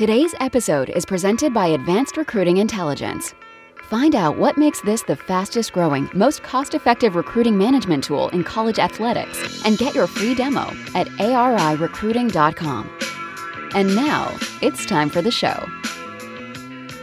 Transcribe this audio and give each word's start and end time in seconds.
Today's 0.00 0.34
episode 0.40 0.88
is 0.88 1.04
presented 1.04 1.52
by 1.52 1.66
Advanced 1.66 2.16
Recruiting 2.16 2.56
Intelligence. 2.56 3.34
Find 3.82 4.14
out 4.14 4.38
what 4.38 4.56
makes 4.56 4.80
this 4.80 5.02
the 5.02 5.14
fastest 5.14 5.74
growing, 5.74 6.08
most 6.14 6.42
cost 6.42 6.72
effective 6.72 7.16
recruiting 7.16 7.58
management 7.58 8.04
tool 8.04 8.30
in 8.30 8.42
college 8.42 8.78
athletics 8.78 9.62
and 9.66 9.76
get 9.76 9.94
your 9.94 10.06
free 10.06 10.34
demo 10.34 10.62
at 10.94 11.06
arirecruiting.com. 11.18 12.90
And 13.74 13.94
now, 13.94 14.34
it's 14.62 14.86
time 14.86 15.10
for 15.10 15.20
the 15.20 15.30
show. 15.30 15.68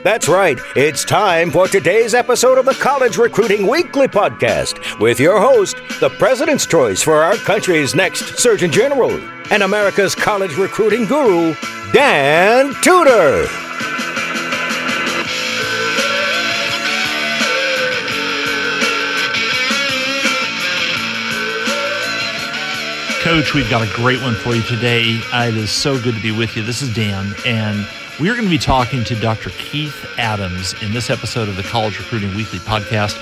That's 0.04 0.28
right. 0.28 0.58
It's 0.76 1.06
time 1.06 1.52
for 1.52 1.68
today's 1.68 2.16
episode 2.16 2.58
of 2.58 2.66
the 2.66 2.74
College 2.74 3.18
Recruiting 3.18 3.68
Weekly 3.68 4.08
podcast 4.08 5.00
with 5.00 5.20
your 5.20 5.40
host, 5.40 5.76
the 6.00 6.10
President's 6.10 6.66
choice 6.66 7.04
for 7.04 7.22
our 7.22 7.36
country's 7.36 7.94
next 7.94 8.40
Surgeon 8.40 8.72
General 8.72 9.12
and 9.52 9.62
America's 9.62 10.16
college 10.16 10.56
recruiting 10.56 11.06
guru, 11.06 11.54
Dan 11.94 12.74
Tudor. 12.82 13.48
Coach, 23.22 23.54
we've 23.54 23.70
got 23.70 23.82
a 23.82 23.94
great 23.96 24.22
one 24.22 24.36
for 24.36 24.54
you 24.54 24.62
today. 24.64 25.20
Uh, 25.32 25.48
it 25.48 25.56
is 25.56 25.72
so 25.72 26.02
good 26.02 26.16
to 26.16 26.22
be 26.22 26.32
with 26.32 26.58
you. 26.58 26.64
This 26.64 26.82
is 26.82 26.94
Dan, 26.94 27.34
and 27.46 27.88
we 28.20 28.30
are 28.30 28.34
going 28.34 28.46
to 28.46 28.50
be 28.50 28.58
talking 28.58 29.06
to 29.06 29.16
Dr. 29.16 29.50
Keith 29.52 30.06
Adams 30.18 30.74
in 30.82 30.92
this 30.92 31.10
episode 31.10 31.48
of 31.48 31.56
the 31.56 31.64
College 31.64 32.00
Recruiting 32.00 32.36
Weekly 32.36 32.60
podcast. 32.60 33.18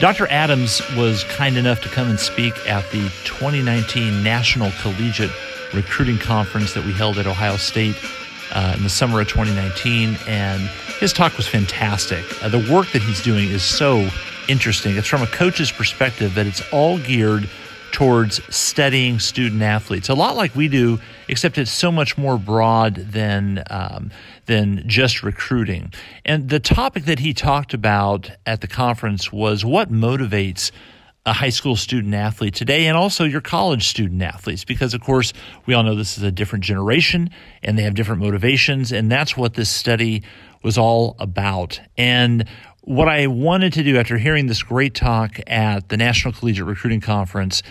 Dr. 0.00 0.26
Adams 0.28 0.80
was 0.94 1.24
kind 1.24 1.56
enough 1.56 1.82
to 1.82 1.88
come 1.88 2.08
and 2.08 2.18
speak 2.20 2.54
at 2.66 2.90
the 2.92 3.08
2019 3.24 4.22
National 4.22 4.70
Collegiate 4.80 5.30
Recruiting 5.74 6.18
Conference 6.18 6.72
that 6.74 6.84
we 6.84 6.92
held 6.92 7.18
at 7.18 7.26
Ohio 7.26 7.56
State 7.56 7.96
uh, 8.52 8.74
in 8.76 8.82
the 8.82 8.88
summer 8.88 9.20
of 9.20 9.28
2019, 9.28 10.16
and 10.26 10.62
his 11.00 11.12
talk 11.12 11.36
was 11.36 11.46
fantastic. 11.46 12.24
Uh, 12.42 12.48
the 12.48 12.72
work 12.72 12.90
that 12.92 13.02
he's 13.02 13.22
doing 13.22 13.48
is 13.48 13.62
so 13.62 14.08
interesting. 14.48 14.96
It's 14.96 15.08
from 15.08 15.22
a 15.22 15.26
coach's 15.26 15.70
perspective 15.70 16.34
that 16.34 16.46
it's 16.46 16.62
all 16.72 16.98
geared 16.98 17.48
towards 17.92 18.42
studying 18.54 19.18
student 19.18 19.62
athletes, 19.62 20.08
a 20.08 20.14
lot 20.14 20.36
like 20.36 20.54
we 20.54 20.68
do, 20.68 21.00
except 21.28 21.56
it's 21.56 21.70
so 21.70 21.90
much 21.90 22.18
more 22.18 22.36
broad 22.36 22.94
than 22.96 23.62
um, 23.70 24.10
than 24.46 24.86
just 24.86 25.22
recruiting. 25.22 25.92
And 26.24 26.48
the 26.50 26.60
topic 26.60 27.04
that 27.04 27.20
he 27.20 27.32
talked 27.32 27.72
about 27.72 28.30
at 28.44 28.60
the 28.60 28.66
conference 28.66 29.32
was 29.32 29.64
what 29.64 29.90
motivates 29.90 30.70
a 31.26 31.32
high 31.32 31.50
school 31.50 31.76
student 31.76 32.14
athlete 32.14 32.54
today 32.54 32.86
and 32.86 32.96
also 32.96 33.24
your 33.24 33.40
college 33.40 33.88
student 33.88 34.22
athletes 34.22 34.64
because 34.64 34.94
of 34.94 35.00
course 35.00 35.32
we 35.66 35.74
all 35.74 35.82
know 35.82 35.94
this 35.94 36.16
is 36.16 36.22
a 36.22 36.30
different 36.30 36.64
generation 36.64 37.28
and 37.62 37.76
they 37.76 37.82
have 37.82 37.94
different 37.94 38.22
motivations 38.22 38.92
and 38.92 39.10
that's 39.10 39.36
what 39.36 39.54
this 39.54 39.68
study 39.68 40.22
was 40.62 40.78
all 40.78 41.16
about. 41.18 41.80
And 41.96 42.48
what 42.82 43.08
I 43.08 43.26
wanted 43.26 43.72
to 43.74 43.82
do 43.82 43.98
after 43.98 44.18
hearing 44.18 44.46
this 44.46 44.62
great 44.62 44.94
talk 44.94 45.38
at 45.46 45.88
the 45.88 45.96
National 45.96 46.32
Collegiate 46.32 46.66
Recruiting 46.66 47.00
Conference, 47.00 47.62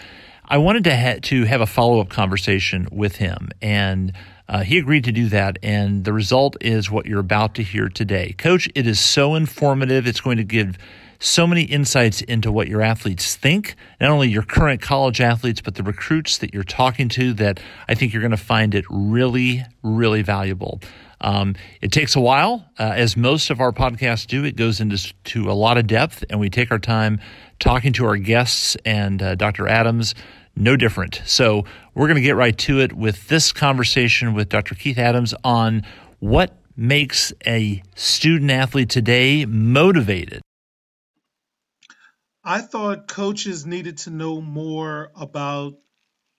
I 0.46 0.58
wanted 0.58 0.84
to 0.86 0.96
ha- 0.96 1.20
to 1.24 1.46
have 1.46 1.62
a 1.62 1.66
follow 1.66 2.00
up 2.00 2.10
conversation 2.10 2.88
with 2.92 3.16
him, 3.16 3.50
and 3.62 4.14
uh, 4.48 4.64
he 4.64 4.78
agreed 4.78 5.04
to 5.06 5.12
do 5.12 5.28
that. 5.30 5.58
And 5.64 6.04
the 6.04 6.14
result 6.14 6.56
is 6.62 6.92
what 6.92 7.06
you're 7.06 7.20
about 7.20 7.56
to 7.56 7.64
hear 7.64 7.90
today, 7.90 8.34
Coach. 8.38 8.70
It 8.76 8.88
is 8.88 9.00
so 9.00 9.36
informative. 9.36 10.08
It's 10.08 10.22
going 10.22 10.38
to 10.38 10.44
give 10.44 10.78
so 11.20 11.48
many 11.48 11.64
insights 11.64 12.22
into 12.22 12.52
what 12.52 12.68
your 12.68 12.82
athletes 12.82 13.36
think, 13.36 13.76
not 14.00 14.12
only 14.12 14.30
your 14.30 14.44
current 14.44 14.82
college 14.82 15.22
athletes, 15.22 15.62
but 15.62 15.76
the 15.76 15.84
recruits 15.84 16.38
that 16.40 16.54
you're 16.54 16.64
talking 16.64 17.10
to, 17.10 17.34
that 17.34 17.60
I 17.88 17.96
think 17.96 18.14
you're 18.14 18.22
going 18.22 18.32
to 18.32 18.38
find 18.38 18.76
it 18.76 18.86
really, 18.90 19.64
really 19.82 20.22
valuable. 20.22 20.82
Um, 21.22 21.56
it 21.82 21.92
takes 21.92 22.16
a 22.16 22.20
while, 22.20 22.70
uh, 22.78 22.92
as 22.96 23.16
most 23.16 23.50
of 23.50 23.60
our 23.60 23.72
podcasts 23.72 24.28
do. 24.28 24.44
It 24.44 24.56
goes 24.56 24.80
into 24.82 25.14
to 25.26 25.50
a 25.50 25.54
lot 25.54 25.78
of 25.78 25.88
depth, 25.88 26.24
and 26.30 26.40
we 26.40 26.50
take 26.50 26.72
our 26.72 26.80
time 26.80 27.20
talking 27.60 27.94
to 27.94 28.06
our 28.06 28.18
guests 28.18 28.76
and 28.86 29.22
uh, 29.22 29.36
Dr. 29.36 29.68
Adams. 29.68 30.14
No 30.56 30.76
different. 30.78 31.22
So 31.26 31.66
we're 31.94 32.08
going 32.08 32.16
to 32.16 32.22
get 32.22 32.36
right 32.36 32.58
to 32.60 32.80
it 32.80 32.94
with 32.94 33.28
this 33.28 33.52
conversation 33.52 34.34
with 34.34 34.50
Dr. 34.50 34.76
Keith 34.76 34.98
Adams 34.98 35.34
on 35.44 35.84
what 36.20 36.58
makes 36.78 37.34
a 37.46 37.82
student 37.96 38.52
athlete 38.52 38.90
today 38.90 39.46
motivated. 39.46 40.42
I 42.44 42.62
thought 42.62 43.08
coaches 43.08 43.66
needed 43.66 43.98
to 44.00 44.12
know 44.12 44.40
more 44.40 45.12
about 45.16 45.78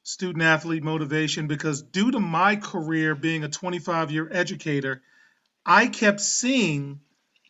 student 0.04 0.44
athlete 0.44 0.84
motivation 0.84 1.48
because 1.48 1.82
due 1.82 2.12
to 2.12 2.20
my 2.20 2.56
career 2.56 3.14
being 3.16 3.42
a 3.44 3.48
25 3.48 4.12
year 4.12 4.28
educator, 4.30 5.02
I 5.64 5.88
kept 5.88 6.20
seeing 6.20 7.00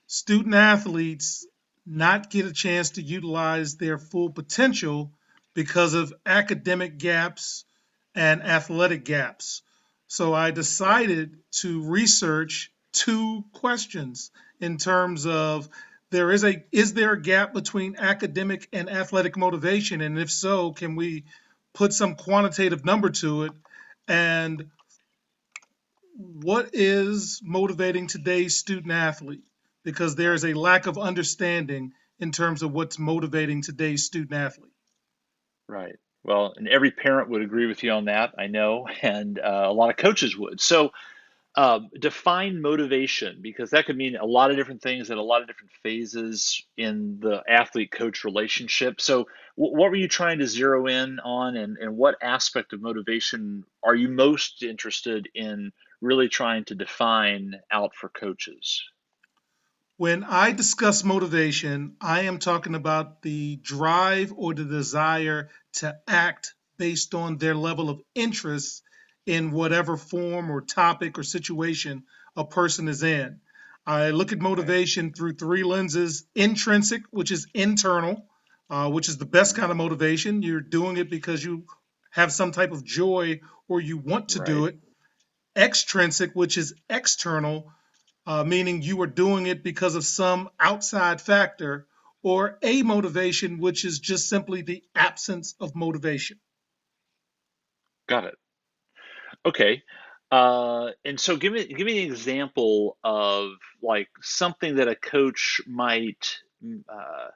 student 0.06 0.54
athletes 0.54 1.46
not 1.84 2.30
get 2.30 2.46
a 2.46 2.52
chance 2.52 2.90
to 2.90 3.02
utilize 3.02 3.76
their 3.76 3.98
full 3.98 4.30
potential 4.30 5.12
because 5.56 5.94
of 5.94 6.12
academic 6.26 6.98
gaps 6.98 7.64
and 8.14 8.42
athletic 8.42 9.06
gaps. 9.06 9.62
So 10.06 10.34
I 10.34 10.50
decided 10.50 11.38
to 11.62 11.82
research 11.82 12.70
two 12.92 13.42
questions 13.54 14.30
in 14.60 14.76
terms 14.76 15.26
of 15.26 15.70
there 16.10 16.30
is 16.30 16.44
a 16.44 16.62
is 16.72 16.92
there 16.92 17.12
a 17.12 17.20
gap 17.20 17.54
between 17.54 17.96
academic 17.96 18.68
and 18.70 18.90
athletic 18.90 19.38
motivation? 19.38 20.02
And 20.02 20.18
if 20.18 20.30
so 20.30 20.72
can 20.72 20.94
we 20.94 21.24
put 21.72 21.94
some 21.94 22.16
quantitative 22.16 22.84
number 22.84 23.08
to 23.08 23.44
it? 23.44 23.52
And 24.06 24.66
what 26.16 26.70
is 26.74 27.40
motivating 27.42 28.08
today's 28.08 28.58
student 28.58 28.92
athlete? 28.92 29.44
Because 29.84 30.16
there 30.16 30.34
is 30.34 30.44
a 30.44 30.52
lack 30.52 30.86
of 30.86 30.98
understanding 30.98 31.94
in 32.18 32.30
terms 32.30 32.62
of 32.62 32.72
what's 32.72 32.98
motivating 32.98 33.62
today's 33.62 34.04
student 34.04 34.34
athlete 34.34 34.72
right 35.68 35.96
well 36.24 36.54
and 36.56 36.68
every 36.68 36.90
parent 36.90 37.28
would 37.28 37.42
agree 37.42 37.66
with 37.66 37.82
you 37.82 37.90
on 37.90 38.06
that 38.06 38.34
i 38.38 38.46
know 38.46 38.86
and 39.02 39.38
uh, 39.38 39.64
a 39.66 39.72
lot 39.72 39.90
of 39.90 39.96
coaches 39.96 40.36
would 40.36 40.60
so 40.60 40.90
um, 41.56 41.88
define 41.98 42.60
motivation 42.60 43.38
because 43.40 43.70
that 43.70 43.86
could 43.86 43.96
mean 43.96 44.14
a 44.16 44.26
lot 44.26 44.50
of 44.50 44.58
different 44.58 44.82
things 44.82 45.10
at 45.10 45.16
a 45.16 45.22
lot 45.22 45.40
of 45.40 45.48
different 45.48 45.72
phases 45.82 46.62
in 46.76 47.18
the 47.20 47.42
athlete 47.48 47.90
coach 47.90 48.24
relationship. 48.24 49.00
So, 49.00 49.26
w- 49.56 49.74
what 49.74 49.90
were 49.90 49.96
you 49.96 50.06
trying 50.06 50.40
to 50.40 50.46
zero 50.46 50.86
in 50.86 51.18
on, 51.20 51.56
and, 51.56 51.78
and 51.78 51.96
what 51.96 52.16
aspect 52.20 52.74
of 52.74 52.82
motivation 52.82 53.64
are 53.82 53.94
you 53.94 54.08
most 54.08 54.62
interested 54.62 55.30
in 55.34 55.72
really 56.02 56.28
trying 56.28 56.66
to 56.66 56.74
define 56.74 57.54
out 57.70 57.94
for 57.94 58.10
coaches? 58.10 58.82
When 59.98 60.24
I 60.24 60.52
discuss 60.52 61.04
motivation, 61.04 61.96
I 62.02 62.22
am 62.22 62.38
talking 62.38 62.74
about 62.74 63.22
the 63.22 63.56
drive 63.56 64.30
or 64.36 64.52
the 64.52 64.64
desire 64.64 65.48
to 65.74 65.96
act 66.06 66.54
based 66.76 67.14
on 67.14 67.38
their 67.38 67.54
level 67.54 67.88
of 67.88 68.02
interest 68.14 68.82
in 69.24 69.52
whatever 69.52 69.96
form 69.96 70.50
or 70.50 70.60
topic 70.60 71.18
or 71.18 71.22
situation 71.22 72.04
a 72.36 72.44
person 72.44 72.88
is 72.88 73.02
in. 73.02 73.40
I 73.86 74.10
look 74.10 74.32
at 74.32 74.38
motivation 74.38 75.14
through 75.14 75.34
three 75.34 75.64
lenses 75.64 76.24
intrinsic, 76.34 77.02
which 77.10 77.30
is 77.30 77.46
internal, 77.54 78.26
uh, 78.68 78.90
which 78.90 79.08
is 79.08 79.16
the 79.16 79.24
best 79.24 79.56
kind 79.56 79.70
of 79.70 79.78
motivation. 79.78 80.42
You're 80.42 80.60
doing 80.60 80.98
it 80.98 81.08
because 81.08 81.42
you 81.42 81.64
have 82.10 82.32
some 82.32 82.52
type 82.52 82.72
of 82.72 82.84
joy 82.84 83.40
or 83.66 83.80
you 83.80 83.96
want 83.96 84.30
to 84.30 84.40
right. 84.40 84.46
do 84.46 84.66
it. 84.66 84.78
Extrinsic, 85.56 86.32
which 86.34 86.58
is 86.58 86.74
external, 86.90 87.72
uh, 88.26 88.44
meaning 88.44 88.82
you 88.82 89.00
are 89.02 89.06
doing 89.06 89.46
it 89.46 89.62
because 89.62 89.94
of 89.94 90.04
some 90.04 90.48
outside 90.58 91.20
factor, 91.20 91.86
or 92.22 92.58
amotivation, 92.62 93.60
which 93.60 93.84
is 93.84 94.00
just 94.00 94.28
simply 94.28 94.62
the 94.62 94.82
absence 94.96 95.54
of 95.60 95.76
motivation. 95.76 96.38
Got 98.08 98.24
it. 98.24 98.34
Okay. 99.44 99.82
Uh, 100.30 100.88
and 101.04 101.20
so 101.20 101.36
give 101.36 101.52
me 101.52 101.66
give 101.66 101.86
me 101.86 102.02
an 102.02 102.10
example 102.10 102.96
of 103.04 103.50
like 103.80 104.08
something 104.22 104.76
that 104.76 104.88
a 104.88 104.96
coach 104.96 105.60
might 105.68 106.40
uh, 106.88 107.28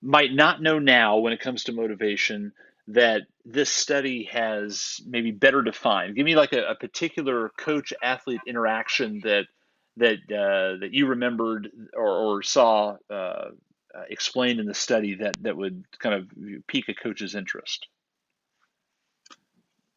might 0.00 0.32
not 0.32 0.62
know 0.62 0.78
now 0.78 1.18
when 1.18 1.34
it 1.34 1.40
comes 1.40 1.64
to 1.64 1.72
motivation 1.72 2.52
that 2.88 3.22
this 3.44 3.68
study 3.68 4.24
has 4.32 5.00
maybe 5.06 5.30
better 5.30 5.60
defined. 5.60 6.16
Give 6.16 6.24
me 6.24 6.36
like 6.36 6.54
a, 6.54 6.70
a 6.70 6.74
particular 6.74 7.50
coach 7.50 7.92
athlete 8.02 8.40
interaction 8.46 9.20
that 9.24 9.44
that 9.96 10.18
uh, 10.30 10.80
that 10.80 10.90
you 10.92 11.06
remembered 11.06 11.70
or, 11.94 12.08
or 12.08 12.42
saw 12.42 12.96
uh, 13.10 13.14
uh, 13.14 13.48
explained 14.08 14.60
in 14.60 14.66
the 14.66 14.74
study 14.74 15.16
that 15.16 15.36
that 15.42 15.56
would 15.56 15.84
kind 15.98 16.14
of 16.14 16.28
pique 16.66 16.88
a 16.88 16.94
coach's 16.94 17.34
interest 17.34 17.86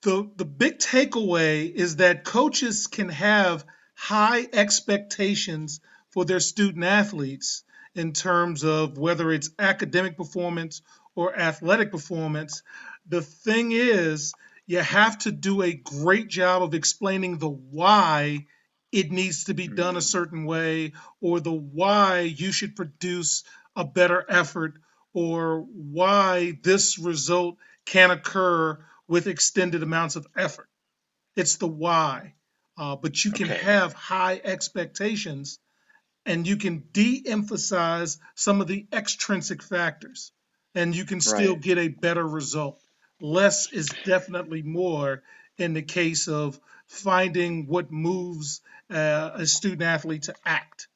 the 0.06 0.30
the 0.36 0.46
big 0.46 0.78
takeaway 0.78 1.74
is 1.74 1.98
that 1.98 2.24
coaches 2.24 2.88
can 2.88 3.10
have 3.10 3.66
high 3.96 4.48
expectations 4.54 5.80
for 6.10 6.26
their 6.26 6.40
student 6.40 6.86
athletes 6.86 7.64
in 7.96 8.14
terms 8.14 8.64
of 8.64 8.98
whether 8.98 9.32
it's 9.32 9.50
academic 9.58 10.16
performance 10.16 10.82
or 11.16 11.36
athletic 11.38 11.92
performance. 11.92 12.62
The 13.08 13.22
thing 13.22 13.72
is, 13.72 14.34
you 14.68 14.80
have 14.80 15.18
to 15.20 15.32
do 15.32 15.64
a 15.64 15.74
great 15.74 16.28
job 16.28 16.62
of 16.62 16.74
explaining 16.76 17.38
the 17.40 17.50
why 17.50 18.46
it 18.96 19.12
needs 19.12 19.46
to 19.46 19.56
be 19.56 19.70
done 19.70 19.98
a 19.98 20.02
certain 20.04 20.46
way 20.46 20.94
or 21.22 21.42
the 21.42 21.54
why 21.54 22.22
you 22.22 22.54
should 22.54 22.78
produce 22.78 23.44
a 23.78 23.86
better 23.86 24.26
effort 24.30 24.76
or 25.14 25.62
why 25.62 26.60
this 26.64 27.00
result 27.00 27.58
can 27.86 28.12
occur 28.12 28.80
with 29.08 29.28
extended 29.28 29.84
amounts 29.84 30.18
of 30.18 30.28
effort. 30.38 30.70
It's 31.36 31.58
the 31.58 31.68
why. 31.68 32.36
Uh, 32.78 32.96
but 32.98 33.24
you 33.26 33.34
can 33.34 33.50
Okay. 33.50 33.52
have 33.52 33.94
high 33.94 34.42
expectations 34.44 35.60
and 36.26 36.48
you 36.48 36.58
can 36.58 36.86
de 36.94 37.24
emphasize 37.28 38.20
some 38.36 38.62
of 38.62 38.68
the 38.68 38.88
extrinsic 38.94 39.64
factors 39.64 40.34
and 40.76 40.96
you 40.96 41.06
can 41.06 41.22
still 41.22 41.56
Right. 41.56 41.58
get 41.58 41.80
a 41.80 41.90
better 41.90 42.28
result. 42.28 42.82
Less 43.22 43.74
is 43.74 43.94
definitely 43.94 44.64
more 44.64 45.24
in 45.60 45.76
the 45.76 45.84
case 45.84 46.30
of 46.30 46.60
finding 46.88 47.68
what 47.68 47.92
moves 47.92 48.62
uh, 48.90 49.32
a 49.36 49.46
student 49.46 49.82
athlete 49.82 50.24
to 50.24 50.36
act. 50.46 50.88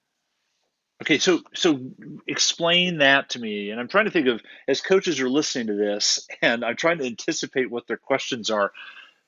Okay, 1.01 1.17
so 1.17 1.41
so 1.55 1.79
explain 2.27 2.97
that 2.97 3.29
to 3.31 3.39
me. 3.39 3.71
And 3.71 3.79
I'm 3.79 3.87
trying 3.87 4.05
to 4.05 4.11
think 4.11 4.27
of 4.27 4.41
as 4.67 4.81
coaches 4.81 5.21
are 5.21 5.29
listening 5.29 5.67
to 5.67 5.75
this, 5.75 6.27
and 6.41 6.65
I'm 6.65 6.75
trying 6.75 6.97
to 6.99 7.05
anticipate 7.05 7.71
what 7.71 7.87
their 7.87 7.97
questions 7.97 8.49
are. 8.49 8.71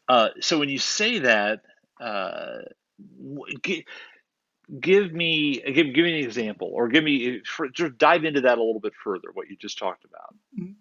Uh, 0.07 0.29
so 0.41 0.59
when 0.59 0.69
you 0.69 0.79
say 0.79 1.19
that, 1.19 1.61
uh, 2.01 2.57
w- 3.17 3.57
give 4.79 5.13
me 5.13 5.61
give 5.61 5.93
give 5.93 6.05
me 6.05 6.19
an 6.19 6.25
example, 6.25 6.69
or 6.73 6.89
give 6.89 7.03
me 7.03 7.41
for, 7.45 7.69
just 7.69 7.97
dive 7.97 8.25
into 8.25 8.41
that 8.41 8.57
a 8.57 8.63
little 8.63 8.81
bit 8.81 8.93
further. 9.03 9.29
What 9.33 9.49
you 9.49 9.55
just 9.55 9.77
talked 9.77 10.05
about. 10.05 10.35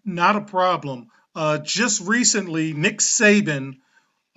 Not 0.05 0.37
a 0.37 0.43
problem. 0.43 1.09
Uh, 1.35 1.59
just 1.59 2.01
recently, 2.03 2.73
Nick 2.73 2.99
Saban, 2.99 3.75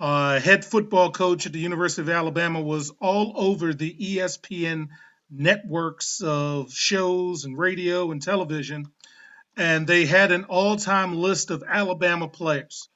uh, 0.00 0.40
head 0.40 0.64
football 0.64 1.10
coach 1.12 1.46
at 1.46 1.52
the 1.52 1.60
University 1.60 2.02
of 2.02 2.08
Alabama, 2.08 2.60
was 2.60 2.92
all 3.00 3.32
over 3.36 3.72
the 3.72 3.94
ESPN 3.94 4.88
networks 5.30 6.20
of 6.20 6.72
shows 6.72 7.44
and 7.44 7.58
radio 7.58 8.10
and 8.10 8.22
television, 8.22 8.86
and 9.56 9.86
they 9.86 10.06
had 10.06 10.32
an 10.32 10.44
all 10.44 10.76
time 10.76 11.14
list 11.14 11.50
of 11.50 11.64
Alabama 11.66 12.28
players. 12.28 12.88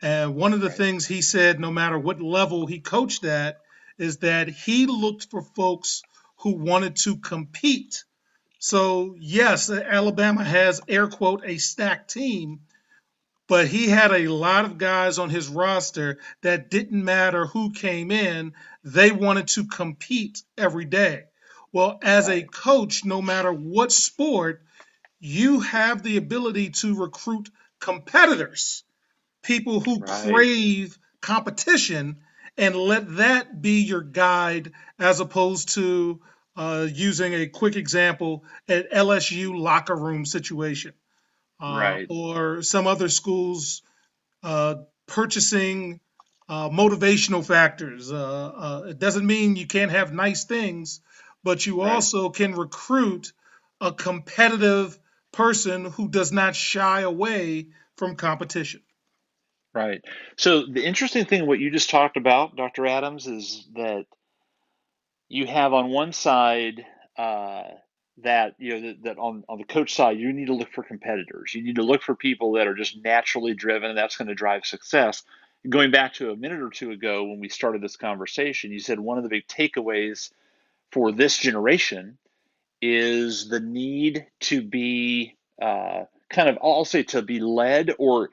And 0.00 0.36
one 0.36 0.52
of 0.52 0.60
the 0.60 0.68
Right. 0.68 0.76
things 0.76 1.06
he 1.06 1.22
said, 1.22 1.58
no 1.60 1.70
matter 1.70 1.98
what 1.98 2.20
level 2.20 2.66
he 2.66 2.80
coached 2.80 3.24
at, 3.24 3.58
is 3.98 4.18
that 4.18 4.48
he 4.48 4.86
looked 4.86 5.30
for 5.30 5.42
folks 5.42 6.02
who 6.38 6.52
wanted 6.52 6.96
to 6.96 7.16
compete. 7.16 8.04
So, 8.60 9.16
yes, 9.18 9.70
Alabama 9.70 10.44
has, 10.44 10.80
air 10.88 11.08
quote, 11.08 11.42
a 11.44 11.58
stacked 11.58 12.10
team, 12.12 12.60
but 13.48 13.66
he 13.68 13.88
had 13.88 14.12
a 14.12 14.28
lot 14.28 14.66
of 14.66 14.78
guys 14.78 15.18
on 15.18 15.30
his 15.30 15.48
roster 15.48 16.18
that 16.42 16.70
didn't 16.70 17.04
matter 17.04 17.46
who 17.46 17.72
came 17.72 18.10
in, 18.10 18.52
they 18.84 19.10
wanted 19.10 19.48
to 19.48 19.66
compete 19.66 20.42
every 20.58 20.84
day. 20.84 21.24
Well, 21.72 21.98
as 22.02 22.28
a 22.28 22.42
coach, 22.42 23.04
no 23.04 23.22
matter 23.22 23.52
what 23.52 23.92
sport, 23.92 24.62
you 25.20 25.60
have 25.60 26.02
the 26.02 26.18
ability 26.18 26.70
to 26.70 26.94
recruit 26.96 27.50
competitors, 27.80 28.84
people 29.42 29.80
who 29.80 30.02
Right. 30.02 30.34
crave 30.34 30.98
competition, 31.20 32.18
and 32.58 32.76
let 32.76 33.16
that 33.16 33.62
be 33.62 33.82
your 33.82 34.02
guide 34.02 34.72
as 34.98 35.20
opposed 35.20 35.70
to 35.74 36.20
uh, 36.56 36.88
using 36.92 37.34
a 37.34 37.46
quick 37.46 37.76
example 37.76 38.44
at 38.68 38.90
LSU 38.92 39.58
locker 39.58 39.96
room 39.96 40.26
situation 40.26 40.92
Right. 41.66 42.08
or 42.10 42.62
some 42.62 42.86
other 42.86 43.08
schools 43.08 43.82
uh, 44.44 44.76
purchasing 45.08 46.00
uh, 46.48 46.70
motivational 46.70 47.46
factors. 47.46 48.12
Uh, 48.12 48.16
uh, 48.56 48.82
it 48.88 49.00
doesn't 49.00 49.26
mean 49.26 49.56
you 49.56 49.68
can't 49.68 49.92
have 49.92 50.12
nice 50.12 50.44
things, 50.46 51.00
but 51.44 51.66
you 51.66 51.82
Right. 51.82 51.92
also 51.92 52.30
can 52.30 52.54
recruit 52.54 53.32
a 53.80 53.92
competitive 53.92 54.98
person 55.32 55.86
who 55.86 56.08
does 56.08 56.32
not 56.32 56.56
shy 56.56 57.02
away 57.02 57.68
from 57.96 58.16
competition. 58.16 58.82
Right. 59.74 60.02
So 60.36 60.66
the 60.66 60.84
interesting 60.84 61.26
thing, 61.26 61.46
what 61.46 61.60
you 61.60 61.70
just 61.70 61.90
talked 61.90 62.16
about, 62.16 62.56
Dr. 62.56 62.86
Adams, 62.86 63.26
is 63.26 63.68
that 63.74 64.06
you 65.28 65.46
have 65.46 65.72
on 65.74 65.90
one 65.90 66.12
side 66.12 66.84
uh, 67.18 67.64
that 68.22 68.54
you 68.58 68.74
know 68.74 68.88
that, 68.88 69.02
that 69.04 69.18
on 69.18 69.44
on 69.48 69.58
the 69.58 69.64
coach 69.64 69.94
side 69.94 70.18
you 70.18 70.32
need 70.32 70.46
to 70.46 70.54
look 70.54 70.72
for 70.72 70.82
competitors. 70.82 71.54
You 71.54 71.62
need 71.62 71.76
to 71.76 71.82
look 71.82 72.02
for 72.02 72.14
people 72.14 72.52
that 72.52 72.66
are 72.66 72.74
just 72.74 73.02
naturally 73.02 73.54
driven, 73.54 73.90
and 73.90 73.98
that's 73.98 74.16
going 74.16 74.28
to 74.28 74.34
drive 74.34 74.66
success. 74.66 75.22
Going 75.68 75.90
back 75.90 76.14
to 76.14 76.30
a 76.30 76.36
minute 76.36 76.62
or 76.62 76.70
two 76.70 76.92
ago 76.92 77.24
when 77.24 77.40
we 77.40 77.48
started 77.48 77.82
this 77.82 77.96
conversation, 77.96 78.72
you 78.72 78.80
said 78.80 79.00
one 79.00 79.18
of 79.18 79.24
the 79.24 79.30
big 79.30 79.46
takeaways 79.46 80.30
for 80.92 81.12
this 81.12 81.36
generation 81.36 82.18
is 82.80 83.48
the 83.48 83.60
need 83.60 84.26
to 84.40 84.62
be 84.62 85.36
uh, 85.60 86.04
kind 86.30 86.48
of 86.48 86.58
I'll 86.62 86.84
say 86.84 87.02
to 87.04 87.22
be 87.22 87.40
led 87.40 87.92
or 87.98 88.30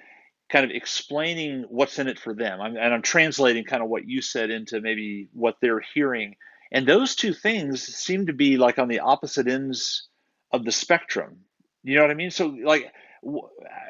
kind 0.49 0.65
of 0.65 0.71
explaining 0.71 1.65
what's 1.69 1.97
in 1.99 2.07
it 2.07 2.19
for 2.19 2.33
them. 2.33 2.61
I'm, 2.61 2.77
and 2.77 2.93
I'm 2.93 3.01
translating 3.01 3.63
kind 3.65 3.81
of 3.81 3.89
what 3.89 4.07
you 4.07 4.21
said 4.21 4.51
into 4.51 4.79
maybe 4.79 5.27
what 5.33 5.57
they're 5.61 5.83
hearing. 5.93 6.35
And 6.75 6.85
those 6.85 7.15
two 7.15 7.33
things 7.33 7.81
seem 7.83 8.25
to 8.25 8.33
be 8.33 8.57
like 8.57 8.79
on 8.79 8.89
the 8.89 8.99
opposite 8.99 9.47
ends 9.47 10.09
of 10.51 10.65
the 10.65 10.73
spectrum. 10.73 11.45
You 11.83 11.95
know 11.95 12.01
what 12.01 12.11
I 12.11 12.15
mean? 12.15 12.31
So 12.31 12.47
like, 12.47 12.91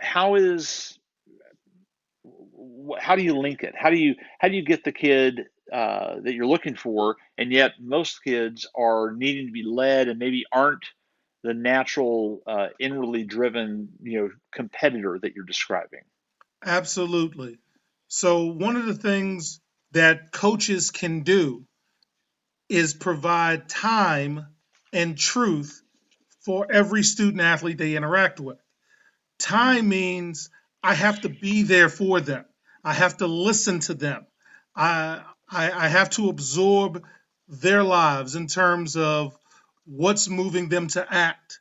how 0.02 0.36
is 0.36 1.00
how 3.00 3.16
do 3.16 3.24
you 3.24 3.40
link 3.40 3.64
it? 3.64 3.74
How 3.76 3.90
do 3.90 3.98
you 3.98 4.14
how 4.38 4.50
do 4.50 4.56
you 4.56 4.64
get 4.64 4.84
the 4.84 4.92
kid 4.92 5.48
uh, 5.74 6.20
that 6.22 6.36
you're 6.36 6.46
looking 6.46 6.76
for, 6.76 7.16
and 7.40 7.52
yet 7.52 7.72
most 7.82 8.24
kids 8.24 8.68
are 8.76 9.14
needing 9.14 9.48
to 9.48 9.52
be 9.52 9.64
led 9.64 10.08
and 10.08 10.20
maybe 10.20 10.44
aren't 10.52 10.86
the 11.44 11.56
natural 11.56 12.44
uh, 12.46 12.68
inwardly 12.80 13.24
driven 13.24 13.90
you 14.04 14.20
know 14.20 14.30
competitor 14.54 15.18
that 15.20 15.34
you're 15.34 15.44
describing. 15.44 16.02
Absolutely. 16.64 17.58
So, 18.10 18.46
one 18.46 18.76
of 18.76 18.86
the 18.86 18.94
things 18.94 19.60
that 19.94 20.32
coaches 20.32 20.92
can 20.92 21.22
do 21.22 21.66
is 22.70 22.94
provide 22.94 23.70
time 23.70 24.46
and 24.94 25.18
truth 25.18 25.82
for 26.46 26.68
every 26.72 27.04
student 27.04 27.42
athlete 27.42 27.78
they 27.78 27.96
interact 27.96 28.40
with. 28.40 28.58
Time 29.40 29.90
means 29.90 30.50
I 30.82 30.94
have 30.94 31.22
to 31.22 31.30
be 31.30 31.64
there 31.64 31.90
for 31.90 32.22
them. 32.22 32.46
I 32.84 32.94
have 32.94 33.18
to 33.18 33.28
listen 33.28 33.80
to 33.82 33.94
them. 33.94 34.26
I, 34.76 35.22
I, 35.50 35.72
I 35.72 35.88
have 35.88 36.12
to 36.12 36.30
absorb 36.30 37.04
their 37.48 37.84
lives 37.84 38.36
in 38.36 38.48
terms 38.48 38.96
of 38.96 39.38
what's 39.86 40.30
moving 40.30 40.70
them 40.70 40.88
to 40.90 41.06
act. 41.12 41.60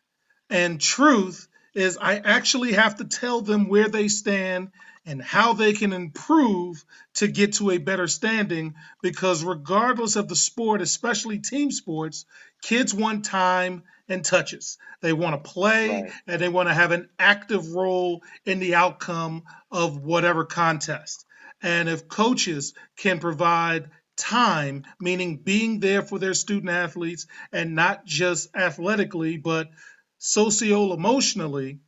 And 0.50 0.80
truth 0.80 1.48
is, 1.74 1.98
I 2.00 2.16
actually 2.16 2.72
have 2.72 2.96
to 2.96 3.04
tell 3.04 3.40
them 3.40 3.68
where 3.68 3.88
they 3.88 4.08
stand 4.08 4.70
and 5.06 5.22
how 5.22 5.52
they 5.52 5.72
can 5.72 5.92
improve 5.92 6.84
to 7.14 7.28
get 7.28 7.54
to 7.54 7.70
a 7.70 7.78
better 7.78 8.08
standing. 8.08 8.74
Because 9.02 9.44
regardless 9.44 10.16
of 10.16 10.28
the 10.28 10.36
sport, 10.36 10.80
especially 10.80 11.38
team 11.38 11.70
sports, 11.70 12.24
kids 12.62 12.94
want 12.94 13.24
time 13.24 13.82
and 14.08 14.24
touches. 14.24 14.78
They 15.00 15.12
want 15.12 15.42
to 15.42 15.50
play 15.50 16.02
Right. 16.02 16.12
and 16.26 16.40
they 16.40 16.48
want 16.48 16.68
to 16.68 16.74
have 16.74 16.92
an 16.92 17.08
active 17.18 17.74
role 17.74 18.22
in 18.44 18.58
the 18.58 18.74
outcome 18.74 19.44
of 19.70 19.98
whatever 19.98 20.44
contest. 20.44 21.24
And 21.62 21.88
if 21.88 22.08
coaches 22.08 22.74
can 22.96 23.18
provide 23.20 23.90
time, 24.16 24.84
meaning 25.00 25.38
being 25.38 25.80
there 25.80 26.02
for 26.02 26.18
their 26.18 26.34
student 26.34 26.70
athletes 26.70 27.26
and 27.52 27.74
not 27.74 28.04
just 28.04 28.54
athletically, 28.54 29.38
but 29.38 29.70
socio 30.18 30.92
emotionally, 30.92 31.80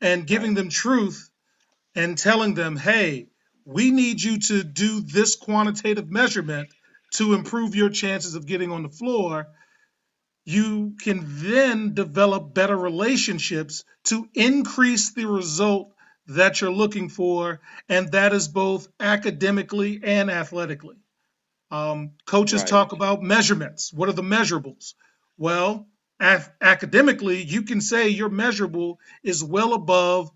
and 0.00 0.26
giving 0.26 0.54
them 0.54 0.68
truth 0.68 1.27
and 1.96 2.18
telling 2.18 2.54
them, 2.54 2.76
hey, 2.76 3.28
we 3.66 3.90
need 3.92 4.22
you 4.22 4.38
to 4.38 4.64
do 4.64 5.00
this 5.02 5.36
quantitative 5.36 6.10
measurement 6.10 6.70
to 7.14 7.34
improve 7.34 7.76
your 7.76 7.90
chances 7.90 8.34
of 8.36 8.46
getting 8.46 8.72
on 8.72 8.82
the 8.84 8.88
floor, 8.90 9.48
you 10.46 10.96
can 11.02 11.24
then 11.26 11.94
develop 11.94 12.54
better 12.54 12.76
relationships 12.76 13.84
to 14.06 14.28
increase 14.34 15.12
the 15.14 15.26
result 15.26 15.92
that 16.28 16.60
you're 16.60 16.72
looking 16.72 17.10
for, 17.10 17.60
and 17.88 18.12
that 18.12 18.32
is 18.34 18.48
both 18.48 18.88
academically 19.00 20.00
and 20.04 20.30
athletically. 20.30 20.96
Um, 21.70 22.12
coaches 22.26 22.64
Right. 22.64 22.70
talk 22.70 22.92
about 22.92 23.22
measurements. 23.22 23.92
What 23.92 24.08
are 24.10 24.14
the 24.14 24.22
measurables? 24.22 24.94
Well, 25.38 25.88
ac- 26.22 26.50
academically, 26.62 27.42
you 27.44 27.64
can 27.64 27.82
say 27.82 28.08
your 28.10 28.30
measurable 28.30 29.00
is 29.24 29.44
well 29.44 29.74
above 29.74 30.30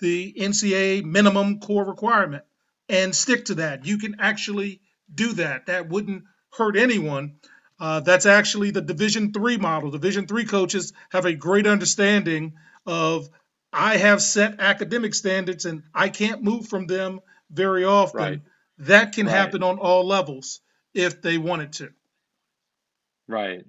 the 0.00 0.34
NCAA 0.38 1.04
minimum 1.04 1.60
core 1.60 1.84
requirement 1.84 2.44
and 2.88 3.14
stick 3.14 3.46
to 3.46 3.54
that. 3.56 3.86
You 3.86 3.98
can 3.98 4.16
actually 4.20 4.80
do 5.14 5.32
that. 5.34 5.66
That 5.66 5.88
wouldn't 5.88 6.24
hurt 6.52 6.76
anyone. 6.76 7.36
Uh, 7.80 8.00
that's 8.00 8.26
actually 8.26 8.70
the 8.72 8.82
Division 8.82 9.32
three 9.32 9.56
model. 9.56 9.90
Division 9.90 10.26
three 10.26 10.44
coaches 10.44 10.92
have 11.10 11.26
a 11.26 11.34
great 11.34 11.66
understanding 11.66 12.54
of 12.86 13.28
I 13.72 13.96
have 13.98 14.22
set 14.22 14.60
academic 14.60 15.14
standards 15.14 15.64
and 15.64 15.84
I 15.94 16.08
can't 16.08 16.42
move 16.42 16.68
from 16.68 16.86
them 16.86 17.20
very 17.50 17.84
often. 17.84 18.20
Right. 18.20 18.42
That 18.78 19.12
can 19.12 19.26
Right. 19.26 19.34
happen 19.36 19.62
on 19.62 19.78
all 19.78 20.06
levels 20.06 20.60
if 20.94 21.22
they 21.22 21.38
wanted 21.38 21.74
to. 21.74 21.90
Right. 23.28 23.64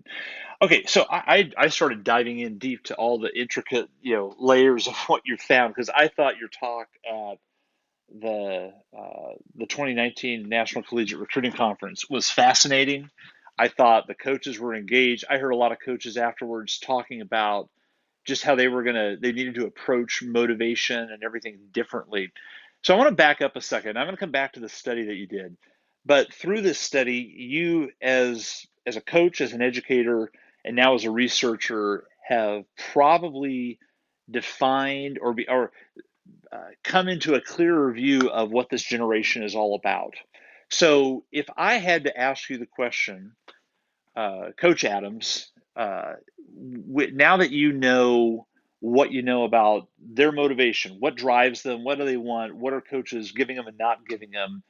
Okay, 0.62 0.86
so 0.86 1.06
I, 1.10 1.50
I 1.58 1.70
started 1.70 2.03
diving 2.03 2.39
in 2.39 2.60
deep 2.60 2.84
to 2.86 2.96
all 2.96 3.18
the 3.18 3.36
intricate, 3.36 3.89
you 4.01 4.15
know, 4.15 4.36
layers 4.38 4.88
of 4.88 4.96
what 5.08 5.24
you 5.25 5.38
found 5.38 5.74
because 5.74 5.89
I 5.89 6.08
thought 6.08 6.38
your 6.38 6.50
talk 6.50 6.88
at 7.06 7.39
the 8.13 8.74
uh, 8.96 9.34
the 9.56 9.65
2019 9.65 10.48
National 10.48 10.84
Collegiate 10.84 11.20
Recruiting 11.20 11.53
Conference 11.53 12.10
was 12.10 12.30
fascinating. 12.30 13.10
I 13.58 13.70
thought 13.70 14.08
the 14.08 14.15
coaches 14.15 14.60
were 14.60 14.75
engaged. 14.75 15.25
I 15.30 15.38
heard 15.38 15.51
a 15.51 15.56
lot 15.56 15.72
of 15.72 15.80
coaches 15.84 16.18
afterwards 16.18 16.77
talking 16.80 17.22
about 17.22 17.70
just 18.25 18.44
how 18.44 18.56
they 18.56 18.68
were 18.68 18.84
gonna 18.84 19.18
they 19.20 19.32
needed 19.32 19.56
to 19.56 19.65
approach 19.65 20.22
motivation 20.22 21.00
and 21.00 21.24
everything 21.24 21.58
differently. 21.72 22.32
So 22.84 22.94
I 22.94 22.98
want 22.98 23.10
to 23.10 23.15
back 23.15 23.41
up 23.41 23.56
a 23.56 23.62
second. 23.62 23.98
I'm 23.98 24.06
going 24.06 24.15
to 24.15 24.20
come 24.20 24.32
back 24.32 24.53
to 24.53 24.60
the 24.60 24.70
study 24.70 25.06
that 25.06 25.15
you 25.15 25.27
did, 25.27 25.56
but 26.06 26.34
through 26.34 26.62
this 26.62 26.80
study, 26.80 27.34
you 27.38 27.91
as 28.01 28.65
as 28.86 28.96
a 28.96 29.01
coach, 29.01 29.41
as 29.41 29.53
an 29.53 29.62
educator, 29.62 30.32
and 30.65 30.75
now 30.75 30.96
as 30.96 31.06
a 31.06 31.12
researcher, 31.12 32.06
have 32.27 32.63
probably 32.94 33.80
defined 34.30 35.20
or 35.22 35.34
be 35.34 35.48
or 35.48 35.72
uh, 36.51 36.58
come 36.84 37.08
into 37.08 37.36
a 37.36 37.41
clearer 37.41 37.91
view 37.94 38.30
of 38.30 38.51
what 38.51 38.70
this 38.70 38.84
generation 38.84 39.44
is 39.44 39.56
all 39.56 39.75
about. 39.75 40.15
So, 40.70 41.25
if 41.32 41.48
I 41.58 41.75
had 41.75 42.06
to 42.06 42.18
ask 42.18 42.50
you 42.50 42.58
the 42.58 42.65
question, 42.65 43.34
uh, 44.15 44.51
Coach 44.58 44.84
Adams, 44.86 45.51
uh, 45.75 46.13
now 46.56 47.38
that 47.38 47.51
you 47.51 47.74
know 47.74 48.48
what 48.80 49.12
you 49.12 49.22
know 49.22 49.44
about 49.44 49.88
their 50.00 50.32
motivation, 50.32 50.98
what 51.00 51.15
drives 51.15 51.62
them, 51.62 51.84
what 51.84 51.98
do 51.98 52.06
they 52.06 52.18
want, 52.18 52.56
what 52.56 52.74
are 52.74 52.82
coaches 52.82 53.32
giving 53.32 53.56
them 53.56 53.68
and 53.68 53.77
not 53.77 54.08
giving 54.08 54.32
them, 54.32 54.63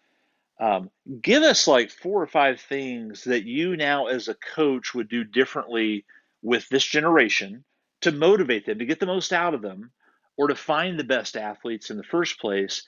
um, 0.59 0.91
give 1.21 1.43
us 1.43 1.67
like 1.67 1.89
four 1.89 2.21
or 2.21 2.27
five 2.27 2.61
things 2.61 3.23
that 3.23 3.45
you 3.45 3.75
now, 3.75 4.07
as 4.07 4.27
a 4.27 4.35
coach, 4.35 4.93
would 4.93 5.09
do 5.09 5.23
differently 5.23 6.05
with 6.41 6.67
this 6.69 6.85
generation 6.85 7.63
to 8.01 8.11
motivate 8.11 8.65
them, 8.65 8.79
to 8.79 8.85
get 8.85 8.99
the 8.99 9.05
most 9.05 9.33
out 9.33 9.53
of 9.53 9.61
them, 9.61 9.91
or 10.37 10.47
to 10.47 10.55
find 10.55 10.99
the 10.99 11.03
best 11.03 11.37
athletes 11.37 11.89
in 11.89 11.97
the 11.97 12.03
first 12.03 12.39
place 12.39 12.83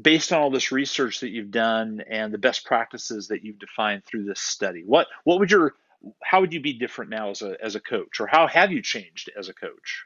based 0.00 0.32
on 0.32 0.40
all 0.40 0.50
this 0.50 0.72
research 0.72 1.20
that 1.20 1.30
you've 1.30 1.50
done 1.50 2.02
and 2.08 2.32
the 2.32 2.38
best 2.38 2.64
practices 2.64 3.28
that 3.28 3.44
you've 3.44 3.58
defined 3.58 4.04
through 4.04 4.24
this 4.24 4.40
study? 4.40 4.82
What 4.84 5.06
what 5.24 5.38
would 5.38 5.50
your 5.50 5.74
how 6.22 6.40
would 6.40 6.52
you 6.52 6.60
be 6.60 6.72
different 6.72 7.10
now 7.10 7.30
as 7.30 7.42
a 7.42 7.56
as 7.62 7.74
a 7.74 7.80
coach? 7.80 8.20
Or 8.20 8.26
how 8.26 8.46
have 8.46 8.72
you 8.72 8.82
changed 8.82 9.30
as 9.38 9.48
a 9.48 9.54
coach? 9.54 10.04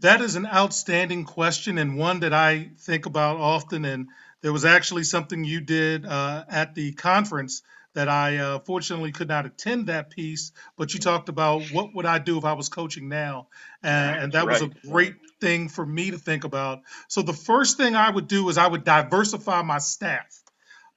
That 0.00 0.20
is 0.20 0.36
an 0.36 0.46
outstanding 0.46 1.24
question 1.24 1.76
and 1.76 1.98
one 1.98 2.20
that 2.20 2.32
i 2.32 2.70
think 2.78 3.04
about 3.04 3.36
often 3.36 3.84
and 3.84 4.08
there 4.42 4.52
was 4.52 4.64
actually 4.64 5.04
something 5.04 5.44
you 5.44 5.60
did 5.60 6.06
uh, 6.06 6.44
at 6.48 6.74
the 6.74 6.92
conference 6.92 7.62
that 7.94 8.08
I 8.10 8.36
uh, 8.36 8.58
fortunately 8.58 9.10
could 9.10 9.28
not 9.28 9.46
attend 9.46 9.86
that 9.86 10.10
piece, 10.10 10.52
but 10.76 10.92
you 10.92 11.00
talked 11.00 11.30
about 11.30 11.62
what 11.72 11.94
would 11.94 12.04
I 12.04 12.18
do 12.18 12.36
if 12.36 12.44
I 12.44 12.52
was 12.52 12.68
coaching 12.68 13.08
now, 13.08 13.48
and, 13.82 14.24
and 14.24 14.32
that 14.32 14.44
right. 14.44 14.60
was 14.60 14.70
a 14.70 14.88
great 14.88 15.14
thing 15.40 15.70
for 15.70 15.84
me 15.84 16.10
to 16.10 16.18
think 16.18 16.44
about. 16.44 16.82
So 17.08 17.22
the 17.22 17.32
first 17.32 17.78
thing 17.78 17.96
I 17.96 18.10
would 18.10 18.28
do 18.28 18.48
is 18.50 18.58
I 18.58 18.66
would 18.66 18.84
diversify 18.84 19.62
my 19.62 19.78
staff. 19.78 20.42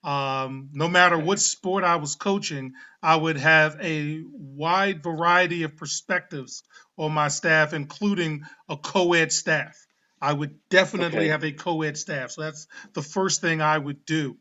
Um, 0.04 0.70
no 0.74 0.88
matter 0.88 1.18
what 1.18 1.40
sport 1.40 1.84
I 1.84 1.98
was 1.98 2.16
coaching, 2.16 2.74
I 3.02 3.16
would 3.16 3.38
have 3.38 3.78
a 3.82 4.22
wide 4.32 5.02
variety 5.02 5.64
of 5.64 5.78
perspectives 5.78 6.64
on 6.98 7.14
my 7.14 7.30
staff, 7.30 7.74
including 7.74 8.44
a 8.68 8.76
co-ed 8.76 9.32
staff. 9.32 9.88
I 10.22 10.34
would 10.34 10.68
definitely 10.70 11.20
okay. 11.20 11.28
have 11.30 11.44
a 11.44 11.52
co-ed 11.52 11.98
staff. 11.98 12.32
So 12.32 12.42
that's 12.42 12.68
the 12.94 13.02
first 13.02 13.42
thing 13.42 13.62
I 13.62 13.78
would 13.78 14.06
do. 14.06 14.38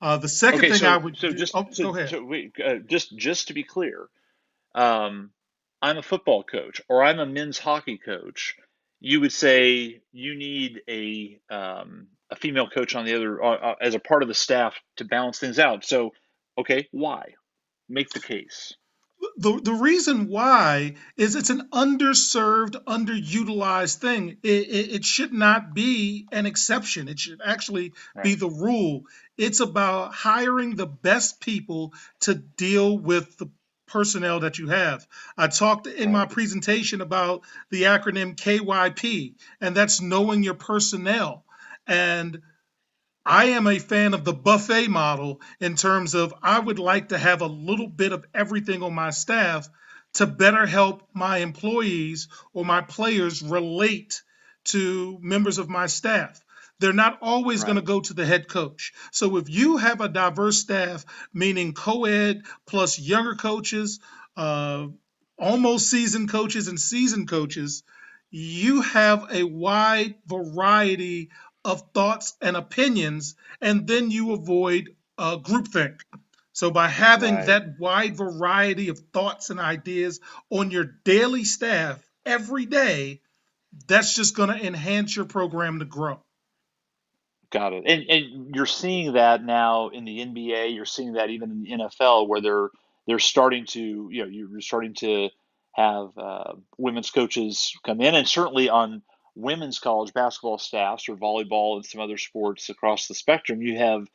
Uh, 0.00 0.18
the 0.18 0.28
second 0.28 0.60
okay, 0.60 0.70
thing 0.70 0.80
so, 0.80 0.88
I 0.88 0.96
would 0.96 1.16
so 1.16 1.30
do, 1.30 1.34
just 1.34 1.54
oh, 1.54 1.66
so, 1.70 1.84
go 1.84 1.96
ahead. 1.96 2.10
So 2.10 2.24
wait, 2.24 2.54
uh, 2.64 2.76
just 2.86 3.16
just 3.16 3.48
to 3.48 3.54
be 3.54 3.62
clear, 3.62 4.08
um, 4.74 5.30
I'm 5.80 5.98
a 5.98 6.02
football 6.02 6.42
coach 6.42 6.80
or 6.88 7.02
I'm 7.02 7.18
a 7.18 7.26
men's 7.26 7.58
hockey 7.58 7.98
coach. 7.98 8.56
You 9.00 9.20
would 9.20 9.32
say 9.32 10.02
you 10.12 10.34
need 10.34 10.82
a 10.88 11.38
um, 11.48 12.08
a 12.30 12.36
female 12.36 12.68
coach 12.68 12.94
on 12.94 13.04
the 13.04 13.14
other 13.14 13.42
uh, 13.42 13.54
uh 13.54 13.74
as 13.80 13.94
a 13.94 13.98
part 13.98 14.22
of 14.22 14.28
the 14.28 14.34
staff 14.34 14.74
to 14.96 15.04
balance 15.04 15.38
things 15.38 15.58
out. 15.58 15.84
So, 15.84 16.10
okay, 16.58 16.88
why? 16.90 17.34
Make 17.88 18.10
the 18.10 18.20
case 18.20 18.74
the 19.36 19.60
the 19.62 19.72
reason 19.72 20.28
why 20.28 20.94
is 21.16 21.36
it's 21.36 21.50
an 21.50 21.68
underserved, 21.72 22.82
underutilized 22.84 23.96
thing. 23.96 24.36
It, 24.42 24.68
it, 24.68 24.92
it 24.92 25.04
should 25.04 25.32
not 25.32 25.74
be 25.74 26.26
an 26.32 26.46
exception. 26.46 27.08
It 27.08 27.18
should 27.18 27.40
actually 27.44 27.92
right. 28.14 28.24
be 28.24 28.34
the 28.34 28.48
rule. 28.48 29.04
It's 29.36 29.60
about 29.60 30.14
hiring 30.14 30.76
the 30.76 30.86
best 30.86 31.40
people 31.40 31.92
to 32.20 32.34
deal 32.34 32.96
with 32.96 33.36
the 33.38 33.48
personnel 33.86 34.40
that 34.40 34.58
you 34.58 34.68
have. 34.68 35.06
I 35.36 35.48
talked 35.48 35.86
in 35.86 36.10
my 36.10 36.26
presentation 36.26 37.00
about 37.00 37.42
the 37.70 37.82
acronym 37.82 38.36
KYP, 38.36 39.34
and 39.60 39.76
that's 39.76 40.00
knowing 40.00 40.42
your 40.42 40.54
personnel. 40.54 41.44
And 41.86 42.42
I 43.26 43.46
am 43.46 43.66
a 43.66 43.78
fan 43.78 44.12
of 44.14 44.24
the 44.24 44.34
buffet 44.34 44.88
model 44.88 45.40
in 45.60 45.76
terms 45.76 46.14
of 46.14 46.34
I 46.42 46.58
would 46.58 46.78
like 46.78 47.08
to 47.08 47.18
have 47.18 47.40
a 47.40 47.46
little 47.46 47.88
bit 47.88 48.12
of 48.12 48.24
everything 48.34 48.82
on 48.82 48.94
my 48.94 49.10
staff 49.10 49.68
to 50.14 50.26
better 50.26 50.66
help 50.66 51.08
my 51.14 51.38
employees 51.38 52.28
or 52.52 52.64
my 52.64 52.82
players 52.82 53.42
relate 53.42 54.22
to 54.64 55.18
members 55.20 55.58
of 55.58 55.68
my 55.68 55.86
staff. 55.86 56.40
They're 56.80 56.92
not 56.92 57.18
always 57.22 57.60
right. 57.60 57.66
going 57.66 57.76
to 57.76 57.82
go 57.82 58.00
to 58.00 58.14
the 58.14 58.26
head 58.26 58.48
coach. 58.48 58.92
So 59.12 59.36
if 59.36 59.48
you 59.48 59.76
have 59.76 60.00
a 60.00 60.08
diverse 60.08 60.60
staff, 60.60 61.04
meaning 61.32 61.72
co 61.72 62.04
ed 62.04 62.42
plus 62.66 62.98
younger 62.98 63.36
coaches, 63.36 64.00
uh, 64.36 64.88
almost 65.38 65.88
seasoned 65.88 66.30
coaches, 66.30 66.68
and 66.68 66.80
seasoned 66.80 67.28
coaches, 67.28 67.84
you 68.30 68.82
have 68.82 69.28
a 69.30 69.44
wide 69.44 70.16
variety 70.26 71.30
of 71.64 71.82
thoughts 71.94 72.34
and 72.40 72.56
opinions, 72.56 73.34
and 73.60 73.86
then 73.86 74.10
you 74.10 74.32
avoid 74.32 74.94
uh, 75.18 75.38
groupthink. 75.38 76.00
So, 76.52 76.70
by 76.70 76.88
having 76.88 77.34
right. 77.34 77.46
that 77.46 77.78
wide 77.80 78.16
variety 78.16 78.88
of 78.88 78.98
thoughts 79.12 79.50
and 79.50 79.58
ideas 79.58 80.20
on 80.50 80.70
your 80.70 80.84
daily 81.04 81.44
staff 81.44 82.06
every 82.24 82.66
day, 82.66 83.20
that's 83.88 84.14
just 84.14 84.36
going 84.36 84.50
to 84.50 84.66
enhance 84.66 85.16
your 85.16 85.24
program 85.24 85.80
to 85.80 85.84
grow. 85.84 86.20
Got 87.50 87.72
it. 87.72 87.84
And, 87.86 88.02
and 88.08 88.54
you're 88.54 88.66
seeing 88.66 89.14
that 89.14 89.44
now 89.44 89.88
in 89.88 90.04
the 90.04 90.18
NBA. 90.18 90.74
You're 90.74 90.84
seeing 90.84 91.14
that 91.14 91.30
even 91.30 91.50
in 91.50 91.62
the 91.62 91.84
NFL, 91.84 92.28
where 92.28 92.40
they're 92.40 92.70
they're 93.06 93.18
starting 93.18 93.66
to 93.66 94.08
you 94.10 94.22
know 94.22 94.28
you're 94.28 94.60
starting 94.60 94.94
to 94.94 95.30
have 95.72 96.08
uh, 96.16 96.52
women's 96.78 97.10
coaches 97.10 97.76
come 97.84 98.00
in, 98.00 98.14
and 98.14 98.28
certainly 98.28 98.68
on 98.68 99.02
women's 99.34 99.78
college 99.78 100.12
basketball 100.12 100.58
staffs 100.58 101.08
or 101.08 101.16
volleyball 101.16 101.76
and 101.76 101.84
some 101.84 102.00
other 102.00 102.18
sports 102.18 102.68
across 102.68 103.08
the 103.08 103.14
spectrum, 103.14 103.62
you 103.62 103.78
have 103.78 104.08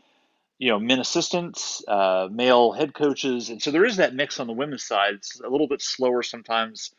you 0.58 0.70
know 0.70 0.80
men 0.80 1.00
assistants, 1.00 1.84
uh, 1.88 2.28
male 2.32 2.72
head 2.72 2.94
coaches, 2.94 3.50
and 3.50 3.62
so 3.62 3.72
there 3.72 3.86
is 3.86 3.98
that 3.98 4.14
mix 4.14 4.40
on 4.40 4.48
the 4.48 4.54
women's 4.54 4.86
side. 4.86 5.16
It's 5.16 5.40
a 5.40 5.50
little 5.50 5.68
bit 5.68 5.82
slower 5.82 6.24
sometimes 6.24 6.92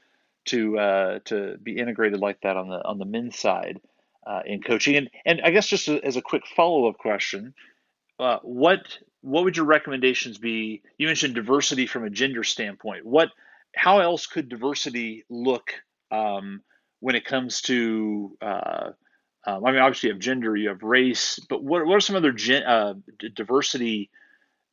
to 0.46 0.78
uh, 0.78 1.18
to 1.26 1.58
be 1.62 1.76
integrated 1.76 2.20
like 2.20 2.40
that 2.42 2.56
on 2.56 2.68
the 2.68 2.84
on 2.84 2.98
the 2.98 3.04
men's 3.04 3.38
side 3.38 3.80
uh, 4.26 4.40
in 4.44 4.62
coaching. 4.62 4.96
And 4.96 5.10
and 5.24 5.40
I 5.42 5.50
guess 5.50 5.66
just 5.66 5.88
as 5.88 6.16
a 6.16 6.22
quick 6.22 6.42
follow 6.56 6.88
up 6.88 6.98
question, 6.98 7.54
uh, 8.18 8.38
what 8.42 8.98
what 9.22 9.44
would 9.44 9.56
your 9.56 9.66
recommendations 9.66 10.38
be? 10.38 10.82
You 10.98 11.06
mentioned 11.06 11.34
diversity 11.34 11.86
from 11.86 12.04
a 12.04 12.10
gender 12.10 12.44
standpoint. 12.44 13.04
What 13.04 13.30
how 13.74 14.00
else 14.00 14.26
could 14.26 14.48
diversity 14.48 15.24
look 15.28 15.72
um, 16.10 16.62
when 17.00 17.14
it 17.14 17.24
comes 17.24 17.62
to 17.62 18.36
uh, 18.40 18.90
um, 19.46 19.64
I 19.64 19.72
mean, 19.72 19.80
obviously 19.80 20.08
you 20.08 20.14
have 20.14 20.20
gender, 20.20 20.54
you 20.54 20.68
have 20.68 20.82
race, 20.82 21.38
but 21.48 21.62
what, 21.62 21.86
what 21.86 21.96
are 21.96 22.00
some 22.00 22.16
other 22.16 22.32
gen, 22.32 22.62
uh, 22.62 22.94
diversity 23.34 24.10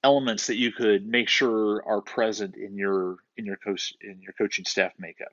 elements 0.03 0.47
that 0.47 0.57
you 0.57 0.71
could 0.71 1.07
make 1.07 1.29
sure 1.29 1.83
are 1.85 2.01
present 2.01 2.55
in 2.55 2.75
your 2.77 3.17
in 3.37 3.45
your 3.45 3.57
coach 3.57 3.93
in 4.01 4.21
your 4.21 4.33
coaching 4.33 4.65
staff 4.65 4.91
makeup? 4.99 5.31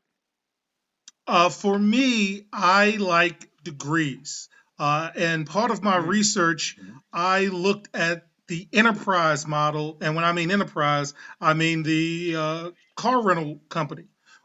Uh, 1.26 1.48
for 1.48 1.78
me, 1.78 2.46
I 2.52 2.92
like 2.92 3.48
degrees, 3.62 4.48
uh, 4.78 5.10
and 5.16 5.46
part 5.46 5.70
of 5.70 5.82
my 5.82 5.98
mm-hmm. 5.98 6.10
research, 6.10 6.76
mm-hmm. 6.80 6.98
I 7.12 7.46
looked 7.46 7.94
at 7.94 8.26
the 8.46 8.68
enterprise 8.72 9.46
model, 9.46 9.98
and 10.00 10.14
when 10.14 10.24
I 10.24 10.32
mean 10.32 10.50
enterprise, 10.50 11.14
I 11.40 11.54
mean 11.54 11.82
the 11.82 12.36
uh, 12.36 12.70
car 12.94 13.22
rental 13.22 13.60
company. 13.68 14.04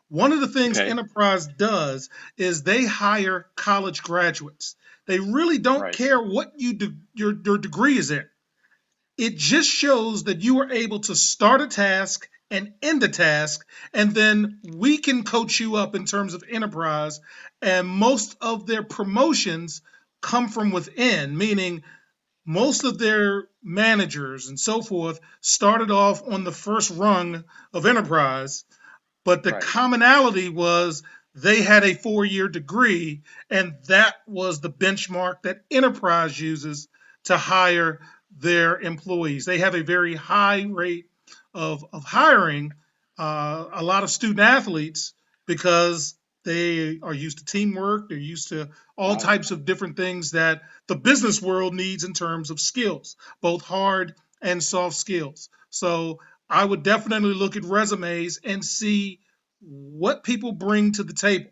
One 0.10 0.32
of 0.32 0.42
the 0.42 0.48
things 0.48 0.80
okay. 0.80 0.90
Enterprise 0.90 1.48
does 1.48 2.10
is 2.36 2.64
they 2.64 2.86
hire 2.86 3.46
college 3.56 4.02
graduates. 4.02 4.76
They 5.06 5.20
really 5.20 5.60
don't 5.60 5.82
right. 5.82 5.94
care 5.94 6.20
what 6.22 6.54
you 6.58 6.74
do, 6.74 6.94
your 7.14 7.34
your 7.46 7.58
degree 7.58 7.98
is 7.98 8.12
in. 8.12 8.26
It 9.18 9.38
just 9.38 9.70
shows 9.70 10.26
that 10.26 10.42
you 10.42 10.60
are 10.62 10.72
able 10.72 11.02
to 11.02 11.16
start 11.16 11.62
a 11.62 11.68
task 11.68 12.28
and 12.52 12.74
end 12.82 13.04
a 13.04 13.08
task, 13.08 13.66
and 13.94 14.14
then 14.16 14.60
we 14.64 14.98
can 14.98 15.24
coach 15.24 15.60
you 15.60 15.76
up 15.76 15.94
in 15.94 16.06
terms 16.06 16.34
of 16.34 16.44
enterprise. 16.50 17.20
And 17.62 17.88
most 17.88 18.36
of 18.42 18.66
their 18.66 18.82
promotions 18.82 19.82
come 20.22 20.48
from 20.50 20.72
within, 20.72 21.38
meaning 21.38 21.84
most 22.46 22.84
of 22.84 22.98
their 22.98 23.48
managers 23.62 24.48
and 24.48 24.60
so 24.60 24.82
forth 24.82 25.20
started 25.42 25.92
off 25.92 26.24
on 26.28 26.44
the 26.44 26.52
first 26.52 26.90
rung 26.90 27.44
of 27.74 27.86
enterprise 27.86 28.66
but 29.30 29.44
the 29.44 29.52
Right. 29.52 29.62
commonality 29.62 30.50
was 30.50 31.04
they 31.36 31.62
had 31.62 31.84
a 31.84 31.94
four 31.94 32.26
year 32.26 32.48
degree, 32.48 33.22
and 33.52 33.76
that 33.88 34.16
was 34.26 34.60
the 34.60 34.72
benchmark 34.72 35.44
that 35.44 35.62
enterprise 35.70 36.40
uses 36.40 36.88
to 37.26 37.38
hire 37.38 38.00
their 38.36 38.80
employees. 38.80 39.46
They 39.46 39.60
have 39.60 39.76
a 39.76 39.84
very 39.84 40.16
high 40.16 40.64
rate 40.64 41.06
of, 41.54 41.86
of 41.94 42.04
hiring 42.04 42.74
uh, 43.20 43.66
a 43.72 43.84
lot 43.84 44.02
of 44.04 44.10
student 44.10 44.40
athletes 44.40 45.14
because 45.46 46.16
they 46.44 46.98
are 47.04 47.14
used 47.14 47.38
to 47.38 47.46
teamwork, 47.46 48.10
they're 48.10 48.18
used 48.18 48.50
to 48.50 48.70
all 48.98 49.16
Right. 49.16 49.24
types 49.24 49.52
of 49.52 49.64
different 49.64 49.96
things 49.96 50.32
that 50.32 50.64
the 50.88 50.96
business 50.96 51.40
world 51.40 51.76
needs 51.76 52.04
in 52.04 52.14
terms 52.14 52.50
of 52.50 52.60
skills, 52.60 53.16
both 53.42 53.62
hard 53.62 54.16
and 54.42 54.64
soft 54.64 54.96
skills. 54.96 55.50
So 55.70 56.20
I 56.50 56.66
would 56.66 56.84
definitely 56.84 57.34
look 57.34 57.56
at 57.56 57.64
resumes 57.64 58.40
and 58.44 58.64
see 58.66 59.20
what 59.62 60.24
people 60.24 60.52
bring 60.54 60.94
to 60.94 61.04
the 61.04 61.14
table. 61.14 61.52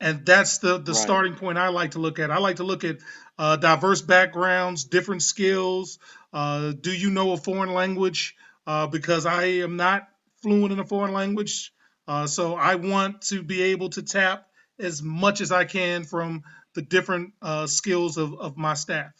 And 0.00 0.26
that's 0.26 0.58
the, 0.58 0.78
the 0.78 0.92
Right. 0.92 0.98
starting 0.98 1.34
point 1.36 1.58
I 1.58 1.68
like 1.68 1.92
to 1.92 1.98
look 1.98 2.18
at. 2.18 2.30
I 2.30 2.38
like 2.38 2.56
to 2.56 2.64
look 2.64 2.84
at 2.84 2.98
uh, 3.38 3.56
diverse 3.56 4.02
backgrounds, 4.02 4.84
different 4.84 5.22
skills. 5.22 5.98
Uh, 6.32 6.72
do 6.72 6.92
you 6.92 7.10
know 7.10 7.32
a 7.32 7.36
foreign 7.36 7.72
language? 7.72 8.36
Uh, 8.66 8.86
because 8.86 9.26
I 9.26 9.44
am 9.62 9.76
not 9.76 10.08
fluent 10.42 10.72
in 10.72 10.78
a 10.78 10.84
foreign 10.84 11.12
language. 11.12 11.72
Uh, 12.06 12.26
so 12.26 12.54
I 12.54 12.74
want 12.76 13.22
to 13.22 13.42
be 13.42 13.62
able 13.62 13.90
to 13.90 14.02
tap 14.02 14.46
as 14.78 15.02
much 15.02 15.40
as 15.40 15.52
I 15.52 15.64
can 15.64 16.04
from 16.04 16.42
the 16.74 16.82
different 16.82 17.32
uh, 17.40 17.66
skills 17.66 18.18
of, 18.18 18.34
of 18.34 18.56
my 18.56 18.74
staff. 18.74 19.12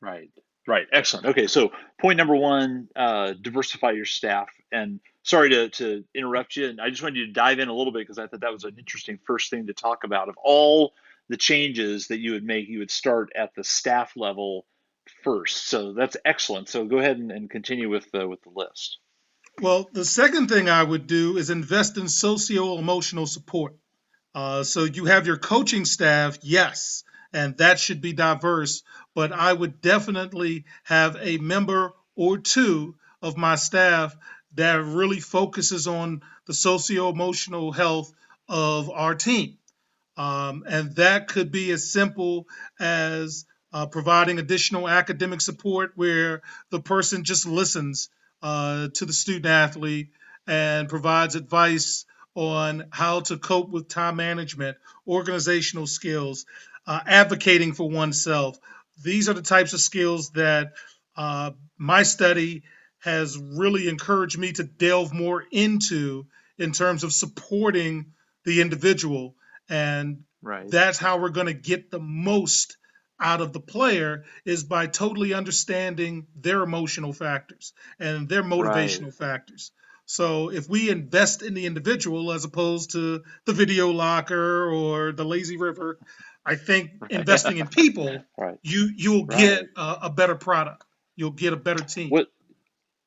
Right. 0.00 0.30
Right. 0.68 0.86
Excellent. 0.92 1.24
Okay. 1.24 1.46
So 1.46 1.72
point 1.98 2.18
number 2.18 2.36
one, 2.36 2.88
uh, 2.94 3.32
diversify 3.40 3.92
your 3.92 4.04
staff. 4.04 4.50
And 4.70 5.00
sorry 5.22 5.48
to, 5.48 5.70
to 5.70 6.04
interrupt 6.14 6.56
you. 6.56 6.68
And 6.68 6.78
I 6.78 6.90
just 6.90 7.02
wanted 7.02 7.16
you 7.16 7.26
to 7.26 7.32
dive 7.32 7.58
in 7.58 7.68
a 7.68 7.72
little 7.72 7.90
bit 7.90 8.00
because 8.00 8.18
I 8.18 8.26
thought 8.26 8.42
that 8.42 8.52
was 8.52 8.64
an 8.64 8.74
interesting 8.78 9.18
first 9.26 9.48
thing 9.48 9.68
to 9.68 9.72
talk 9.72 10.04
about. 10.04 10.28
Of 10.28 10.36
all 10.44 10.92
the 11.30 11.38
changes 11.38 12.08
that 12.08 12.18
you 12.18 12.32
would 12.32 12.44
make, 12.44 12.68
you 12.68 12.80
would 12.80 12.90
start 12.90 13.30
at 13.34 13.54
the 13.54 13.64
staff 13.64 14.12
level 14.14 14.66
first. 15.24 15.68
So 15.68 15.94
that's 15.94 16.18
excellent. 16.26 16.68
So 16.68 16.84
go 16.84 16.98
ahead 16.98 17.16
and, 17.16 17.32
and 17.32 17.48
continue 17.48 17.88
with 17.88 18.10
the, 18.12 18.28
with 18.28 18.42
the 18.42 18.50
list. 18.54 18.98
Well, 19.62 19.88
the 19.90 20.04
second 20.04 20.48
thing 20.48 20.68
I 20.68 20.82
would 20.82 21.06
do 21.06 21.38
is 21.38 21.48
invest 21.48 21.96
in 21.96 22.08
socio 22.08 22.76
emotional 22.76 23.26
support. 23.26 23.74
Uh, 24.34 24.64
so 24.64 24.84
you 24.84 25.06
have 25.06 25.26
your 25.26 25.38
coaching 25.38 25.86
staff, 25.86 26.36
yes, 26.42 27.04
and 27.32 27.56
that 27.58 27.78
should 27.78 28.00
be 28.00 28.12
diverse, 28.12 28.82
but 29.14 29.32
I 29.32 29.52
would 29.52 29.80
definitely 29.80 30.64
have 30.84 31.16
a 31.20 31.38
member 31.38 31.92
or 32.16 32.38
two 32.38 32.96
of 33.22 33.36
my 33.36 33.56
staff 33.56 34.16
that 34.54 34.84
really 34.84 35.20
focuses 35.20 35.86
on 35.86 36.22
the 36.46 36.54
socio 36.54 37.10
emotional 37.10 37.72
health 37.72 38.12
of 38.48 38.90
our 38.90 39.14
team. 39.14 39.58
Um, 40.16 40.64
and 40.66 40.96
that 40.96 41.28
could 41.28 41.52
be 41.52 41.70
as 41.70 41.92
simple 41.92 42.46
as 42.80 43.44
uh, 43.72 43.86
providing 43.86 44.38
additional 44.38 44.88
academic 44.88 45.40
support 45.40 45.92
where 45.94 46.42
the 46.70 46.80
person 46.80 47.24
just 47.24 47.46
listens 47.46 48.08
uh, 48.42 48.88
to 48.94 49.04
the 49.04 49.12
student 49.12 49.46
athlete 49.46 50.10
and 50.46 50.88
provides 50.88 51.34
advice 51.34 52.04
on 52.34 52.86
how 52.90 53.20
to 53.20 53.36
cope 53.36 53.68
with 53.68 53.88
time 53.88 54.16
management, 54.16 54.76
organizational 55.06 55.86
skills, 55.86 56.46
uh, 56.88 57.00
advocating 57.06 57.74
for 57.74 57.88
oneself. 57.88 58.58
These 59.04 59.28
are 59.28 59.34
the 59.34 59.42
types 59.42 59.74
of 59.74 59.80
skills 59.80 60.30
that 60.30 60.72
uh, 61.16 61.52
my 61.76 62.02
study 62.02 62.62
has 63.00 63.38
really 63.38 63.88
encouraged 63.88 64.38
me 64.38 64.52
to 64.52 64.64
delve 64.64 65.12
more 65.12 65.44
into 65.52 66.26
in 66.58 66.72
terms 66.72 67.04
of 67.04 67.12
supporting 67.12 68.06
the 68.44 68.60
individual. 68.60 69.36
And 69.68 70.24
Right. 70.40 70.70
that's 70.70 70.98
how 70.98 71.18
we're 71.18 71.28
going 71.28 71.48
to 71.48 71.54
get 71.54 71.90
the 71.90 72.00
most 72.00 72.76
out 73.20 73.40
of 73.40 73.52
the 73.52 73.60
player 73.60 74.24
is 74.44 74.64
by 74.64 74.86
totally 74.86 75.34
understanding 75.34 76.26
their 76.36 76.62
emotional 76.62 77.12
factors 77.12 77.72
and 77.98 78.28
their 78.28 78.42
motivational 78.44 79.12
factors. 79.12 79.72
So 80.06 80.50
if 80.50 80.68
we 80.70 80.88
invest 80.88 81.42
in 81.42 81.52
the 81.52 81.66
individual 81.66 82.32
as 82.32 82.44
opposed 82.44 82.92
to 82.92 83.22
the 83.44 83.52
video 83.52 83.90
locker 83.90 84.70
or 84.72 85.12
the 85.12 85.24
lazy 85.24 85.58
river, 85.58 85.98
I 86.48 86.56
think 86.56 86.90
investing 87.10 87.58
in 87.58 87.68
people, 87.68 88.24
Right. 88.36 88.58
you 88.62 88.90
you'll 88.96 89.26
get 89.26 89.68
a, 89.76 89.98
a 90.02 90.10
better 90.10 90.34
product. 90.34 90.84
You'll 91.16 91.30
get 91.32 91.52
a 91.52 91.56
better 91.56 91.84
team. 91.84 92.10
What 92.10 92.28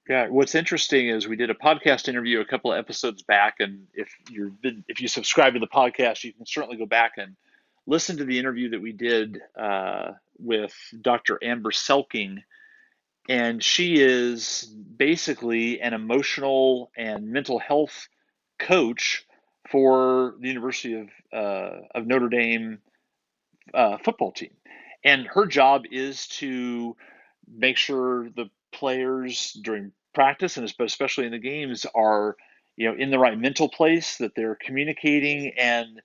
yeah, 0.09 0.27
what's 0.27 0.55
interesting 0.55 1.09
is 1.09 1.27
we 1.27 1.35
did 1.37 1.49
a 1.49 1.53
podcast 1.53 2.07
interview 2.09 2.39
a 2.41 2.45
couple 2.45 2.73
of 2.73 2.79
episodes 2.79 3.23
back, 3.23 3.55
and 3.59 3.87
if 3.93 4.09
you've 4.29 4.61
been 4.61 4.83
if 4.87 5.01
you 5.01 5.07
subscribe 5.07 5.53
to 5.53 5.59
the 5.59 5.67
podcast, 5.67 6.23
you 6.23 6.33
can 6.33 6.45
certainly 6.45 6.77
go 6.77 6.85
back 6.85 7.13
and 7.17 7.35
listen 7.87 8.17
to 8.17 8.25
the 8.25 8.37
interview 8.37 8.69
that 8.69 8.81
we 8.81 8.91
did 8.91 9.39
uh, 9.59 10.11
with 10.39 10.73
Dr. 11.01 11.39
Amber 11.41 11.71
Selking, 11.71 12.43
and 13.29 13.63
she 13.63 13.95
is 14.01 14.63
basically 14.97 15.81
an 15.81 15.93
emotional 15.93 16.91
and 16.97 17.31
mental 17.31 17.59
health 17.59 18.07
coach 18.59 19.25
for 19.69 20.35
the 20.39 20.47
University 20.47 20.95
of 20.99 21.07
uh, 21.33 21.79
of 21.95 22.05
Notre 22.05 22.29
Dame 22.29 22.79
uh, 23.73 23.97
football 23.97 24.31
team, 24.31 24.51
and 25.03 25.27
her 25.27 25.45
job 25.45 25.83
is 25.91 26.27
to 26.27 26.95
make 27.47 27.77
sure 27.77 28.29
the 28.29 28.49
players 28.71 29.57
during 29.63 29.91
practice 30.13 30.57
and 30.57 30.69
especially 30.79 31.25
in 31.25 31.31
the 31.31 31.39
games 31.39 31.85
are 31.95 32.35
you 32.75 32.89
know 32.89 32.97
in 32.97 33.11
the 33.11 33.19
right 33.19 33.37
mental 33.39 33.69
place 33.69 34.17
that 34.17 34.35
they're 34.35 34.55
communicating. 34.55 35.53
And 35.57 36.01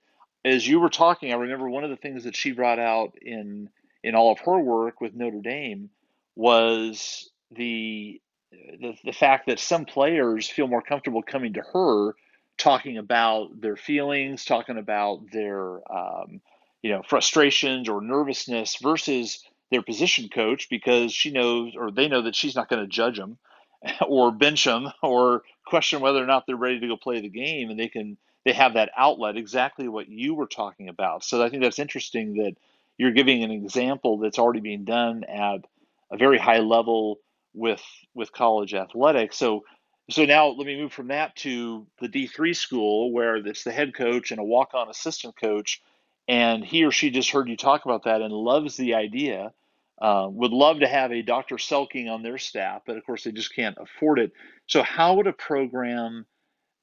as 0.47 0.67
you 0.67 0.79
were 0.81 0.89
talking 0.89 1.33
i 1.33 1.37
remember 1.37 1.69
one 1.69 1.85
of 1.85 1.91
the 1.91 1.97
things 1.97 2.25
that 2.25 2.37
she 2.37 2.53
brought 2.53 2.79
out 2.79 3.15
in 3.21 3.69
in 4.03 4.15
all 4.15 4.33
of 4.33 4.39
her 4.39 4.59
work 4.59 5.01
with 5.01 5.15
notre 5.15 5.41
dame 5.41 5.91
was 6.37 7.29
the 7.51 8.21
the, 8.53 8.95
the 9.05 9.13
fact 9.13 9.47
that 9.49 9.59
some 9.59 9.85
players 9.85 10.49
feel 10.49 10.69
more 10.69 10.81
comfortable 10.81 11.23
coming 11.23 11.55
to 11.55 11.63
her 11.73 12.15
talking 12.57 12.97
about 12.97 13.61
their 13.61 13.77
feelings 13.77 14.45
talking 14.45 14.79
about 14.79 15.21
their 15.33 15.81
um, 15.93 16.41
you 16.87 16.93
know 16.93 17.03
frustrations 17.03 17.89
or 17.89 18.01
nervousness 18.01 18.77
versus 18.77 19.45
their 19.73 19.83
position 19.83 20.29
coach 20.29 20.69
because 20.71 21.13
she 21.13 21.33
knows 21.33 21.73
or 21.77 21.91
they 21.91 22.07
know 22.07 22.23
that 22.23 22.37
she's 22.37 22.55
not 22.55 22.69
going 22.69 22.81
to 22.81 22.87
judge 22.87 23.17
them 23.17 23.39
or 24.09 24.31
bench 24.31 24.65
them 24.65 24.87
or 25.03 25.43
question 25.67 26.01
whether 26.01 26.23
or 26.23 26.27
not 26.27 26.47
they're 26.47 26.55
ready 26.55 26.79
to 26.79 26.87
go 26.87 26.97
play 26.97 27.21
the 27.21 27.29
game 27.29 27.71
and 27.71 27.79
they 27.79 27.89
can 27.89 28.17
they 28.45 28.53
have 28.53 28.75
that 28.75 28.93
outlet 28.97 29.37
exactly 29.37 29.89
what 29.89 30.09
you 30.09 30.33
were 30.33 30.47
talking 30.47 30.89
about. 30.89 31.25
So 31.25 31.43
i 31.43 31.51
think 31.51 31.63
that's 31.63 31.81
interesting 31.81 32.35
that 32.35 32.55
you're 32.99 33.11
giving 33.11 33.43
an 33.43 33.51
example 33.51 34.19
that's 34.19 34.39
already 34.39 34.61
being 34.61 34.85
done 34.85 35.25
at 35.25 35.65
a 36.13 36.17
very 36.17 36.39
high 36.39 36.61
level 36.61 37.19
with 37.53 37.83
with 38.15 38.31
college 38.31 38.75
athletics. 38.75 39.37
So 39.37 39.65
so 40.09 40.25
now 40.25 40.47
let 40.47 40.65
me 40.65 40.81
move 40.81 40.93
from 40.93 41.09
that 41.09 41.35
to 41.37 41.85
the 42.01 42.09
d3 42.09 42.55
school 42.55 43.11
where 43.11 43.35
it's 43.35 43.65
the 43.65 43.73
head 43.73 43.93
coach 43.93 44.31
and 44.31 44.39
a 44.39 44.45
walk-on 44.45 44.89
assistant 44.89 45.35
coach 45.35 45.83
and 46.29 46.65
he 46.65 46.85
or 46.85 46.91
she 46.91 47.11
just 47.11 47.31
heard 47.31 47.49
you 47.49 47.57
talk 47.57 47.85
about 47.85 48.05
that 48.05 48.23
and 48.23 48.33
loves 48.33 48.77
the 48.77 48.95
idea 48.95 49.53
uh, 49.99 50.29
would 50.31 50.53
love 50.53 50.81
to 50.81 50.89
have 50.89 51.11
a 51.11 51.23
Dr. 51.23 51.57
Selking 51.57 52.11
on 52.11 52.23
their 52.23 52.39
staff, 52.39 52.83
but 52.87 52.97
of 52.97 53.07
course 53.07 53.25
they 53.25 53.33
just 53.33 53.55
can't 53.55 53.79
afford 53.81 54.19
it. 54.19 54.33
So, 54.67 54.83
how 54.83 55.15
would 55.15 55.27
a 55.27 55.33
program 55.33 56.27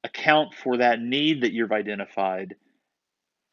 account 0.02 0.54
for 0.54 0.78
that 0.78 1.00
need 1.00 1.42
that 1.42 1.52
you've 1.52 1.72
identified 1.72 2.56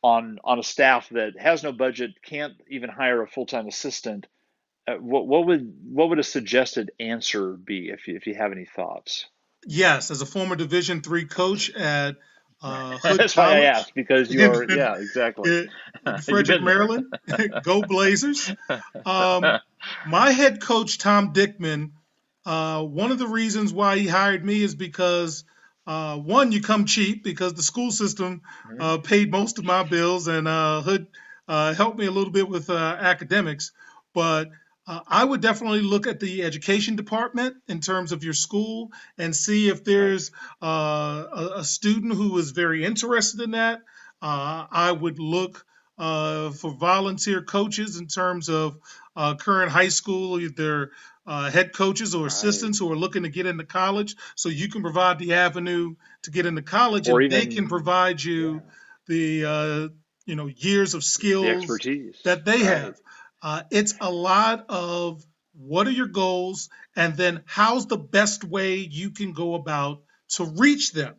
on 0.01 0.39
on 0.43 0.57
a 0.57 0.63
staff 0.63 1.09
that 1.09 1.39
has 1.39 1.61
no 1.61 1.71
budget, 1.71 2.11
can't 2.23 2.53
even 2.69 2.89
hire 2.89 3.21
a 3.21 3.27
full 3.27 3.45
time 3.45 3.67
assistant? 3.67 4.25
Uh, 4.87 4.95
what 4.95 5.27
what 5.27 5.45
would 5.45 5.73
what 5.83 6.09
would 6.09 6.19
a 6.19 6.23
suggested 6.23 6.91
answer 6.99 7.53
be 7.53 7.89
if 7.89 8.07
you, 8.07 8.15
if 8.15 8.25
you 8.25 8.33
have 8.33 8.51
any 8.51 8.65
thoughts? 8.65 9.27
Yes, 9.67 10.09
as 10.09 10.23
a 10.23 10.25
former 10.25 10.55
Division 10.55 11.01
three 11.01 11.25
coach 11.25 11.69
at 11.69 12.15
uh, 12.61 12.97
Hood 12.97 13.17
That's 13.19 13.35
why 13.35 13.57
I 13.57 13.59
asked 13.61 13.93
because 13.95 14.33
you're 14.33 14.69
yeah 14.69 14.97
exactly. 14.97 15.69
Frederick. 16.23 16.61
Maryland, 16.61 17.13
go 17.63 17.81
Blazers. 17.81 18.51
Um, 19.05 19.59
my 20.07 20.31
head 20.31 20.61
coach 20.61 20.97
Tom 20.97 21.33
Dickman. 21.33 21.91
Uh, 22.43 22.83
one 22.83 23.11
of 23.11 23.19
the 23.19 23.27
reasons 23.27 23.71
why 23.71 23.97
he 23.97 24.07
hired 24.07 24.43
me 24.43 24.63
is 24.63 24.73
because 24.73 25.43
uh, 25.85 26.17
one, 26.17 26.51
you 26.51 26.61
come 26.61 26.85
cheap 26.85 27.23
because 27.23 27.53
the 27.53 27.63
school 27.63 27.91
system 27.91 28.41
uh, 28.79 28.97
paid 28.97 29.31
most 29.31 29.57
of 29.59 29.65
my 29.65 29.83
bills 29.83 30.27
and 30.27 30.47
uh, 30.47 30.81
Hood 30.81 31.07
uh, 31.47 31.73
helped 31.73 31.97
me 31.97 32.05
a 32.05 32.11
little 32.11 32.31
bit 32.31 32.47
with 32.47 32.69
uh, 32.69 32.97
academics. 32.99 33.71
But 34.13 34.49
uh, 34.91 34.99
I 35.07 35.23
would 35.23 35.39
definitely 35.39 35.79
look 35.79 36.05
at 36.05 36.19
the 36.19 36.43
education 36.43 36.97
department 36.97 37.55
in 37.69 37.79
terms 37.79 38.11
of 38.11 38.25
your 38.25 38.33
school 38.33 38.91
and 39.17 39.33
see 39.33 39.69
if 39.69 39.85
there's 39.85 40.31
uh, 40.61 40.65
a, 40.65 41.51
a 41.59 41.63
student 41.63 42.13
who 42.13 42.37
is 42.37 42.51
very 42.51 42.83
interested 42.83 43.39
in 43.39 43.51
that. 43.51 43.79
Uh, 44.21 44.67
I 44.69 44.91
would 44.91 45.17
look 45.17 45.65
uh, 45.97 46.49
for 46.49 46.73
volunteer 46.73 47.41
coaches 47.41 47.95
in 47.95 48.07
terms 48.07 48.49
of 48.49 48.77
uh, 49.15 49.35
current 49.35 49.71
high 49.71 49.87
school, 49.87 50.41
either 50.41 50.91
uh, 51.25 51.49
head 51.49 51.71
coaches 51.71 52.13
or 52.13 52.27
assistants 52.27 52.81
right. 52.81 52.87
who 52.87 52.93
are 52.93 52.97
looking 52.97 53.23
to 53.23 53.29
get 53.29 53.45
into 53.45 53.63
college, 53.63 54.17
so 54.35 54.49
you 54.49 54.67
can 54.67 54.81
provide 54.81 55.19
the 55.19 55.35
avenue 55.35 55.95
to 56.23 56.31
get 56.31 56.45
into 56.45 56.63
college, 56.63 57.07
or 57.07 57.21
and 57.21 57.31
even, 57.31 57.39
they 57.39 57.55
can 57.55 57.69
provide 57.69 58.21
you 58.21 58.55
yeah. 58.55 58.59
the 59.07 59.45
uh, 59.45 59.87
you 60.25 60.35
know 60.35 60.47
years 60.47 60.95
of 60.95 61.03
skills 61.03 61.45
the 61.45 61.51
expertise 61.51 62.19
that 62.25 62.43
they 62.43 62.59
have. 62.59 62.99
Uh, 63.41 63.63
it's 63.71 63.95
a 63.99 64.11
lot 64.11 64.65
of 64.69 65.25
what 65.53 65.87
are 65.87 65.91
your 65.91 66.07
goals, 66.07 66.69
and 66.95 67.17
then 67.17 67.43
how's 67.45 67.87
the 67.87 67.97
best 67.97 68.43
way 68.43 68.75
you 68.77 69.11
can 69.11 69.33
go 69.33 69.55
about 69.55 70.03
to 70.29 70.45
reach 70.45 70.93
them 70.93 71.15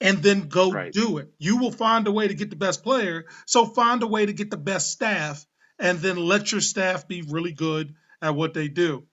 and 0.00 0.22
then 0.22 0.48
go 0.48 0.70
right. 0.70 0.92
do 0.92 1.18
it. 1.18 1.32
You 1.38 1.56
will 1.56 1.70
find 1.70 2.06
a 2.06 2.12
way 2.12 2.28
to 2.28 2.34
get 2.34 2.50
the 2.50 2.56
best 2.56 2.82
player. 2.82 3.24
So 3.46 3.64
find 3.64 4.02
a 4.02 4.06
way 4.06 4.26
to 4.26 4.32
get 4.32 4.50
the 4.50 4.56
best 4.56 4.90
staff 4.90 5.46
and 5.78 5.98
then 5.98 6.16
let 6.16 6.52
your 6.52 6.60
staff 6.60 7.08
be 7.08 7.22
really 7.22 7.52
good 7.52 7.94
at 8.20 8.34
what 8.34 8.54
they 8.54 8.68
do. 8.68 9.04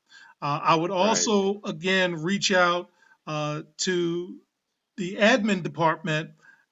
Uh, 0.41 0.59
I 0.61 0.75
would 0.75 0.91
also, 0.91 1.53
right. 1.53 1.61
again, 1.65 2.15
reach 2.23 2.51
out 2.51 2.89
uh, 3.27 3.61
to 3.77 4.37
the 4.97 5.15
admin 5.15 5.63
department 5.63 6.31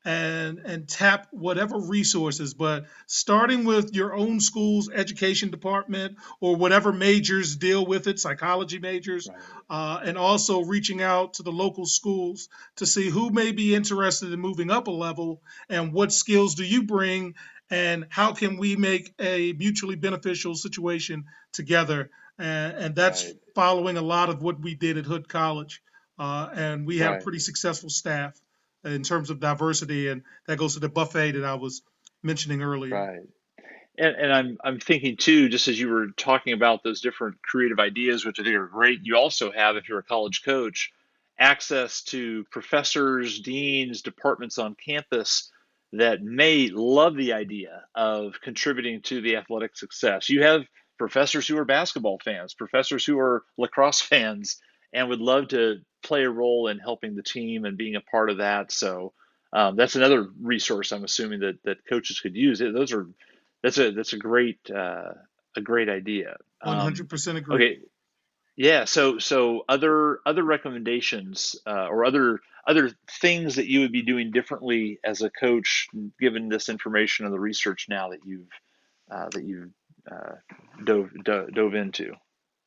and 0.09 0.57
and 0.65 0.87
tap 0.87 1.27
whatever 1.29 1.77
resources 1.77 2.55
but 2.55 2.85
starting 3.05 3.63
with 3.63 3.93
your 3.93 4.15
own 4.15 4.39
school's 4.39 4.89
education 4.89 5.51
department 5.51 6.17
or 6.41 6.55
whatever 6.55 6.91
majors 6.91 7.55
deal 7.55 7.85
with 7.85 8.07
it 8.07 8.19
psychology 8.19 8.79
majors 8.79 9.29
right. 9.29 9.37
uh, 9.69 9.99
and 10.03 10.17
also 10.17 10.61
reaching 10.61 11.03
out 11.03 11.35
to 11.35 11.43
the 11.43 11.51
local 11.51 11.85
schools 11.85 12.49
to 12.75 12.87
see 12.87 13.07
who 13.07 13.29
may 13.29 13.51
be 13.51 13.75
interested 13.75 14.33
in 14.33 14.39
moving 14.39 14.71
up 14.71 14.87
a 14.87 14.91
level 14.91 15.43
and 15.69 15.93
what 15.93 16.11
skills 16.11 16.55
do 16.55 16.65
you 16.65 16.81
bring 16.83 17.35
and 17.69 18.07
how 18.09 18.33
can 18.33 18.57
we 18.57 18.75
make 18.75 19.13
a 19.19 19.53
mutually 19.53 19.95
beneficial 19.95 20.55
situation 20.55 21.25
together 21.53 22.09
and, 22.39 22.73
and 22.77 22.95
that's 22.95 23.25
right. 23.25 23.35
following 23.53 23.97
a 23.97 24.01
lot 24.01 24.29
of 24.29 24.41
what 24.41 24.59
we 24.59 24.73
did 24.73 24.97
at 24.97 25.05
hood 25.05 25.29
college 25.29 25.83
uh, 26.17 26.49
and 26.51 26.87
we 26.87 26.97
have 26.97 27.11
right. 27.11 27.23
pretty 27.23 27.39
successful 27.39 27.91
staff 27.91 28.33
in 28.83 29.03
terms 29.03 29.29
of 29.29 29.39
diversity, 29.39 30.07
and 30.07 30.23
that 30.47 30.57
goes 30.57 30.73
to 30.73 30.79
the 30.79 30.89
buffet 30.89 31.33
that 31.33 31.45
I 31.45 31.55
was 31.55 31.81
mentioning 32.23 32.61
earlier. 32.61 32.95
Right. 32.95 33.21
And, 33.97 34.15
and 34.15 34.33
I'm 34.33 34.57
I'm 34.63 34.79
thinking 34.79 35.17
too, 35.17 35.49
just 35.49 35.67
as 35.67 35.79
you 35.79 35.89
were 35.89 36.07
talking 36.15 36.53
about 36.53 36.83
those 36.83 37.01
different 37.01 37.41
creative 37.41 37.79
ideas, 37.79 38.25
which 38.25 38.39
I 38.39 38.43
think 38.43 38.55
are 38.55 38.67
great. 38.67 38.99
You 39.03 39.17
also 39.17 39.51
have, 39.51 39.75
if 39.75 39.89
you're 39.89 39.99
a 39.99 40.03
college 40.03 40.43
coach, 40.43 40.91
access 41.37 42.03
to 42.03 42.45
professors, 42.51 43.39
deans, 43.39 44.01
departments 44.01 44.57
on 44.57 44.75
campus 44.75 45.51
that 45.93 46.21
may 46.21 46.69
love 46.69 47.15
the 47.15 47.33
idea 47.33 47.83
of 47.95 48.35
contributing 48.41 49.01
to 49.01 49.21
the 49.21 49.37
athletic 49.37 49.75
success. 49.75 50.29
You 50.29 50.43
have 50.43 50.61
professors 50.97 51.47
who 51.47 51.57
are 51.57 51.65
basketball 51.65 52.19
fans, 52.23 52.53
professors 52.53 53.05
who 53.05 53.17
are 53.17 53.43
lacrosse 53.57 54.01
fans, 54.09 54.61
and 54.93 55.09
would 55.09 55.21
love 55.21 55.49
to 55.49 55.81
play 56.01 56.23
a 56.23 56.29
role 56.29 56.67
in 56.67 56.79
helping 56.79 57.15
the 57.15 57.23
team 57.23 57.65
and 57.65 57.77
being 57.77 57.95
a 57.95 58.01
part 58.01 58.29
of 58.29 58.37
that. 58.37 58.71
So 58.71 59.13
um, 59.51 59.75
that's 59.75 59.95
another 59.95 60.27
resource 60.41 60.91
I'm 60.91 61.03
assuming 61.03 61.41
that 61.41 61.61
that 61.63 61.85
coaches 61.87 62.19
could 62.19 62.35
use. 62.35 62.59
Those 62.59 62.93
are 62.93 63.07
that's 63.63 63.77
a 63.77 63.91
that's 63.91 64.13
a 64.13 64.17
great 64.17 64.59
uh, 64.69 65.13
a 65.55 65.61
great 65.61 65.89
idea. 65.89 66.37
Um, 66.61 66.75
One 66.75 66.83
hundred 66.83 67.09
percent 67.09 67.37
agree. 67.37 67.55
Okay. 67.55 67.79
Yeah. 68.55 68.85
So 68.85 69.19
so 69.19 69.65
other 69.67 70.19
other 70.25 70.43
recommendations 70.43 71.55
uh, 71.65 71.87
or 71.87 72.05
other 72.05 72.39
other 72.67 72.91
things 73.21 73.55
that 73.55 73.67
you 73.67 73.81
would 73.81 73.91
be 73.91 74.03
doing 74.03 74.31
differently 74.31 74.99
as 75.03 75.21
a 75.21 75.29
coach, 75.29 75.87
given 76.19 76.49
this 76.49 76.69
information 76.69 77.25
and 77.25 77.33
the 77.33 77.39
research 77.39 77.87
now 77.89 78.09
that 78.09 78.19
you've 78.25 78.49
uh, 79.09 79.29
that 79.31 79.43
you've 79.43 79.71
uh, 80.11 80.35
dove, 80.83 81.09
dove 81.23 81.53
dove 81.53 81.73
into. 81.73 82.13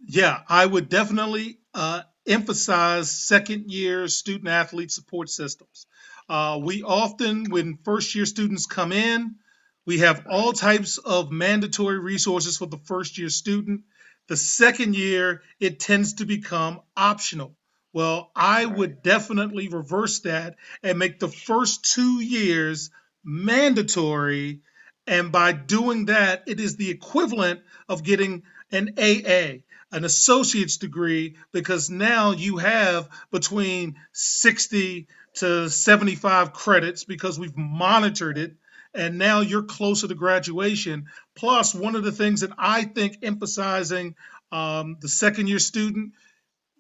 Yeah, 0.05 0.41
I 0.49 0.67
would 0.67 0.89
definitely 0.89 1.59
uh, 1.75 2.03
emphasize 2.27 3.11
second 3.11 3.71
year 3.71 4.09
student 4.09 4.49
athlete 4.49 4.91
support 4.91 5.29
systems. 5.29 5.87
Uh, 6.29 6.61
we 6.63 6.83
often, 6.83 7.51
when 7.51 7.79
first 7.85 8.15
year 8.15 8.27
students 8.27 8.67
come 8.67 8.93
in, 8.93 9.37
we 9.85 9.99
have 9.99 10.27
all 10.31 10.53
types 10.53 10.99
of 10.99 11.33
mandatory 11.33 11.99
resources 11.99 12.57
for 12.57 12.67
the 12.67 12.79
first 12.79 13.19
year 13.19 13.29
student. 13.29 13.83
The 14.29 14.37
second 14.37 14.95
year, 14.95 15.43
it 15.59 15.81
tends 15.81 16.15
to 16.15 16.25
become 16.25 16.81
optional. 16.97 17.57
Well, 17.93 18.31
I 18.35 18.65
would 18.65 19.03
definitely 19.03 19.69
reverse 19.69 20.21
that 20.21 20.57
and 20.83 20.99
make 20.99 21.19
the 21.19 21.29
first 21.29 21.93
two 21.93 22.21
years 22.21 22.91
mandatory. 23.25 24.61
And 25.07 25.33
by 25.33 25.53
doing 25.53 26.07
that, 26.07 26.45
it 26.47 26.61
is 26.61 26.77
the 26.77 26.91
equivalent 26.91 27.61
of 27.89 28.05
getting 28.05 28.45
an 28.71 28.95
AA 28.97 29.59
an 29.93 30.05
associate's 30.05 30.79
degree 30.79 31.37
because 31.53 31.91
now 31.91 32.33
you 32.33 32.57
have 32.57 33.09
between 33.31 33.97
60 34.13 35.07
to 35.35 35.69
75 35.69 36.53
credits 36.53 37.05
because 37.05 37.39
we've 37.39 37.57
monitored 37.57 38.39
it 38.39 38.57
and 38.95 39.19
now 39.19 39.41
you're 39.41 39.63
closer 39.63 40.09
to 40.09 40.15
graduation. 40.15 41.07
Plus 41.35 41.75
one 41.75 41.97
of 41.97 42.05
the 42.05 42.13
things 42.13 42.41
that 42.41 42.53
i 42.59 42.85
think 42.85 43.19
emphasizing 43.23 44.15
um, 44.51 44.97
the 45.01 45.09
second 45.09 45.49
year 45.49 45.59
student 45.59 46.13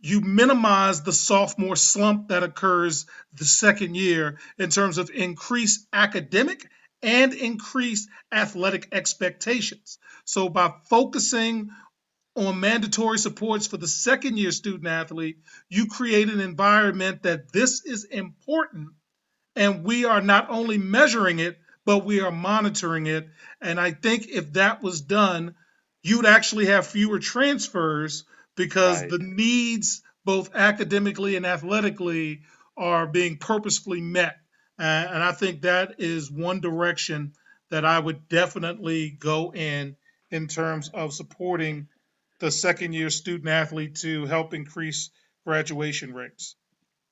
you 0.03 0.20
minimize 0.20 1.03
the 1.03 1.12
sophomore 1.12 1.77
slump 1.77 2.29
that 2.29 2.42
occurs 2.42 3.07
the 3.35 3.44
second 3.44 3.94
year 3.94 4.38
in 4.59 4.68
terms 4.68 4.98
of 4.98 5.11
increased 5.11 5.87
academic 5.92 6.68
and 7.03 7.33
increased 7.33 8.09
athletic 8.33 8.88
expectations. 8.92 9.98
So 10.25 10.48
by 10.48 10.72
focusing 10.90 11.70
on 12.34 12.60
mandatory 12.60 13.18
supports 13.18 13.66
for 13.66 13.76
the 13.76 13.88
second 13.88 14.38
year 14.38 14.50
student 14.50 14.86
athlete, 14.86 15.38
you 15.68 15.86
create 15.86 16.28
an 16.28 16.40
environment 16.40 17.22
that 17.24 17.52
this 17.52 17.84
is 17.84 18.04
important 18.04 18.88
and 19.54 19.84
we 19.84 20.04
are 20.04 20.22
not 20.22 20.48
only 20.50 20.78
measuring 20.78 21.38
it, 21.38 21.58
but 21.84 22.04
we 22.04 22.20
are 22.20 22.30
monitoring 22.30 23.06
it. 23.06 23.28
And 23.60 23.78
I 23.78 23.90
think 23.90 24.28
if 24.28 24.54
that 24.54 24.82
was 24.82 25.00
done, 25.00 25.54
you'd 26.02 26.26
actually 26.26 26.66
have 26.66 26.86
fewer 26.86 27.18
transfers 27.18 28.24
because 28.56 29.00
right. 29.00 29.10
the 29.10 29.18
needs, 29.18 30.02
both 30.24 30.54
academically 30.54 31.36
and 31.36 31.44
athletically, 31.44 32.42
are 32.76 33.06
being 33.06 33.36
purposefully 33.36 34.00
met. 34.00 34.36
And 34.78 35.22
I 35.22 35.32
think 35.32 35.62
that 35.62 35.96
is 35.98 36.30
one 36.30 36.60
direction 36.60 37.34
that 37.70 37.84
I 37.84 37.98
would 37.98 38.28
definitely 38.28 39.10
go 39.10 39.52
in 39.52 39.96
in 40.30 40.48
terms 40.48 40.88
of 40.88 41.12
supporting 41.12 41.88
the 42.42 42.50
second 42.50 42.92
year 42.92 43.09
student 43.09 43.48
athlete 43.48 43.94
to 43.94 44.26
help 44.26 44.52
increase 44.52 45.11
graduation 45.46 46.12
rates. 46.12 46.57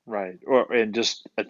Right, 0.04 0.40
or 0.44 0.72
and 0.72 0.92
just 0.92 1.26
uh, 1.38 1.44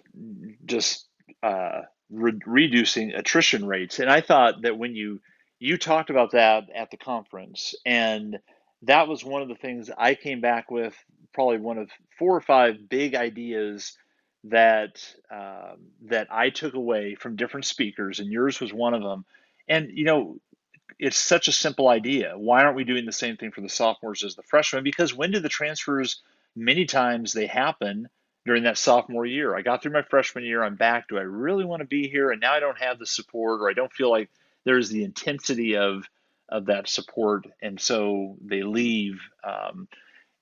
just 0.65 1.07
uh, 1.41 1.81
re- 2.11 2.39
reducing 2.45 3.11
attrition 3.11 3.65
rates. 3.65 3.97
And 3.97 4.09
I 4.09 4.21
thought 4.21 4.61
that 4.61 4.77
when 4.77 4.95
you 4.95 5.19
you 5.57 5.77
talked 5.77 6.11
about 6.11 6.31
that 6.31 6.65
at 6.75 6.91
the 6.91 6.97
conference, 6.97 7.73
and 7.83 8.37
that 8.83 9.07
was 9.07 9.25
one 9.25 9.41
of 9.41 9.47
the 9.47 9.55
things 9.55 9.89
I 9.97 10.13
came 10.13 10.41
back 10.41 10.69
with. 10.69 10.95
Probably 11.33 11.57
one 11.57 11.79
of 11.79 11.89
four 12.19 12.35
or 12.35 12.41
five 12.41 12.87
big 12.87 13.15
ideas 13.15 13.97
that 14.43 15.03
um, 15.31 15.87
that 16.03 16.27
I 16.29 16.51
took 16.51 16.75
away 16.75 17.15
from 17.15 17.35
different 17.35 17.65
speakers, 17.65 18.19
and 18.19 18.31
yours 18.31 18.59
was 18.59 18.71
one 18.71 18.93
of 18.93 19.01
them. 19.01 19.25
And 19.67 19.89
you 19.91 20.05
know, 20.05 20.37
it's 20.99 21.17
such 21.17 21.47
a 21.47 21.53
simple 21.53 21.87
idea. 21.87 22.33
Why 22.37 22.63
aren't 22.63 22.75
we 22.75 22.83
doing 22.83 23.05
the 23.05 23.11
same 23.11 23.37
thing 23.37 23.51
for 23.51 23.61
the 23.61 23.69
sophomores 23.69 24.23
as 24.23 24.35
the 24.35 24.43
freshmen? 24.43 24.83
Because 24.83 25.13
when 25.13 25.31
do 25.31 25.39
the 25.39 25.49
transfers? 25.49 26.21
Many 26.55 26.85
times 26.85 27.33
they 27.33 27.47
happen 27.47 28.09
during 28.45 28.63
that 28.63 28.77
sophomore 28.77 29.25
year. 29.25 29.55
I 29.55 29.61
got 29.61 29.81
through 29.81 29.93
my 29.93 30.01
freshman 30.01 30.43
year. 30.43 30.63
I'm 30.63 30.75
back. 30.75 31.07
Do 31.07 31.17
I 31.17 31.21
really 31.21 31.65
want 31.65 31.81
to 31.81 31.87
be 31.87 32.07
here? 32.07 32.31
And 32.31 32.41
now 32.41 32.53
I 32.53 32.59
don't 32.59 32.77
have 32.77 32.99
the 32.99 33.05
support, 33.05 33.61
or 33.61 33.69
I 33.69 33.73
don't 33.73 33.93
feel 33.93 34.09
like 34.09 34.29
there's 34.63 34.89
the 34.89 35.03
intensity 35.03 35.77
of 35.77 36.07
of 36.49 36.65
that 36.65 36.89
support, 36.89 37.47
and 37.61 37.79
so 37.79 38.35
they 38.43 38.61
leave. 38.61 39.21
Um, 39.41 39.87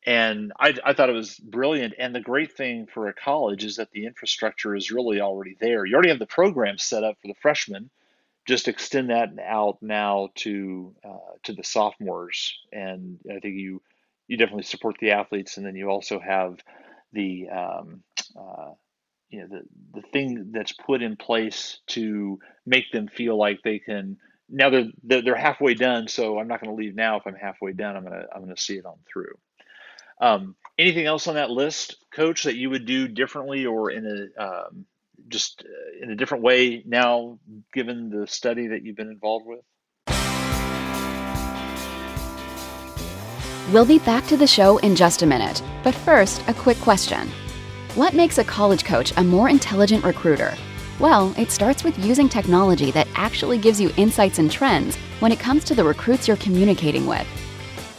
and 0.06 0.52
I, 0.60 0.74
I 0.84 0.94
thought 0.94 1.10
it 1.10 1.14
was 1.14 1.38
brilliant. 1.38 1.94
And 2.00 2.16
the 2.16 2.20
great 2.20 2.54
thing 2.54 2.88
for 2.88 3.10
a 3.10 3.14
college 3.14 3.64
is 3.64 3.76
that 3.76 3.92
the 3.92 4.08
infrastructure 4.08 4.76
is 4.76 4.92
really 4.92 5.22
already 5.22 5.56
there. 5.60 5.86
You 5.86 5.94
already 5.94 6.10
have 6.10 6.20
the 6.20 6.26
program 6.26 6.80
set 6.80 7.04
up 7.04 7.18
for 7.22 7.28
the 7.28 7.36
freshmen 7.36 7.92
just 8.50 8.68
extend 8.68 9.12
that 9.12 9.30
out 9.46 9.78
now 9.82 10.30
to 10.36 10.96
uh, 11.08 11.38
to 11.44 11.54
the 11.54 11.64
sophomores, 11.64 12.58
and 12.72 13.20
I 13.30 13.40
think 13.40 13.56
you 13.58 13.82
you 14.28 14.38
definitely 14.38 14.64
support 14.64 14.98
the 15.00 15.12
athletes, 15.12 15.58
and 15.58 15.66
then 15.66 15.76
you 15.76 15.90
also 15.90 16.20
have 16.20 16.58
the 17.14 17.48
um, 17.50 18.04
uh, 18.36 18.72
you 19.30 19.42
know 19.42 19.48
the 19.48 19.62
the 20.02 20.08
thing 20.12 20.52
that's 20.52 20.74
put 20.74 21.04
in 21.04 21.16
place 21.16 21.80
to 21.88 22.40
make 22.66 22.92
them 22.92 23.08
feel 23.08 23.38
like 23.38 23.60
they 23.64 23.80
can 23.80 24.18
now 24.50 24.72
they're 24.72 25.22
they're, 25.22 25.36
halfway 25.36 25.76
done 25.76 26.08
so 26.08 26.40
i'm 26.40 26.48
not 26.48 26.60
going 26.60 26.76
to 26.76 26.82
leave 26.82 26.96
now. 26.96 27.18
If 27.18 27.28
i'm 27.28 27.36
halfway 27.36 27.74
done 27.74 27.96
i'm 27.96 28.06
to 28.06 28.26
i'm 28.36 28.48
to 28.48 28.62
see 28.62 28.78
it 28.78 28.86
on 28.86 28.98
through. 29.12 29.38
Um, 30.22 30.56
anything 30.78 31.06
else 31.06 31.28
on 31.28 31.36
that 31.36 31.52
list 31.52 31.96
coach 32.12 32.44
that 32.44 32.56
you 32.58 32.72
would 32.72 32.86
do 32.86 33.08
differently 33.08 33.66
or 33.66 33.92
in 33.92 34.06
a 34.38 34.44
um, 34.44 34.86
just 35.28 35.64
uh, 35.66 36.04
in 36.04 36.12
a 36.12 36.16
different 36.16 36.44
way 36.44 36.84
now, 36.86 37.40
given 37.74 38.10
the 38.10 38.28
study 38.28 38.68
that 38.68 38.84
you've 38.84 38.96
been 38.96 39.10
involved 39.10 39.46
with? 39.46 39.60
We'll 43.72 43.86
be 43.86 44.00
back 44.00 44.26
to 44.28 44.38
the 44.38 44.48
show 44.48 44.78
in 44.78 44.96
just 44.96 45.22
a 45.22 45.28
minute, 45.28 45.62
but 45.84 45.94
first, 45.94 46.42
a 46.48 46.54
quick 46.56 46.78
question. 46.80 47.30
What 47.94 48.16
makes 48.16 48.40
a 48.40 48.44
college 48.44 48.84
coach 48.84 49.14
a 49.18 49.24
more 49.24 49.48
intelligent 49.48 50.04
recruiter? 50.04 50.56
Well, 51.00 51.34
it 51.38 51.52
starts 51.52 51.84
with 51.84 51.98
using 52.00 52.28
technology 52.28 52.92
that 52.92 53.08
actually 53.16 53.58
gives 53.58 53.80
you 53.80 53.92
insights 53.96 54.40
and 54.40 54.52
trends 54.52 54.96
when 55.20 55.32
it 55.32 55.40
comes 55.40 55.64
to 55.66 55.76
the 55.76 55.84
recruits 55.84 56.28
you're 56.28 56.38
communicating 56.38 57.06
with. 57.06 57.28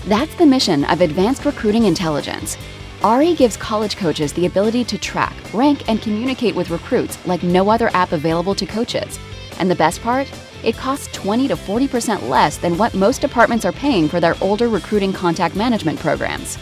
That's 0.06 0.34
the 0.34 0.46
mission 0.46 0.84
of 0.84 1.00
Advanced 1.00 1.44
Recruiting 1.44 1.84
Intelligence. 1.84 2.56
ARI 3.02 3.34
gives 3.34 3.56
college 3.56 3.96
coaches 3.96 4.30
the 4.34 4.44
ability 4.44 4.84
to 4.84 4.98
track, 4.98 5.34
rank, 5.54 5.88
and 5.88 6.02
communicate 6.02 6.54
with 6.54 6.68
recruits 6.68 7.24
like 7.26 7.42
no 7.42 7.70
other 7.70 7.88
app 7.94 8.12
available 8.12 8.54
to 8.54 8.66
coaches. 8.66 9.18
And 9.58 9.70
the 9.70 9.74
best 9.74 10.02
part? 10.02 10.30
It 10.62 10.76
costs 10.76 11.08
20 11.14 11.48
to 11.48 11.56
40% 11.56 12.28
less 12.28 12.58
than 12.58 12.76
what 12.76 12.92
most 12.92 13.22
departments 13.22 13.64
are 13.64 13.72
paying 13.72 14.06
for 14.06 14.20
their 14.20 14.36
older 14.42 14.68
recruiting 14.68 15.14
contact 15.14 15.56
management 15.56 15.98
programs. 15.98 16.58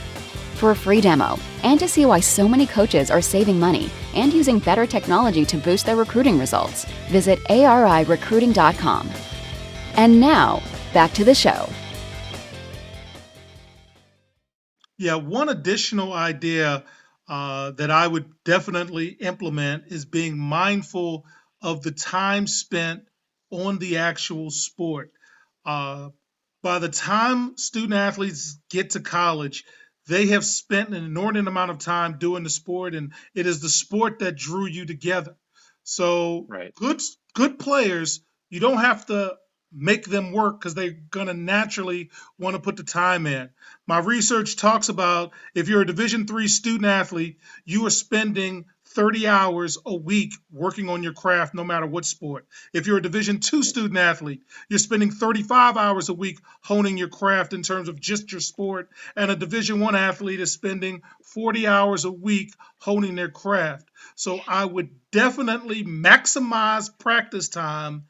For 0.54 0.70
a 0.70 0.76
free 0.76 1.00
demo, 1.00 1.36
and 1.64 1.80
to 1.80 1.88
see 1.88 2.06
why 2.06 2.20
so 2.20 2.48
many 2.48 2.66
coaches 2.66 3.10
are 3.10 3.20
saving 3.20 3.58
money 3.58 3.90
and 4.14 4.32
using 4.32 4.60
better 4.60 4.86
technology 4.86 5.44
to 5.44 5.56
boost 5.56 5.86
their 5.86 5.96
recruiting 5.96 6.38
results, 6.38 6.84
visit 7.08 7.40
arirecruiting.com. 7.44 9.10
And 9.94 10.20
now, 10.20 10.62
back 10.94 11.12
to 11.14 11.24
the 11.24 11.34
show. 11.34 11.68
Yeah, 14.98 15.14
one 15.14 15.48
additional 15.48 16.12
idea 16.12 16.84
uh, 17.28 17.70
that 17.72 17.90
I 17.90 18.06
would 18.06 18.32
definitely 18.44 19.06
implement 19.08 19.84
is 19.88 20.04
being 20.04 20.36
mindful 20.38 21.24
of 21.62 21.82
the 21.82 21.92
time 21.92 22.46
spent 22.46 23.04
on 23.50 23.78
the 23.78 23.98
actual 23.98 24.50
sport. 24.50 25.12
Uh, 25.64 26.10
by 26.62 26.80
the 26.80 26.88
time 26.88 27.56
student 27.56 27.94
athletes 27.94 28.58
get 28.70 28.90
to 28.90 29.00
college, 29.00 29.64
they 30.08 30.28
have 30.28 30.44
spent 30.44 30.88
an 30.88 31.04
inordinate 31.04 31.46
amount 31.48 31.70
of 31.70 31.78
time 31.78 32.18
doing 32.18 32.42
the 32.42 32.50
sport, 32.50 32.94
and 32.94 33.12
it 33.34 33.46
is 33.46 33.60
the 33.60 33.68
sport 33.68 34.18
that 34.18 34.36
drew 34.36 34.66
you 34.66 34.84
together. 34.84 35.36
So, 35.84 36.46
right. 36.48 36.74
good 36.74 37.00
good 37.34 37.58
players, 37.58 38.20
you 38.50 38.58
don't 38.60 38.78
have 38.78 39.06
to 39.06 39.36
make 39.72 40.06
them 40.06 40.32
work 40.32 40.58
because 40.58 40.74
they're 40.74 40.96
going 41.10 41.26
to 41.26 41.34
naturally 41.34 42.10
want 42.38 42.56
to 42.56 42.62
put 42.62 42.76
the 42.76 42.82
time 42.82 43.26
in. 43.26 43.50
My 43.86 43.98
research 43.98 44.56
talks 44.56 44.88
about 44.88 45.32
if 45.54 45.68
you're 45.68 45.82
a 45.82 45.86
division 45.86 46.26
three 46.26 46.48
student 46.48 46.86
athlete 46.86 47.38
you 47.64 47.86
are 47.86 47.90
spending 47.90 48.64
30 48.86 49.28
hours 49.28 49.76
a 49.84 49.94
week 49.94 50.32
working 50.50 50.88
on 50.88 51.02
your 51.02 51.12
craft 51.12 51.54
no 51.54 51.62
matter 51.62 51.86
what 51.86 52.06
sport. 52.06 52.46
If 52.72 52.86
you're 52.86 52.96
a 52.96 53.02
division 53.02 53.40
two 53.40 53.62
student 53.62 53.98
athlete 53.98 54.42
you're 54.70 54.78
spending 54.78 55.10
35 55.10 55.76
hours 55.76 56.08
a 56.08 56.14
week 56.14 56.38
honing 56.62 56.96
your 56.96 57.08
craft 57.08 57.52
in 57.52 57.62
terms 57.62 57.90
of 57.90 58.00
just 58.00 58.32
your 58.32 58.40
sport 58.40 58.88
and 59.16 59.30
a 59.30 59.36
division 59.36 59.80
one 59.80 59.94
athlete 59.94 60.40
is 60.40 60.52
spending 60.52 61.02
40 61.24 61.66
hours 61.66 62.06
a 62.06 62.10
week 62.10 62.54
honing 62.78 63.16
their 63.16 63.28
craft. 63.28 63.86
So 64.14 64.40
i 64.48 64.64
would 64.64 64.88
definitely 65.10 65.84
maximize 65.84 66.90
practice 66.98 67.50
time 67.50 68.04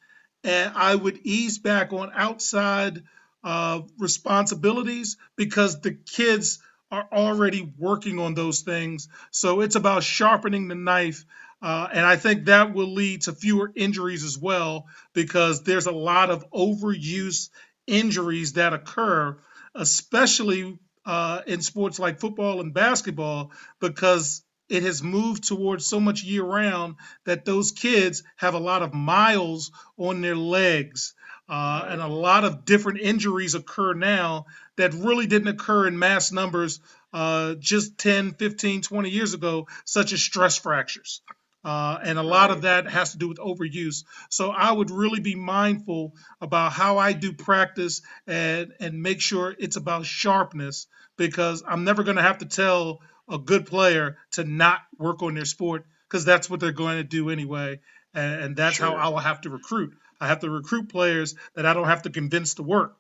and 0.49 0.73
I 0.75 0.95
would 0.95 1.21
ease 1.25 1.59
back 1.59 1.93
on 1.93 2.11
outside 2.15 3.03
uh, 3.45 3.83
responsibilities 3.99 5.19
because 5.37 5.83
the 5.83 5.93
kids 5.93 6.61
are 6.91 7.07
already 7.13 7.71
working 7.77 8.19
on 8.19 8.33
those 8.33 8.63
things. 8.63 9.09
So 9.31 9.61
it's 9.61 9.77
about 9.77 10.03
sharpening 10.05 10.69
the 10.69 10.75
knife. 10.75 11.27
Uh, 11.61 11.89
and 11.93 12.07
I 12.07 12.17
think 12.17 12.47
that 12.47 12.73
will 12.73 12.95
lead 12.95 13.23
to 13.23 13.33
fewer 13.33 13.71
injuries 13.77 14.25
as 14.25 14.39
well 14.39 14.87
because 15.13 15.65
there's 15.65 15.87
a 15.87 15.93
lot 15.93 16.31
of 16.31 16.51
overuse 16.51 17.51
injuries 17.87 18.55
that 18.55 18.73
occur, 18.73 19.37
especially 19.75 20.79
uh, 21.05 21.43
in 21.47 21.61
sports 21.61 21.99
like 21.99 22.21
football 22.21 22.61
and 22.63 22.73
basketball, 22.73 23.53
because 23.81 24.43
it 24.69 24.83
has 24.83 25.03
moved 25.03 25.45
towards 25.45 25.87
so 25.87 26.01
much 26.01 26.23
year 26.23 26.45
round 26.45 26.97
that 27.25 27.45
those 27.45 27.73
kids 27.73 28.23
have 28.37 28.55
a 28.55 28.59
lot 28.59 28.83
of 28.83 28.95
miles 28.95 29.71
on 29.97 30.21
their 30.21 30.37
legs. 30.37 31.15
Uh, 31.49 31.87
and 31.89 32.03
a 32.03 32.07
lot 32.07 32.45
of 32.45 32.67
different 32.67 33.01
injuries 33.01 33.55
occur 33.55 33.95
now 33.95 34.45
that 34.77 34.93
really 34.93 35.27
didn't 35.27 35.49
occur 35.49 35.87
in 35.87 35.99
mass 35.99 36.31
numbers 36.31 36.81
uh, 37.15 37.55
just 37.55 37.97
10, 37.97 38.35
15, 38.35 38.83
20 38.83 39.09
years 39.09 39.33
ago, 39.33 39.67
such 39.87 40.13
as 40.13 40.23
stress 40.23 40.59
fractures. 40.59 41.23
Uh, 41.65 41.99
and 42.03 42.19
a 42.19 42.23
lot 42.23 42.51
of 42.51 42.63
that 42.63 42.89
has 42.89 43.13
to 43.13 43.19
do 43.19 43.29
with 43.29 43.39
overuse. 43.39 44.05
So 44.31 44.51
I 44.51 44.71
would 44.71 44.91
really 44.91 45.21
be 45.21 45.35
mindful 45.35 46.15
about 46.41 46.73
how 46.73 46.99
I 46.99 47.13
do 47.13 47.33
practice 47.33 48.03
and, 48.27 48.73
and 48.79 49.03
make 49.03 49.21
sure 49.21 49.55
it's 49.59 49.77
about 49.77 50.07
sharpness 50.07 50.87
because 51.17 51.63
I'm 51.67 51.85
never 51.85 52.05
going 52.05 52.17
to 52.17 52.23
have 52.23 52.39
to 52.39 52.47
tell 52.47 53.01
a 53.29 53.39
good 53.39 53.67
player 53.67 54.19
to 54.33 54.45
not 54.45 54.81
work 54.99 55.23
on 55.23 55.35
their 55.35 55.45
sport 55.45 55.85
because 56.09 56.25
that's 56.25 56.49
what 56.49 56.61
they're 56.61 56.73
going 56.73 56.97
to 56.97 57.05
do 57.05 57.31
anyway. 57.31 57.81
And, 58.15 58.41
and 58.43 58.57
that's 58.57 58.77
sure. 58.77 58.87
how 58.87 58.95
I 58.95 59.09
will 59.09 59.19
have 59.19 59.43
to 59.43 59.51
recruit. 59.51 59.95
I 60.21 60.29
have 60.29 60.41
to 60.41 60.51
recruit 60.51 60.89
players 60.89 61.35
that 61.55 61.67
I 61.67 61.75
don't 61.75 61.87
have 61.87 62.03
to 62.03 62.11
convince 62.11 62.55
to 62.55 62.63
work. 62.63 62.97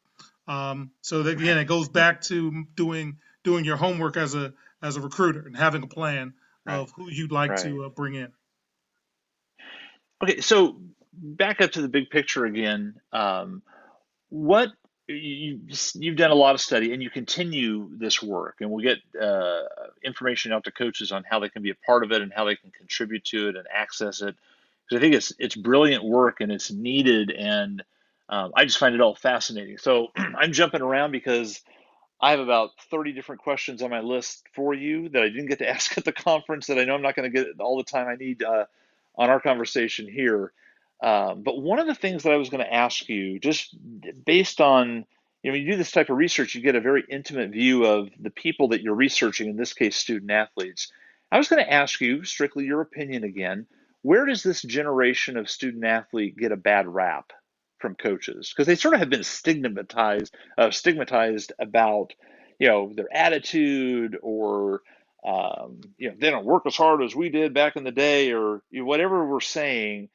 Um, 0.46 0.90
so 1.02 1.22
that, 1.24 1.40
again, 1.40 1.58
it 1.58 1.64
goes 1.64 1.88
back 1.88 2.22
to 2.22 2.64
doing 2.74 3.18
doing 3.44 3.64
your 3.64 3.76
homework 3.76 4.16
as 4.16 4.34
a 4.34 4.52
as 4.82 4.96
a 4.96 5.00
recruiter 5.00 5.40
and 5.46 5.56
having 5.56 5.82
a 5.82 5.86
plan 5.86 6.34
right. 6.64 6.76
of 6.76 6.92
who 6.96 7.10
you'd 7.10 7.32
like 7.32 7.50
right. 7.50 7.60
to 7.60 7.84
uh, 7.84 7.88
bring 7.88 8.14
in. 8.14 8.32
Okay, 10.22 10.40
so 10.40 10.80
back 11.12 11.60
up 11.60 11.72
to 11.72 11.82
the 11.82 11.88
big 11.88 12.10
picture 12.10 12.44
again. 12.44 12.94
Um, 13.12 13.62
what 14.30 14.70
you, 15.08 15.60
you've 15.94 16.16
done 16.16 16.30
a 16.30 16.34
lot 16.34 16.54
of 16.54 16.60
study 16.60 16.92
and 16.92 17.02
you 17.02 17.10
continue 17.10 17.88
this 17.96 18.22
work. 18.22 18.56
And 18.60 18.70
we'll 18.70 18.84
get 18.84 18.98
uh, 19.20 19.62
information 20.04 20.52
out 20.52 20.64
to 20.64 20.70
coaches 20.70 21.12
on 21.12 21.24
how 21.28 21.38
they 21.40 21.48
can 21.48 21.62
be 21.62 21.70
a 21.70 21.74
part 21.74 22.04
of 22.04 22.12
it 22.12 22.22
and 22.22 22.32
how 22.32 22.44
they 22.44 22.56
can 22.56 22.70
contribute 22.70 23.24
to 23.26 23.48
it 23.48 23.56
and 23.56 23.66
access 23.72 24.20
it. 24.20 24.36
Because 24.84 25.00
i 25.00 25.00
think 25.02 25.14
it's 25.14 25.32
it's 25.38 25.54
brilliant 25.54 26.02
work 26.02 26.40
and 26.40 26.50
it's 26.50 26.70
needed 26.70 27.30
and 27.30 27.82
um, 28.30 28.52
i 28.56 28.64
just 28.64 28.78
find 28.78 28.94
it 28.94 29.02
all 29.02 29.14
fascinating. 29.14 29.76
So 29.76 30.08
i'm 30.16 30.52
jumping 30.52 30.80
around 30.80 31.12
because 31.12 31.60
i 32.22 32.30
have 32.30 32.40
about 32.40 32.70
30 32.90 33.12
different 33.12 33.42
questions 33.42 33.82
on 33.82 33.90
my 33.90 34.00
list 34.00 34.44
for 34.54 34.72
you 34.72 35.10
that 35.10 35.22
i 35.22 35.28
didn't 35.28 35.46
get 35.46 35.58
to 35.58 35.68
ask 35.74 35.98
at 35.98 36.06
the 36.06 36.12
conference 36.12 36.68
that 36.68 36.78
i 36.78 36.84
know 36.84 36.94
i'm 36.94 37.02
not 37.02 37.16
going 37.16 37.30
to 37.30 37.44
get 37.44 37.60
all 37.60 37.76
the 37.76 37.84
time 37.84 38.08
i 38.08 38.14
need 38.14 38.42
uh, 38.42 38.64
on 39.16 39.28
our 39.28 39.40
conversation 39.40 40.08
here 40.08 40.52
um, 41.02 41.42
but 41.42 41.60
one 41.60 41.78
of 41.78 41.86
the 41.86 41.94
things 41.94 42.22
that 42.24 42.32
I 42.32 42.36
was 42.36 42.48
going 42.48 42.64
to 42.64 42.74
ask 42.74 43.08
you, 43.08 43.38
just 43.38 43.76
based 44.24 44.60
on, 44.60 45.04
you 45.42 45.50
know, 45.50 45.52
when 45.52 45.62
you 45.62 45.70
do 45.72 45.76
this 45.76 45.92
type 45.92 46.10
of 46.10 46.16
research, 46.16 46.54
you 46.54 46.60
get 46.60 46.74
a 46.74 46.80
very 46.80 47.04
intimate 47.08 47.50
view 47.50 47.84
of 47.84 48.08
the 48.20 48.30
people 48.30 48.68
that 48.68 48.82
you're 48.82 48.94
researching, 48.94 49.48
in 49.48 49.56
this 49.56 49.72
case, 49.72 49.96
student 49.96 50.30
athletes. 50.30 50.90
I 51.30 51.38
was 51.38 51.48
going 51.48 51.64
to 51.64 51.72
ask 51.72 52.00
you, 52.00 52.24
strictly 52.24 52.64
your 52.64 52.80
opinion 52.80 53.22
again, 53.22 53.66
where 54.02 54.26
does 54.26 54.42
this 54.42 54.62
generation 54.62 55.36
of 55.36 55.50
student 55.50 55.84
athlete 55.84 56.36
get 56.36 56.52
a 56.52 56.56
bad 56.56 56.88
rap 56.88 57.32
from 57.78 57.94
coaches? 57.94 58.52
Because 58.52 58.66
they 58.66 58.74
sort 58.74 58.94
of 58.94 59.00
have 59.00 59.10
been 59.10 59.24
stigmatized, 59.24 60.34
uh, 60.56 60.70
stigmatized 60.70 61.52
about, 61.60 62.12
you 62.58 62.68
know, 62.68 62.92
their 62.94 63.12
attitude 63.14 64.16
or, 64.20 64.82
um, 65.24 65.80
you 65.96 66.08
know, 66.08 66.16
they 66.18 66.30
don't 66.30 66.44
work 66.44 66.64
as 66.66 66.76
hard 66.76 67.02
as 67.02 67.14
we 67.14 67.28
did 67.28 67.54
back 67.54 67.76
in 67.76 67.84
the 67.84 67.92
day, 67.92 68.32
or 68.32 68.62
you 68.70 68.80
know, 68.80 68.86
whatever 68.86 69.26
we're 69.26 69.40
saying 69.40 70.08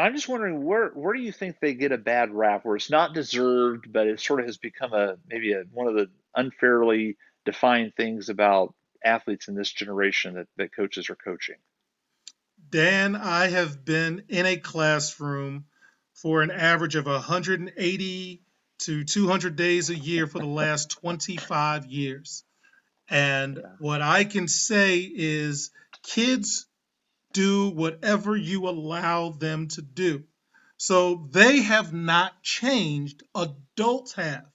I'm 0.00 0.14
just 0.14 0.28
wondering 0.28 0.64
where 0.64 0.88
where 0.88 1.14
do 1.14 1.20
you 1.20 1.32
think 1.32 1.60
they 1.60 1.74
get 1.74 1.92
a 1.92 1.98
bad 1.98 2.32
rap 2.32 2.64
where 2.64 2.76
it's 2.76 2.90
not 2.90 3.14
deserved, 3.14 3.92
but 3.92 4.06
it 4.06 4.20
sort 4.20 4.40
of 4.40 4.46
has 4.46 4.56
become 4.56 4.92
a 4.92 5.16
maybe 5.28 5.52
a, 5.52 5.64
one 5.72 5.86
of 5.86 5.94
the 5.94 6.08
unfairly 6.34 7.16
defined 7.44 7.94
things 7.96 8.28
about 8.28 8.74
athletes 9.04 9.48
in 9.48 9.54
this 9.54 9.70
generation 9.70 10.34
that, 10.34 10.46
that 10.56 10.74
coaches 10.74 11.10
are 11.10 11.16
coaching? 11.16 11.56
Dan, 12.68 13.16
I 13.16 13.48
have 13.48 13.84
been 13.84 14.24
in 14.28 14.46
a 14.46 14.56
classroom 14.56 15.64
for 16.14 16.42
an 16.42 16.50
average 16.50 16.96
of 16.96 17.06
180 17.06 18.42
to 18.80 19.04
200 19.04 19.56
days 19.56 19.90
a 19.90 19.94
year 19.94 20.26
for 20.26 20.38
the 20.38 20.46
last 20.46 20.90
25 21.00 21.86
years. 21.86 22.44
And 23.08 23.60
what 23.80 24.02
I 24.02 24.24
can 24.24 24.46
say 24.46 24.98
is 25.00 25.70
kids 26.02 26.66
do 27.32 27.70
whatever 27.70 28.36
you 28.36 28.68
allow 28.68 29.30
them 29.30 29.68
to 29.68 29.82
do. 29.82 30.24
So 30.76 31.28
they 31.30 31.60
have 31.60 31.92
not 31.92 32.42
changed, 32.42 33.22
adults 33.34 34.14
have. 34.14 34.46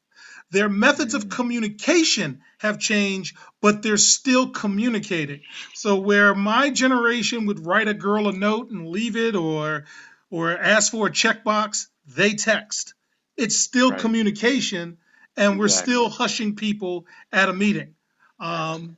Their 0.52 0.70
methods 0.70 1.14
of 1.14 1.26
mm. 1.26 1.32
communication 1.32 2.42
have 2.60 2.80
changed, 2.80 3.36
but 3.62 3.82
they're 3.82 3.98
still 3.98 4.50
communicating. 4.50 5.42
So 5.74 5.98
where 5.98 6.34
my 6.34 6.70
generation 6.70 7.46
would 7.48 7.66
write 7.66 7.88
a 7.88 7.94
girl 7.94 8.28
a 8.28 8.32
note 8.32 8.70
and 8.72 8.88
leave 8.88 9.16
it 9.16 9.36
or 9.36 9.86
or 10.30 10.58
ask 10.58 10.92
for 10.92 11.08
a 11.08 11.12
checkbox, 11.12 11.88
they 12.08 12.34
text. 12.34 12.94
It's 13.38 13.58
still 13.58 13.92
right. 13.92 14.00
communication 14.00 14.98
and 15.38 15.60
we're 15.60 15.68
still 15.68 16.10
hushing 16.10 16.56
people 16.56 17.06
at 17.32 17.50
a 17.50 17.54
meeting. 17.54 17.95
Um, 18.40 18.98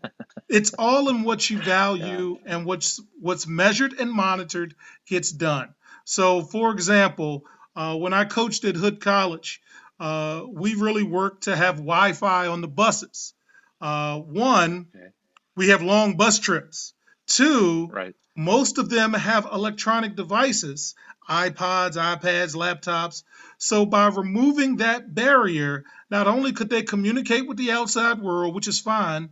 it's 0.49 0.73
all 0.73 1.09
in 1.09 1.23
what 1.23 1.49
you 1.49 1.59
value 1.61 2.39
yeah. 2.43 2.55
and 2.55 2.65
what's 2.65 2.99
what's 3.19 3.47
measured 3.47 3.93
and 3.99 4.11
monitored 4.11 4.75
gets 5.07 5.31
done. 5.31 5.73
So, 6.05 6.41
for 6.41 6.71
example, 6.71 7.45
uh, 7.75 7.95
when 7.95 8.13
I 8.13 8.25
coached 8.25 8.63
at 8.65 8.75
Hood 8.75 9.01
College, 9.01 9.61
uh, 9.99 10.43
we 10.49 10.75
really 10.75 11.03
worked 11.03 11.43
to 11.43 11.55
have 11.55 11.75
Wi-Fi 11.75 12.47
on 12.47 12.61
the 12.61 12.67
buses. 12.67 13.33
Uh, 13.81 14.19
one, 14.19 14.87
Okay. 14.95 15.07
we 15.55 15.69
have 15.69 15.81
long 15.81 16.17
bus 16.17 16.39
trips. 16.39 16.93
Two, 17.27 17.87
Right. 17.91 18.15
Most 18.37 18.77
of 18.77 18.89
them 18.89 19.13
have 19.13 19.49
electronic 19.51 20.15
devices 20.15 20.93
iPods, 21.27 21.97
iPads, 21.97 22.55
laptops. 22.55 23.23
So, 23.57 23.85
by 23.85 24.07
removing 24.07 24.77
that 24.77 25.13
barrier, 25.13 25.83
not 26.09 26.27
only 26.27 26.53
could 26.53 26.69
they 26.69 26.83
communicate 26.83 27.47
with 27.47 27.57
the 27.57 27.71
outside 27.71 28.21
world, 28.21 28.55
which 28.55 28.67
is 28.67 28.79
fine, 28.79 29.31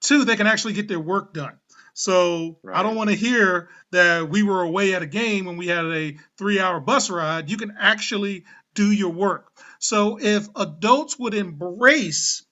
two, 0.00 0.24
they 0.24 0.34
can 0.34 0.48
actually 0.48 0.72
get 0.72 0.88
their 0.88 0.98
work 0.98 1.34
done. 1.34 1.58
So, 1.94 2.58
I 2.72 2.82
don't 2.82 2.96
want 2.96 3.10
to 3.10 3.16
hear 3.16 3.68
that 3.92 4.28
we 4.28 4.42
were 4.42 4.62
away 4.62 4.94
at 4.94 5.02
a 5.02 5.06
game 5.06 5.46
and 5.46 5.58
we 5.58 5.68
had 5.68 5.84
a 5.84 6.16
three 6.36 6.58
hour 6.58 6.80
bus 6.80 7.08
ride. 7.10 7.50
You 7.50 7.56
can 7.56 7.76
actually 7.78 8.44
do 8.74 8.90
your 8.90 9.12
work. 9.12 9.52
So, 9.78 10.18
if 10.20 10.48
adults 10.56 11.18
would 11.18 11.34
embrace 11.34 12.44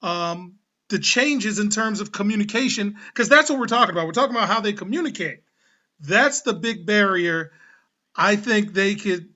um, 0.00 0.56
the 0.92 1.00
changes 1.00 1.58
in 1.58 1.70
terms 1.70 2.00
of 2.00 2.12
communication, 2.12 2.96
because 3.08 3.28
that's 3.28 3.50
what 3.50 3.58
we're 3.58 3.66
talking 3.66 3.92
about. 3.92 4.06
We're 4.06 4.12
talking 4.12 4.36
about 4.36 4.48
how 4.48 4.60
they 4.60 4.74
communicate. 4.74 5.40
That's 5.98 6.42
the 6.42 6.52
big 6.52 6.86
barrier. 6.86 7.50
I 8.14 8.36
think 8.36 8.72
they 8.74 8.94
could, 8.94 9.30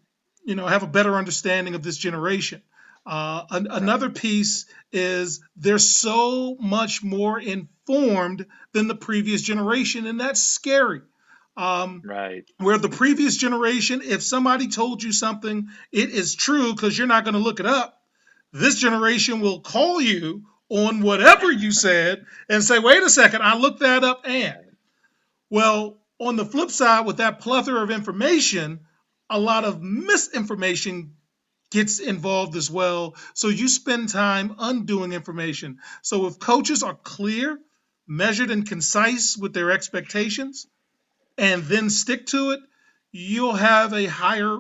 you 0.45 0.55
know, 0.55 0.67
have 0.67 0.83
a 0.83 0.87
better 0.87 1.15
understanding 1.17 1.75
of 1.75 1.83
this 1.83 1.97
generation. 1.97 2.63
Uh, 3.07 3.45
an- 3.51 3.69
another 3.71 4.11
piece 4.11 4.67
is 4.93 5.41
they're 5.57 5.79
so 5.79 6.57
much 6.61 7.03
more 7.03 7.41
informed 7.41 8.47
than 8.73 8.87
the 8.87 8.95
previous 8.95 9.43
generation, 9.43 10.07
and 10.07 10.21
that's 10.21 10.43
scary. 10.43 11.01
Um, 11.57 12.03
Right. 12.05 12.45
where 12.59 12.77
the 12.77 12.91
previous 12.91 13.39
generation, 13.39 14.03
if 14.05 14.23
somebody 14.23 14.69
told 14.69 15.03
you 15.03 15.13
something, 15.13 15.69
it 15.91 16.11
is 16.11 16.35
true 16.35 16.75
because 16.75 16.99
you're 16.99 17.07
not 17.07 17.25
going 17.25 17.35
to 17.35 17.41
look 17.41 17.61
it 17.61 17.67
up. 17.67 18.03
This 18.53 18.79
generation 18.79 19.41
will 19.41 19.61
call 19.61 20.01
you 20.01 20.45
on 20.69 21.01
whatever 21.01 21.51
you 21.51 21.73
said 21.73 22.25
and 22.49 22.63
say, 22.63 22.79
wait 22.79 23.03
a 23.03 23.11
second, 23.11 23.43
I 23.43 23.57
looked 23.57 23.81
that 23.81 24.05
up 24.05 24.23
and. 24.25 24.57
Well, 25.49 25.99
on 26.19 26.37
the 26.37 26.45
flip 26.45 26.71
side, 26.71 27.07
with 27.07 27.19
that 27.19 27.41
plethora 27.41 27.83
of 27.83 27.91
information, 27.91 28.81
a 29.31 29.39
lot 29.39 29.65
of 29.65 29.83
misinformation 29.83 31.15
gets 31.71 32.01
involved 32.01 32.57
as 32.57 32.71
well. 32.71 33.17
So 33.35 33.49
you 33.49 33.69
spend 33.69 34.09
time 34.09 34.55
undoing 34.59 35.13
information. 35.13 35.79
So 36.03 36.27
if 36.27 36.39
coaches 36.39 36.83
are 36.83 36.95
clear, 36.95 37.59
measured, 38.07 38.51
and 38.51 38.67
concise 38.67 39.37
with 39.37 39.53
their 39.53 39.71
expectations, 39.71 40.67
and 41.37 41.63
then 41.65 41.91
stick 41.91 42.27
to 42.27 42.53
it, 42.53 42.61
you'll 43.13 43.55
have 43.55 43.93
a 43.93 44.07
higher 44.07 44.59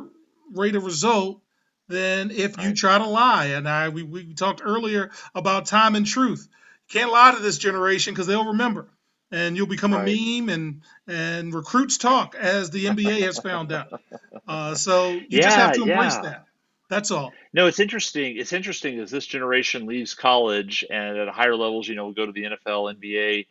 rate 0.52 0.76
of 0.76 0.84
result 0.84 1.40
than 1.88 2.30
if 2.30 2.58
you 2.58 2.68
Right. 2.68 2.76
try 2.76 2.98
to 2.98 3.06
lie. 3.06 3.46
And 3.46 3.68
I 3.68 3.88
we, 3.90 4.02
we 4.02 4.34
talked 4.34 4.60
earlier 4.64 5.10
about 5.34 5.66
time 5.66 5.94
and 5.94 6.06
truth. 6.06 6.48
Can't 6.90 7.10
lie 7.12 7.32
to 7.34 7.40
this 7.42 7.58
generation 7.58 8.14
because 8.14 8.26
they'll 8.26 8.46
remember. 8.48 8.88
And 9.32 9.56
you'll 9.56 9.66
become 9.66 9.92
Right. 9.92 10.08
a 10.08 10.40
meme 10.40 10.48
and 10.48 10.82
and 11.08 11.54
recruits 11.54 11.98
talk 11.98 12.34
as 12.36 12.70
the 12.70 12.86
NBA 12.86 13.22
has 13.22 13.38
found 13.38 13.72
out. 13.72 13.88
Uh, 14.48 14.76
so 14.76 15.10
you 15.28 15.40
just 15.40 15.56
have 15.56 15.72
to 15.72 15.82
embrace 15.82 16.14
yeah. 16.14 16.22
that. 16.22 16.44
That's 16.88 17.10
all. 17.10 17.32
No, 17.52 17.66
it's 17.66 17.80
interesting. 17.80 18.36
It's 18.36 18.52
interesting 18.52 19.00
as 19.00 19.10
this 19.10 19.26
generation 19.26 19.86
leaves 19.86 20.14
college 20.14 20.84
and 20.88 21.18
at 21.18 21.28
higher 21.28 21.56
levels, 21.56 21.88
you 21.88 21.96
know, 21.96 22.12
go 22.12 22.26
to 22.26 22.30
the 22.32 22.44
NFL, 22.44 22.94
NBA, 22.96 23.46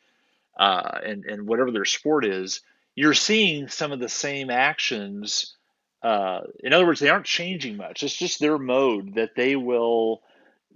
uh, 0.57 0.99
and 1.03 1.25
and 1.25 1.47
whatever 1.47 1.71
their 1.71 1.83
sport 1.85 2.25
is. 2.25 2.61
You're 2.95 3.13
seeing 3.13 3.67
some 3.67 3.91
of 3.91 3.99
the 3.99 4.07
same 4.07 4.49
actions. 4.49 5.57
Uh, 6.05 6.41
in 6.63 6.71
other 6.71 6.85
words, 6.85 6.99
they 6.99 7.09
aren't 7.09 7.25
changing 7.25 7.77
much. 7.77 8.03
It's 8.03 8.15
just 8.15 8.39
their 8.39 8.59
mode 8.59 9.15
that 9.15 9.35
they 9.35 9.55
will 9.55 10.21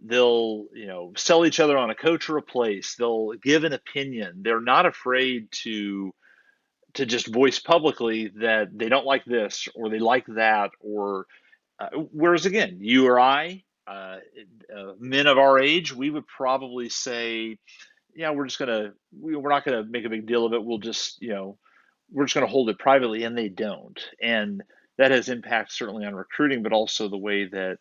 they'll 0.04 0.66
you 0.74 0.88
know 0.88 1.14
sell 1.16 1.46
each 1.46 1.60
other 1.60 1.78
on 1.78 1.92
a 1.92 1.96
coach 1.96 2.30
or 2.30 2.38
a 2.38 2.42
place. 2.42 2.96
They'll 2.96 3.34
give 3.34 3.64
an 3.64 3.74
opinion. 3.74 4.42
They're 4.42 4.60
not 4.60 4.88
afraid 4.88 5.52
to 5.64 6.12
to 6.96 7.06
just 7.06 7.28
voice 7.28 7.60
publicly 7.60 8.32
that 8.38 8.76
they 8.76 8.90
don't 8.90 9.06
like 9.06 9.24
this 9.24 9.68
or 9.76 9.90
they 9.90 10.00
like 10.00 10.26
that 10.26 10.72
or 10.80 11.28
uh, 11.80 11.90
whereas 12.12 12.48
again, 12.48 12.80
you 12.82 13.08
or 13.08 13.20
I, 13.20 13.64
uh, 13.88 14.18
uh, 14.76 14.94
men 15.00 15.28
of 15.28 15.38
our 15.38 15.60
age, 15.60 15.94
we 15.94 16.10
would 16.10 16.26
probably 16.26 16.90
say, 16.90 17.60
yeah, 18.16 18.32
we're 18.32 18.48
just 18.48 18.58
gonna, 18.58 18.94
we, 19.18 19.36
we're 19.36 19.52
not 19.52 19.64
gonna 19.64 19.84
make 19.84 20.06
a 20.06 20.10
big 20.10 20.26
deal 20.26 20.46
of 20.48 20.54
it. 20.54 20.64
We'll 20.64 20.80
just, 20.80 21.22
you 21.22 21.30
know, 21.30 21.60
we're 22.12 22.26
just 22.26 22.34
gonna 22.34 22.48
hold 22.48 22.70
it 22.70 22.80
privately, 22.80 23.24
and 23.24 23.38
they 23.38 23.48
don't, 23.48 24.00
and 24.20 24.64
that 25.00 25.12
has 25.12 25.30
impact 25.30 25.72
certainly 25.72 26.06
on 26.06 26.14
recruiting, 26.14 26.62
but 26.62 26.74
also 26.74 27.08
the 27.08 27.18
way 27.18 27.46
that 27.46 27.78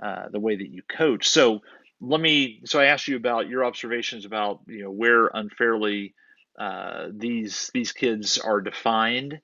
uh, 0.00 0.28
the 0.30 0.38
way 0.38 0.54
that 0.56 0.70
you 0.70 0.82
coach. 0.88 1.28
So 1.28 1.60
let 2.00 2.20
me. 2.20 2.62
So 2.64 2.80
I 2.80 2.86
asked 2.86 3.08
you 3.08 3.16
about 3.16 3.48
your 3.48 3.64
observations 3.64 4.24
about 4.24 4.60
you 4.66 4.84
know 4.84 4.90
where 4.90 5.26
unfairly 5.26 6.14
uh, 6.56 7.08
these 7.12 7.68
these 7.74 7.90
kids 7.90 8.38
are 8.38 8.60
defined. 8.60 9.40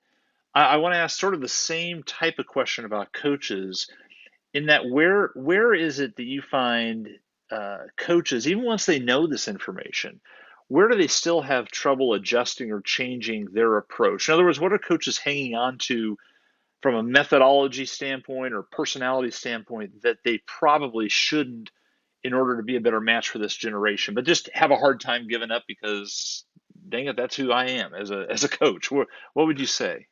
I, 0.54 0.62
I 0.62 0.76
want 0.76 0.94
to 0.94 0.98
ask 0.98 1.18
sort 1.18 1.34
of 1.34 1.40
the 1.40 1.48
same 1.48 2.04
type 2.04 2.38
of 2.38 2.46
question 2.46 2.84
about 2.84 3.12
coaches 3.12 3.90
in 4.54 4.66
that 4.66 4.88
where 4.88 5.32
where 5.34 5.74
is 5.74 5.98
it 5.98 6.14
that 6.16 6.24
you 6.24 6.40
find 6.40 7.08
uh, 7.50 7.78
coaches 7.96 8.46
even 8.46 8.64
once 8.64 8.86
they 8.86 9.00
know 9.00 9.26
this 9.26 9.48
information 9.48 10.20
where 10.68 10.88
do 10.88 10.96
they 10.96 11.06
still 11.06 11.40
have 11.40 11.68
trouble 11.68 12.12
adjusting 12.12 12.70
or 12.70 12.80
changing 12.82 13.46
their 13.52 13.76
approach 13.78 14.28
in 14.28 14.34
other 14.34 14.44
words 14.44 14.60
what 14.60 14.72
are 14.72 14.78
coaches 14.78 15.18
hanging 15.18 15.54
on 15.54 15.78
to 15.78 16.16
from 16.80 16.94
a 16.94 17.02
methodology 17.02 17.86
standpoint 17.86 18.54
or 18.54 18.62
personality 18.62 19.30
standpoint 19.30 20.02
that 20.02 20.18
they 20.24 20.40
probably 20.46 21.08
shouldn't 21.08 21.70
in 22.24 22.34
order 22.34 22.56
to 22.56 22.62
be 22.62 22.76
a 22.76 22.80
better 22.80 23.00
match 23.00 23.30
for 23.30 23.38
this 23.38 23.54
generation 23.54 24.14
but 24.14 24.24
just 24.24 24.50
have 24.52 24.70
a 24.70 24.76
hard 24.76 25.00
time 25.00 25.28
giving 25.28 25.50
up 25.50 25.64
because 25.66 26.44
dang 26.88 27.06
it 27.06 27.16
that's 27.16 27.36
who 27.36 27.52
i 27.52 27.66
am 27.66 27.94
as 27.94 28.10
a 28.10 28.26
as 28.30 28.44
a 28.44 28.48
coach 28.48 28.90
what, 28.90 29.08
what 29.34 29.46
would 29.46 29.60
you 29.60 29.66
say 29.66 30.06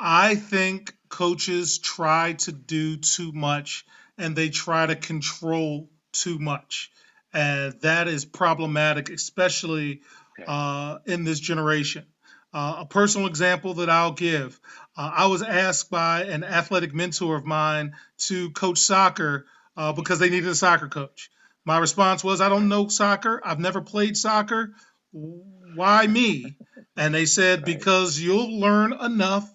I 0.00 0.34
think 0.34 0.94
coaches 1.10 1.78
try 1.78 2.32
to 2.32 2.52
do 2.52 2.96
too 2.96 3.32
much 3.32 3.84
and 4.16 4.34
they 4.34 4.48
try 4.48 4.86
to 4.86 4.96
control 4.96 5.90
too 6.12 6.38
much. 6.38 6.90
And 7.34 7.74
that 7.82 8.08
is 8.08 8.24
problematic, 8.24 9.10
especially 9.10 10.00
Okay. 10.40 10.44
uh, 10.50 10.98
in 11.04 11.24
this 11.24 11.38
generation. 11.38 12.06
Uh, 12.52 12.76
a 12.80 12.86
personal 12.86 13.28
example 13.28 13.74
that 13.74 13.88
I'll 13.88 14.12
give 14.12 14.60
uh, 14.96 15.10
I 15.14 15.26
was 15.26 15.42
asked 15.42 15.90
by 15.90 16.24
an 16.24 16.42
athletic 16.44 16.92
mentor 16.92 17.36
of 17.36 17.44
mine 17.44 17.94
to 18.18 18.50
coach 18.50 18.78
soccer 18.78 19.46
uh, 19.76 19.92
because 19.92 20.18
they 20.18 20.30
needed 20.30 20.48
a 20.48 20.54
soccer 20.54 20.88
coach. 20.88 21.30
My 21.64 21.78
response 21.78 22.24
was, 22.24 22.40
I 22.40 22.48
don't 22.48 22.68
know 22.68 22.88
soccer. 22.88 23.40
I've 23.44 23.60
never 23.60 23.80
played 23.80 24.16
soccer. 24.16 24.74
Why 25.12 26.06
me? 26.06 26.56
And 26.96 27.14
they 27.14 27.26
said, 27.26 27.60
Right. 27.60 27.66
because 27.66 28.18
you'll 28.18 28.58
learn 28.58 28.92
enough 28.92 29.48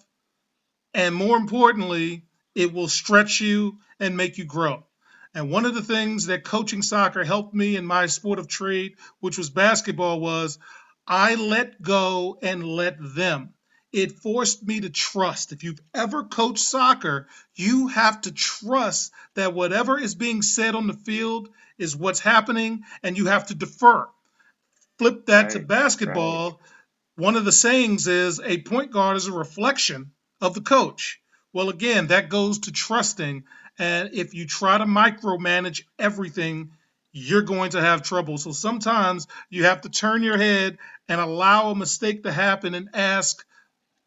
and 0.94 1.14
more 1.14 1.36
importantly, 1.36 2.22
it 2.54 2.72
will 2.72 2.88
stretch 2.88 3.40
you 3.40 3.78
and 4.00 4.16
make 4.16 4.38
you 4.38 4.46
grow. 4.46 4.84
And 5.34 5.50
one 5.50 5.66
of 5.66 5.74
the 5.74 5.82
things 5.82 6.26
that 6.26 6.42
coaching 6.42 6.80
soccer 6.80 7.22
helped 7.22 7.54
me 7.54 7.76
in 7.76 7.84
my 7.84 8.06
sport 8.06 8.38
of 8.38 8.48
trade, 8.48 8.96
which 9.20 9.36
was 9.36 9.50
basketball, 9.50 10.20
was 10.20 10.58
I 11.06 11.36
let 11.36 11.80
go 11.80 12.38
and 12.42 12.64
let 12.64 12.96
them. 13.00 13.54
It 13.92 14.12
forced 14.12 14.66
me 14.66 14.80
to 14.80 14.90
trust. 14.90 15.52
If 15.52 15.64
you've 15.64 15.80
ever 15.94 16.24
coached 16.24 16.62
soccer, 16.62 17.28
you 17.54 17.88
have 17.88 18.20
to 18.22 18.32
trust 18.32 19.12
that 19.34 19.54
whatever 19.54 19.98
is 19.98 20.14
being 20.14 20.42
said 20.42 20.74
on 20.74 20.86
the 20.86 20.92
field 20.92 21.48
is 21.78 21.96
what's 21.96 22.20
happening, 22.20 22.82
and 23.02 23.16
you 23.16 23.26
have 23.26 23.46
to 23.46 23.54
defer. 23.54 24.06
Flip 24.98 25.26
that 25.26 25.50
to 25.50 25.58
Right, 25.58 25.68
basketball. 25.68 26.60
One 27.16 27.36
of 27.36 27.44
the 27.44 27.52
sayings 27.52 28.06
is 28.06 28.40
a 28.40 28.62
point 28.62 28.90
guard 28.90 29.16
is 29.16 29.26
a 29.26 29.32
reflection 29.32 30.12
of 30.40 30.54
the 30.54 30.60
coach. 30.60 31.20
Well, 31.52 31.70
again, 31.70 32.08
that 32.08 32.28
goes 32.28 32.60
to 32.60 32.72
trusting. 32.72 33.44
And 33.78 34.10
if 34.12 34.34
you 34.34 34.46
try 34.46 34.76
to 34.76 34.84
micromanage 34.84 35.84
everything, 35.98 36.72
you're 37.12 37.42
going 37.42 37.70
to 37.70 37.80
have 37.80 38.02
trouble. 38.02 38.36
So 38.36 38.52
sometimes 38.52 39.26
you 39.48 39.64
have 39.64 39.82
to 39.82 39.88
turn 39.88 40.22
your 40.22 40.36
head 40.36 40.76
and 41.08 41.20
allow 41.20 41.70
a 41.70 41.74
mistake 41.76 42.24
to 42.24 42.32
happen 42.32 42.74
and 42.74 42.90
ask, 42.94 43.44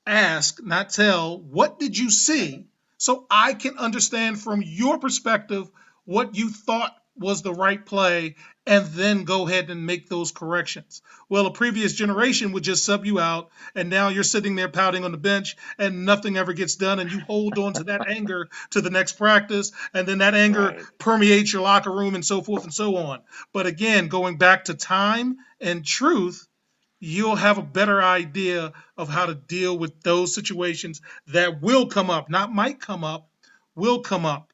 ask, 0.06 0.64
not 0.64 0.89
tell, 0.89 1.39
what 1.39 1.80
did 1.80 1.97
you 1.97 2.12
see? 2.12 2.68
So 2.97 3.26
I 3.30 3.54
can 3.54 3.78
understand 3.78 4.39
from 4.39 4.62
your 4.66 5.00
perspective 5.00 5.70
what 6.06 6.36
you 6.36 6.50
thought 6.50 6.95
was 7.16 7.41
the 7.41 7.54
right 7.54 7.86
play 7.86 8.36
and 8.66 8.86
then 8.88 9.24
go 9.24 9.47
ahead 9.47 9.70
and 9.70 9.86
make 9.86 10.10
those 10.10 10.32
corrections. 10.32 11.02
Well, 11.28 11.47
a 11.47 11.52
previous 11.52 11.93
generation 11.93 12.52
would 12.54 12.64
just 12.64 12.86
sub 12.86 13.06
you 13.06 13.20
out, 13.20 13.50
and 13.76 13.89
now 13.89 14.10
you're 14.10 14.24
sitting 14.24 14.56
there 14.56 14.70
pouting 14.70 15.04
on 15.04 15.12
the 15.12 15.18
bench, 15.18 15.58
and 15.78 16.06
nothing 16.06 16.38
ever 16.38 16.54
gets 16.54 16.76
done, 16.76 17.00
and 17.00 17.12
you 17.12 17.20
hold 17.22 17.58
on 17.58 17.74
to 17.74 17.86
that 17.86 18.08
anger 18.08 18.47
to 18.72 18.82
the 18.82 18.89
next 18.91 19.14
practice, 19.14 19.72
and 19.93 20.08
then 20.08 20.20
that 20.20 20.36
anger 20.36 20.68
Right. 20.68 20.86
permeates 21.00 21.52
your 21.52 21.64
locker 21.64 21.91
room, 21.91 22.16
and 22.16 22.26
so 22.26 22.41
forth 22.41 22.64
and 22.64 22.74
so 22.74 22.95
on. 22.97 23.22
But 23.54 23.66
again, 23.66 24.08
going 24.08 24.38
back 24.38 24.66
to 24.66 24.74
time 24.76 25.38
and 25.60 25.86
truth, 25.86 26.47
you'll 27.00 27.36
have 27.36 27.58
a 27.58 27.64
better 27.64 28.02
idea 28.02 28.74
of 28.97 29.10
how 29.10 29.26
to 29.26 29.36
deal 29.36 29.78
with 29.78 30.02
those 30.02 30.34
situations 30.34 31.02
that 31.28 31.62
will 31.62 31.88
come 31.88 32.10
up, 32.10 32.30
not 32.30 32.54
might 32.54 32.80
come 32.80 33.04
up, 33.04 33.30
will 33.76 34.02
come 34.02 34.26
up. 34.26 34.50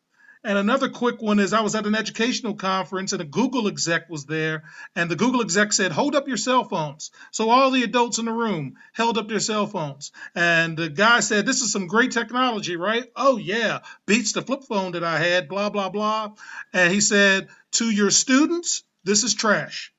And 0.45 0.59
another 0.59 0.89
quick 0.89 1.23
one 1.23 1.39
is 1.39 1.53
I 1.53 1.61
was 1.61 1.73
at 1.73 1.87
an 1.87 1.95
educational 1.95 2.53
conference 2.53 3.13
and 3.13 3.21
a 3.21 3.25
Google 3.25 3.67
exec 3.67 4.11
was 4.11 4.27
there. 4.27 4.65
And 4.95 5.09
the 5.09 5.15
Google 5.15 5.41
exec 5.41 5.73
said, 5.73 5.91
Hold 5.91 6.15
up 6.15 6.27
your 6.27 6.37
cell 6.37 6.63
phones. 6.63 7.09
So 7.31 7.49
all 7.49 7.71
the 7.71 7.81
adults 7.81 8.19
in 8.19 8.25
the 8.25 8.31
room 8.31 8.75
held 8.93 9.17
up 9.17 9.27
their 9.27 9.39
cell 9.39 9.65
phones. 9.65 10.11
And 10.35 10.77
the 10.77 10.89
guy 10.89 11.21
said, 11.21 11.47
This 11.47 11.63
is 11.63 11.71
some 11.71 11.87
great 11.87 12.11
technology, 12.11 12.75
right? 12.75 13.05
Oh, 13.15 13.37
yeah. 13.37 13.79
Beats 14.05 14.33
the 14.33 14.43
flip 14.43 14.65
phone 14.65 14.91
that 14.91 15.03
I 15.03 15.17
had, 15.17 15.49
blah, 15.49 15.71
blah, 15.71 15.89
blah. 15.89 16.33
And 16.71 16.93
he 16.93 17.01
said, 17.01 17.47
To 17.73 17.89
your 17.89 18.11
students, 18.11 18.83
this 19.03 19.23
is 19.23 19.33
trash. 19.33 19.94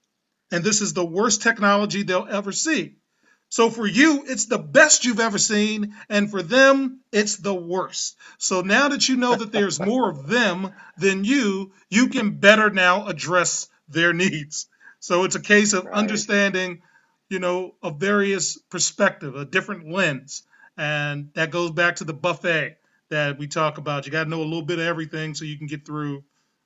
And 0.50 0.62
this 0.62 0.80
is 0.80 0.92
the 0.92 1.04
worst 1.04 1.42
technology 1.42 2.02
they'll 2.02 2.28
ever 2.28 2.52
see. 2.52 2.96
So 3.48 3.70
for 3.70 3.86
you, 3.86 4.24
it's 4.26 4.46
the 4.46 4.58
best 4.58 5.04
you've 5.04 5.20
ever 5.20 5.38
seen, 5.38 5.94
and 6.08 6.30
for 6.30 6.42
them, 6.42 7.00
it's 7.12 7.36
the 7.36 7.54
worst. 7.54 8.16
So 8.38 8.60
now 8.60 8.88
that 8.88 9.08
you 9.08 9.16
know 9.16 9.36
that 9.36 9.52
there's 9.52 9.80
more 9.80 10.10
of 10.10 10.26
them 10.26 10.72
than 10.98 11.24
you, 11.24 11.72
you 11.88 12.08
can 12.08 12.38
better 12.38 12.70
now 12.70 13.06
address 13.06 13.68
their 13.88 14.12
needs. 14.12 14.68
So 14.98 15.24
it's 15.24 15.36
a 15.36 15.40
case 15.40 15.72
of 15.72 15.84
Right. 15.84 15.94
understanding, 15.94 16.82
you 17.28 17.38
know, 17.38 17.76
a 17.82 17.90
various 17.92 18.58
perspective, 18.58 19.36
a 19.36 19.44
different 19.44 19.88
lens. 19.88 20.42
And 20.76 21.32
that 21.34 21.50
goes 21.50 21.70
back 21.70 21.96
to 21.96 22.04
the 22.04 22.12
buffet 22.14 22.78
that 23.08 23.38
we 23.38 23.46
talk 23.46 23.78
about. 23.78 24.06
You 24.06 24.12
got 24.12 24.24
to 24.24 24.30
know 24.30 24.42
a 24.42 24.44
little 24.44 24.62
bit 24.62 24.80
of 24.80 24.84
everything 24.84 25.34
so 25.34 25.44
you 25.44 25.56
can 25.56 25.68
get 25.68 25.86
through 25.86 26.24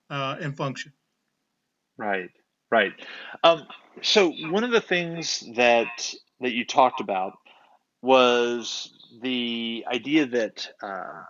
uh, 0.09 0.37
and 0.41 0.57
function. 0.57 0.93
Right, 1.99 2.31
right. 2.71 2.93
Um, 3.45 3.67
so 4.03 4.31
one 4.51 4.65
of 4.65 4.71
the 4.71 4.81
things 4.81 5.45
that 5.57 6.15
that 6.41 6.53
you 6.53 6.65
talked 6.65 7.01
about 7.01 7.35
was 8.03 8.93
the 9.21 9.85
idea 9.93 10.27
that 10.27 10.69
uh, 10.83 11.23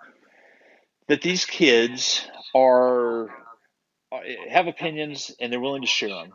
that 1.08 1.22
these 1.22 1.44
kids 1.44 2.26
are 2.54 3.28
uh, 4.12 4.20
have 4.48 4.66
opinions 4.66 5.34
and 5.40 5.52
they're 5.52 5.60
willing 5.60 5.82
to 5.82 5.88
share 5.88 6.10
them. 6.10 6.32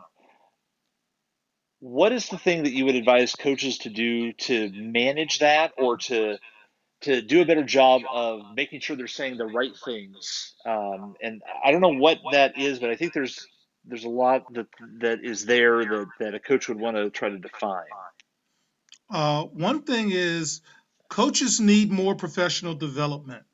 What 1.80 2.12
is 2.12 2.28
the 2.28 2.38
thing 2.38 2.64
that 2.64 2.72
you 2.72 2.86
would 2.86 2.94
advise 2.94 3.34
coaches 3.34 3.78
to 3.78 3.90
do 3.90 4.32
to 4.32 4.70
manage 4.72 5.40
that 5.40 5.72
or 5.78 5.98
to 5.98 6.38
to 7.02 7.20
do 7.20 7.42
a 7.42 7.44
better 7.44 7.62
job 7.62 8.02
of 8.10 8.40
making 8.54 8.80
sure 8.80 8.96
they're 8.96 9.06
saying 9.06 9.36
the 9.36 9.46
right 9.46 9.76
things? 9.84 10.54
Um, 10.64 11.16
and 11.22 11.42
I 11.64 11.70
don't 11.70 11.82
know 11.82 11.98
what 11.98 12.18
that 12.32 12.58
is, 12.58 12.78
but 12.78 12.90
I 12.90 12.96
think 12.96 13.12
there's 13.12 13.46
there's 13.86 14.04
a 14.04 14.08
lot 14.08 14.52
that 14.54 14.66
that 15.00 15.24
is 15.24 15.46
there 15.46 15.84
that, 15.84 16.06
that 16.20 16.34
a 16.34 16.40
coach 16.40 16.68
would 16.68 16.78
want 16.80 16.96
to 16.96 17.10
try 17.10 17.28
to 17.28 17.38
define. 17.38 17.84
Uh, 19.10 19.44
one 19.44 19.82
thing 19.82 20.10
is 20.12 20.60
coaches 21.08 21.60
need 21.60 21.90
more 21.90 22.14
professional 22.14 22.74
development. 22.74 23.44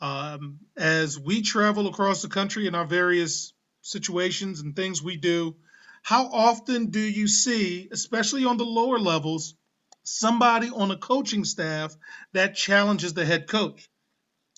Um, 0.00 0.58
as 0.76 1.18
we 1.18 1.42
travel 1.42 1.86
across 1.88 2.22
the 2.22 2.28
country 2.28 2.66
in 2.66 2.74
our 2.74 2.84
various 2.86 3.54
situations 3.82 4.60
and 4.60 4.74
things 4.76 5.02
we 5.02 5.16
do, 5.16 5.56
how 6.02 6.26
often 6.26 6.86
do 6.86 7.00
you 7.00 7.28
see, 7.28 7.88
especially 7.92 8.44
on 8.44 8.56
the 8.56 8.64
lower 8.64 8.98
levels, 8.98 9.54
somebody 10.02 10.70
on 10.70 10.90
a 10.90 10.96
coaching 10.96 11.44
staff 11.44 11.94
that 12.32 12.56
challenges 12.56 13.14
the 13.14 13.24
head 13.24 13.46
coach 13.48 13.88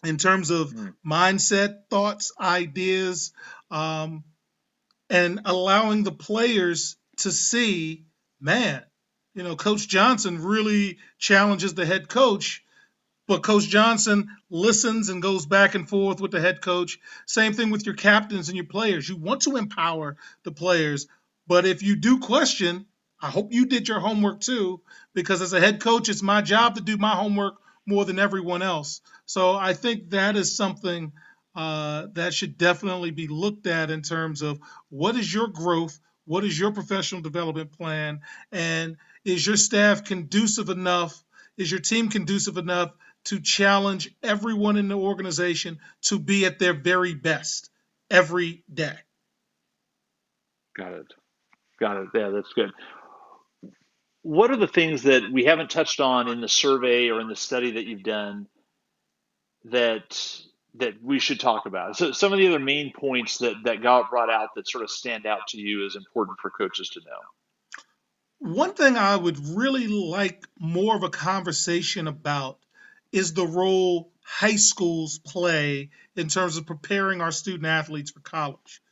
in 0.04 0.16
terms 0.18 0.50
of 0.50 0.72
Mm. 0.72 0.94
mindset, 1.06 1.88
thoughts, 1.90 2.32
ideas, 2.40 3.32
um, 3.70 4.24
and 5.10 5.40
allowing 5.44 6.02
the 6.02 6.12
players 6.12 6.96
to 7.18 7.30
see, 7.30 8.04
man, 8.40 8.82
you 9.34 9.42
know, 9.42 9.56
Coach 9.56 9.88
Johnson 9.88 10.42
really 10.42 10.98
challenges 11.18 11.74
the 11.74 11.86
head 11.86 12.08
coach, 12.08 12.64
but 13.26 13.42
Coach 13.42 13.68
Johnson 13.68 14.28
listens 14.50 15.08
and 15.08 15.22
goes 15.22 15.46
back 15.46 15.74
and 15.74 15.88
forth 15.88 16.20
with 16.20 16.30
the 16.30 16.40
head 16.40 16.60
coach. 16.60 16.98
Same 17.26 17.52
thing 17.52 17.70
with 17.70 17.86
your 17.86 17.94
captains 17.94 18.48
and 18.48 18.56
your 18.56 18.66
players. 18.66 19.08
You 19.08 19.16
want 19.16 19.42
to 19.42 19.56
empower 19.56 20.16
the 20.44 20.52
players, 20.52 21.06
but 21.46 21.66
if 21.66 21.82
you 21.82 21.96
do 21.96 22.20
question, 22.20 22.86
I 23.20 23.30
hope 23.30 23.52
you 23.52 23.66
did 23.66 23.88
your 23.88 24.00
homework 24.00 24.40
too, 24.40 24.82
because 25.14 25.40
as 25.40 25.52
a 25.52 25.60
head 25.60 25.80
coach, 25.80 26.08
it's 26.08 26.22
my 26.22 26.42
job 26.42 26.74
to 26.74 26.80
do 26.80 26.96
my 26.96 27.14
homework 27.14 27.54
more 27.86 28.04
than 28.04 28.18
everyone 28.18 28.62
else. 28.62 29.00
So 29.26 29.54
I 29.54 29.74
think 29.74 30.10
that 30.10 30.36
is 30.36 30.56
something 30.56 31.12
uh, 31.54 32.06
that 32.12 32.34
should 32.34 32.58
definitely 32.58 33.10
be 33.10 33.28
looked 33.28 33.66
at 33.66 33.90
in 33.90 34.02
terms 34.02 34.42
of 34.42 34.58
what 34.88 35.16
is 35.16 35.32
your 35.32 35.48
growth, 35.48 35.98
what 36.24 36.44
is 36.44 36.58
your 36.58 36.72
professional 36.72 37.20
development 37.20 37.72
plan, 37.72 38.20
and 38.50 38.96
is 39.24 39.46
your 39.46 39.56
staff 39.56 40.04
conducive 40.04 40.68
enough? 40.68 41.22
Is 41.56 41.70
your 41.70 41.80
team 41.80 42.08
conducive 42.08 42.56
enough 42.56 42.92
to 43.26 43.40
challenge 43.40 44.14
everyone 44.22 44.76
in 44.76 44.88
the 44.88 44.96
organization 44.96 45.78
to 46.02 46.18
be 46.18 46.44
at 46.44 46.58
their 46.58 46.74
very 46.74 47.14
best 47.14 47.70
every 48.10 48.64
day? 48.72 48.96
Got 50.76 50.92
it. 50.92 51.06
Got 51.78 51.96
it. 51.98 52.08
Yeah, 52.14 52.30
that's 52.30 52.52
good. 52.52 52.72
What 54.22 54.50
are 54.50 54.56
the 54.56 54.66
things 54.66 55.02
that 55.04 55.30
we 55.30 55.44
haven't 55.44 55.70
touched 55.70 56.00
on 56.00 56.28
in 56.28 56.40
the 56.40 56.48
survey 56.48 57.10
or 57.10 57.20
in 57.20 57.28
the 57.28 57.36
study 57.36 57.72
that 57.72 57.84
you've 57.84 58.02
done 58.02 58.48
that 59.66 60.40
that 60.74 61.02
we 61.02 61.18
should 61.18 61.40
talk 61.40 61.66
about? 61.66 61.96
So 61.96 62.12
some 62.12 62.32
of 62.32 62.38
the 62.38 62.48
other 62.48 62.58
main 62.58 62.92
points 62.92 63.38
that 63.38 63.56
that 63.64 63.82
got 63.82 64.10
brought 64.10 64.30
out 64.30 64.50
that 64.56 64.68
sort 64.68 64.84
of 64.84 64.90
stand 64.90 65.26
out 65.26 65.48
to 65.48 65.58
you 65.58 65.86
as 65.86 65.96
important 65.96 66.38
for 66.40 66.50
coaches 66.50 66.90
to 66.90 67.00
know. 67.00 68.50
One 68.52 68.74
thing 68.74 68.96
I 68.96 69.16
would 69.16 69.38
really 69.38 69.86
like 69.86 70.44
more 70.58 70.96
of 70.96 71.02
a 71.02 71.10
conversation 71.10 72.08
about 72.08 72.58
is 73.12 73.32
the 73.32 73.46
role 73.46 74.12
high 74.22 74.56
schools 74.56 75.18
play 75.18 75.90
in 76.16 76.28
terms 76.28 76.56
of 76.56 76.66
preparing 76.66 77.20
our 77.20 77.30
student 77.30 77.66
athletes 77.66 78.10
for 78.10 78.20
college. 78.20 78.82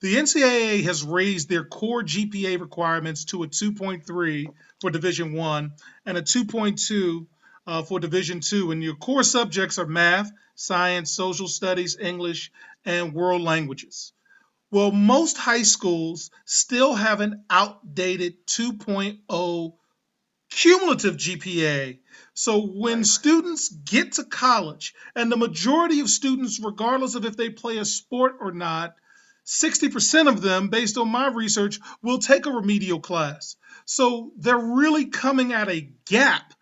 The 0.00 0.16
NCAA 0.16 0.84
has 0.84 1.02
raised 1.02 1.48
their 1.48 1.64
core 1.64 2.02
GPA 2.02 2.60
requirements 2.60 3.24
to 3.26 3.42
a 3.42 3.48
2.3 3.48 4.46
for 4.80 4.90
Division 4.90 5.32
One 5.32 5.72
and 6.04 6.18
a 6.18 6.22
2.2 6.22 7.26
uh, 7.66 7.82
for 7.82 8.00
Division 8.00 8.40
Two, 8.40 8.70
and 8.70 8.82
your 8.82 8.96
core 8.96 9.22
subjects 9.22 9.78
are 9.78 9.86
math, 9.86 10.30
science, 10.54 11.10
social 11.10 11.48
studies, 11.48 11.96
English, 11.98 12.52
and 12.84 13.14
world 13.14 13.42
languages. 13.42 14.12
Well, 14.70 14.90
most 14.90 15.36
high 15.36 15.62
schools 15.62 16.30
still 16.44 16.94
have 16.94 17.20
an 17.20 17.44
outdated 17.48 18.46
2.0 18.46 19.74
cumulative 20.50 21.16
GPA. 21.16 21.98
So 22.34 22.66
when 22.66 23.04
students 23.04 23.68
get 23.68 24.12
to 24.12 24.24
college, 24.24 24.94
and 25.14 25.30
the 25.30 25.36
majority 25.36 26.00
of 26.00 26.08
students, 26.08 26.60
regardless 26.60 27.14
of 27.14 27.24
if 27.24 27.36
they 27.36 27.50
play 27.50 27.78
a 27.78 27.84
sport 27.84 28.36
or 28.40 28.52
not, 28.52 28.94
60% 29.46 30.28
of 30.28 30.40
them, 30.40 30.68
based 30.68 30.96
on 30.96 31.08
my 31.08 31.28
research, 31.28 31.78
will 32.02 32.18
take 32.18 32.46
a 32.46 32.50
remedial 32.50 33.00
class. 33.00 33.56
So 33.84 34.32
they're 34.38 34.56
really 34.56 35.06
coming 35.06 35.52
at 35.52 35.68
a 35.68 35.88
gap. 36.06 36.54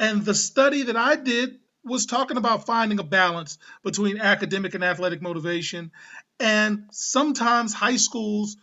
And 0.00 0.24
the 0.24 0.34
study 0.34 0.84
that 0.84 0.96
I 0.96 1.14
did 1.14 1.60
was 1.84 2.06
talking 2.06 2.38
about 2.38 2.66
finding 2.66 2.98
a 2.98 3.04
balance 3.04 3.58
between 3.84 4.18
academic 4.18 4.74
and 4.74 4.82
athletic 4.82 5.20
motivation. 5.20 5.92
And 6.40 6.84
sometimes 6.90 7.74
high 7.74 7.96
schools 7.96 8.56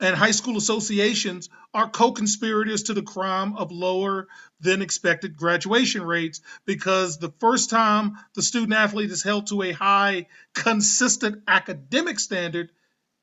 and 0.00 0.16
high 0.16 0.32
school 0.32 0.56
associations 0.56 1.48
are 1.72 1.88
co-conspirators 1.88 2.84
to 2.84 2.94
the 2.94 3.02
crime 3.02 3.56
of 3.56 3.70
lower 3.70 4.26
than 4.60 4.82
expected 4.82 5.36
graduation 5.36 6.02
rates 6.02 6.40
because 6.66 7.18
the 7.18 7.32
first 7.38 7.70
time 7.70 8.18
the 8.34 8.42
student 8.42 8.72
athlete 8.72 9.12
is 9.12 9.22
held 9.22 9.46
to 9.46 9.62
a 9.62 9.70
high 9.72 10.26
consistent 10.54 11.42
academic 11.46 12.18
standard 12.18 12.72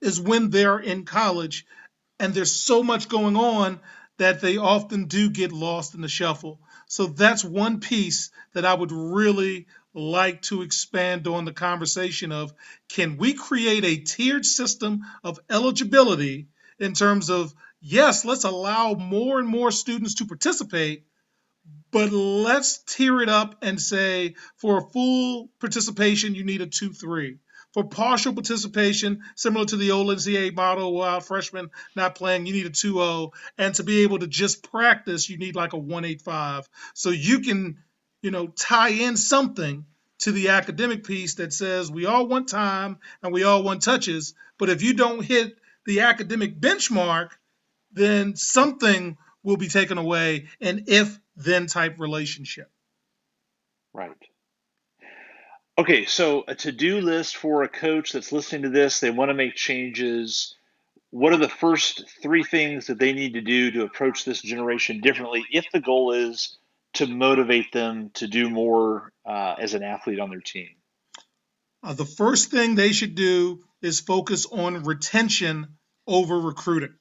is 0.01 0.21
when 0.21 0.49
they're 0.49 0.79
in 0.79 1.03
college 1.03 1.65
and 2.19 2.33
there's 2.33 2.53
so 2.53 2.81
much 2.81 3.09
going 3.09 3.35
on 3.35 3.79
that 4.17 4.39
they 4.39 4.57
often 4.57 5.05
do 5.05 5.29
get 5.29 5.51
lost 5.51 5.93
in 5.95 6.01
the 6.01 6.07
shuffle 6.07 6.59
so 6.91 7.07
that's 7.07 7.43
one 7.43 7.79
piece 7.79 8.31
that 8.53 8.65
i 8.65 8.73
would 8.73 8.91
really 8.91 9.67
like 9.93 10.41
to 10.41 10.61
expand 10.61 11.27
on 11.27 11.45
the 11.45 11.53
conversation 11.53 12.31
of 12.31 12.53
can 12.87 13.17
we 13.17 13.33
create 13.33 13.83
a 13.83 13.97
tiered 13.97 14.45
system 14.45 15.01
of 15.23 15.39
eligibility 15.49 16.47
in 16.79 16.93
terms 16.93 17.29
of 17.29 17.53
yes, 17.81 18.23
let's 18.23 18.43
allow 18.43 18.93
more 18.93 19.39
and 19.39 19.47
more 19.47 19.71
students 19.71 20.15
to 20.15 20.25
participate, 20.25 21.05
but 21.91 22.11
let's 22.11 22.77
tier 22.83 23.21
it 23.21 23.29
up 23.29 23.55
and 23.61 23.81
say 23.81 24.35
for 24.55 24.77
a 24.77 24.89
full 24.89 25.49
participation, 25.59 26.35
you 26.35 26.43
need 26.43 26.61
a 26.61 26.67
2 26.67 26.93
3. 26.93 27.37
For 27.73 27.85
partial 27.85 28.33
participation, 28.33 29.23
similar 29.35 29.65
to 29.65 29.77
the 29.77 29.91
old 29.91 30.07
NCAA 30.07 30.53
model, 30.53 30.93
while 30.93 31.21
freshmen 31.21 31.69
not 31.95 32.15
playing, 32.15 32.45
you 32.45 32.53
need 32.53 32.65
a 32.65 32.69
2 32.69 32.93
0. 32.93 33.31
And 33.57 33.73
to 33.75 33.83
be 33.83 34.01
able 34.01 34.19
to 34.19 34.27
just 34.27 34.69
practice, 34.69 35.29
you 35.29 35.37
need 35.37 35.55
like 35.55 35.73
a 35.73 35.77
1 35.77 36.05
8 36.05 36.21
5. 36.21 36.69
So 36.93 37.11
you 37.11 37.39
can, 37.39 37.77
you 38.21 38.31
know, 38.31 38.47
tie 38.47 38.89
in 38.89 39.15
something 39.15 39.85
to 40.21 40.31
the 40.31 40.49
academic 40.49 41.03
piece 41.03 41.35
that 41.35 41.51
says 41.51 41.91
we 41.91 42.05
all 42.05 42.27
want 42.27 42.47
time 42.47 42.97
and 43.23 43.33
we 43.33 43.43
all 43.43 43.63
want 43.63 43.81
touches, 43.81 44.33
but 44.57 44.69
if 44.69 44.83
you 44.83 44.93
don't 44.93 45.23
hit 45.23 45.57
the 45.85 46.01
academic 46.01 46.59
benchmark, 46.59 47.29
then 47.91 48.35
something 48.35 49.17
will 49.43 49.57
be 49.57 49.67
taken 49.67 49.97
away 49.97 50.47
an 50.61 50.85
if 50.87 51.19
then 51.35 51.65
type 51.65 51.99
relationship. 51.99 52.69
Right. 53.93 54.11
Okay, 55.77 56.05
so 56.05 56.43
a 56.47 56.55
to-do 56.55 56.99
list 56.99 57.37
for 57.37 57.63
a 57.63 57.69
coach 57.69 58.11
that's 58.11 58.31
listening 58.31 58.63
to 58.63 58.69
this, 58.69 58.99
they 58.99 59.09
want 59.09 59.29
to 59.29 59.33
make 59.33 59.55
changes. 59.55 60.55
What 61.11 61.33
are 61.33 61.37
the 61.37 61.49
first 61.49 62.03
three 62.21 62.43
things 62.43 62.87
that 62.87 62.99
they 62.99 63.13
need 63.13 63.33
to 63.33 63.41
do 63.41 63.71
to 63.71 63.83
approach 63.83 64.25
this 64.25 64.41
generation 64.41 64.99
differently 65.01 65.45
if 65.51 65.65
the 65.71 65.79
goal 65.79 66.11
is 66.11 66.57
to 66.93 67.07
motivate 67.07 67.71
them 67.71 68.11
to 68.15 68.27
do 68.27 68.49
more 68.49 69.11
uh, 69.25 69.55
as 69.59 69.73
an 69.73 69.83
athlete 69.83 70.19
on 70.19 70.29
their 70.29 70.41
team? 70.41 70.69
Uh, 71.83 71.93
the 71.93 72.05
first 72.05 72.51
thing 72.51 72.75
they 72.75 72.91
should 72.91 73.15
do 73.15 73.63
is 73.81 73.99
focus 73.99 74.45
on 74.45 74.83
retention 74.83 75.77
over 76.05 76.39
recruiting. 76.39 76.93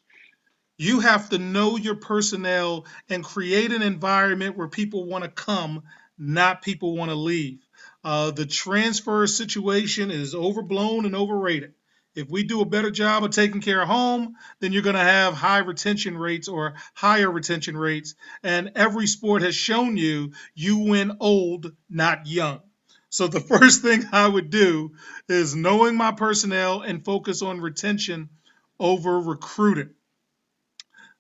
You 0.79 1.01
have 1.01 1.29
to 1.31 1.39
know 1.39 1.77
your 1.77 1.97
personnel 1.97 2.87
and 3.11 3.23
create 3.23 3.73
an 3.73 3.83
environment 3.83 4.57
where 4.57 4.69
people 4.69 5.05
want 5.05 5.25
to 5.25 5.31
come, 5.31 5.83
not 6.17 6.63
people 6.63 6.97
want 6.97 7.11
to 7.11 7.17
leave. 7.17 7.61
Uh, 8.03 8.31
the 8.31 8.47
transfer 8.47 9.27
situation 9.27 10.11
is 10.11 10.35
overblown 10.35 11.05
and 11.05 11.15
overrated. 11.15 11.75
If 12.15 12.29
we 12.29 12.43
do 12.43 12.61
a 12.61 12.67
better 12.67 12.91
job 12.91 13.23
of 13.23 13.31
taking 13.31 13.61
care 13.61 13.83
of 13.83 13.89
home, 13.89 14.35
then 14.59 14.73
you're 14.73 14.83
going 14.83 14.97
to 14.97 15.01
have 15.01 15.35
high 15.35 15.59
retention 15.59 16.19
rates 16.19 16.49
or 16.49 16.75
higher 16.95 17.31
retention 17.31 17.77
rates. 17.77 18.15
And 18.43 18.73
every 18.75 19.07
sport 19.07 19.43
has 19.43 19.55
shown 19.55 19.97
you 19.97 20.33
you 20.55 20.79
win 20.79 21.17
old, 21.21 21.73
not 21.89 22.27
young. 22.27 22.63
So 23.11 23.29
the 23.29 23.41
first 23.59 23.83
thing 23.83 24.05
I 24.13 24.27
would 24.27 24.51
do 24.51 24.93
is 25.29 25.55
knowing 25.55 25.97
my 25.97 26.13
personnel 26.13 26.81
and 26.81 27.05
focus 27.05 27.43
on 27.43 27.61
retention 27.61 28.31
over 28.79 29.21
recruiting. 29.21 29.91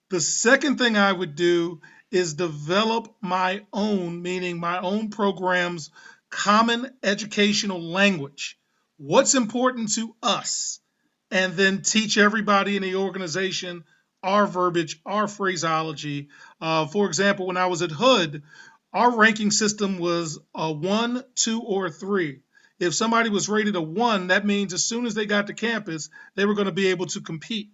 The 0.08 0.20
second 0.20 0.78
thing 0.78 0.96
I 0.96 1.12
would 1.12 1.36
do 1.36 1.82
is 2.10 2.34
develop 2.34 3.14
my 3.20 3.64
own, 3.72 4.22
meaning 4.22 4.58
my 4.58 4.80
own 4.80 5.10
programs, 5.10 5.90
common 6.30 6.90
educational 7.02 7.80
language. 7.80 8.58
What's 8.96 9.34
important 9.34 9.94
to 9.94 10.14
us? 10.22 10.80
And 11.30 11.54
then 11.54 11.82
teach 11.82 12.18
everybody 12.18 12.76
in 12.76 12.82
the 12.82 12.96
organization 12.96 13.84
our 14.22 14.46
verbiage, 14.46 15.00
our 15.06 15.28
phraseology. 15.28 16.28
Uh, 16.60 16.86
for 16.86 17.06
example, 17.06 17.46
when 17.46 17.56
I 17.56 17.66
was 17.66 17.82
at 17.82 17.90
Hood, 17.90 18.42
our 18.92 19.16
ranking 19.16 19.50
system 19.50 19.98
was 19.98 20.38
a 20.54 20.72
one, 20.72 21.24
two, 21.34 21.60
or 21.62 21.90
three. 21.90 22.40
If 22.78 22.94
somebody 22.94 23.30
was 23.30 23.48
rated 23.48 23.76
a 23.76 23.82
one, 23.82 24.28
that 24.28 24.46
means 24.46 24.72
as 24.72 24.84
soon 24.84 25.06
as 25.06 25.14
they 25.14 25.26
got 25.26 25.46
to 25.46 25.54
campus, 25.54 26.08
they 26.34 26.44
were 26.44 26.54
going 26.54 26.66
to 26.66 26.72
be 26.72 26.88
able 26.88 27.06
to 27.06 27.20
compete. 27.20 27.70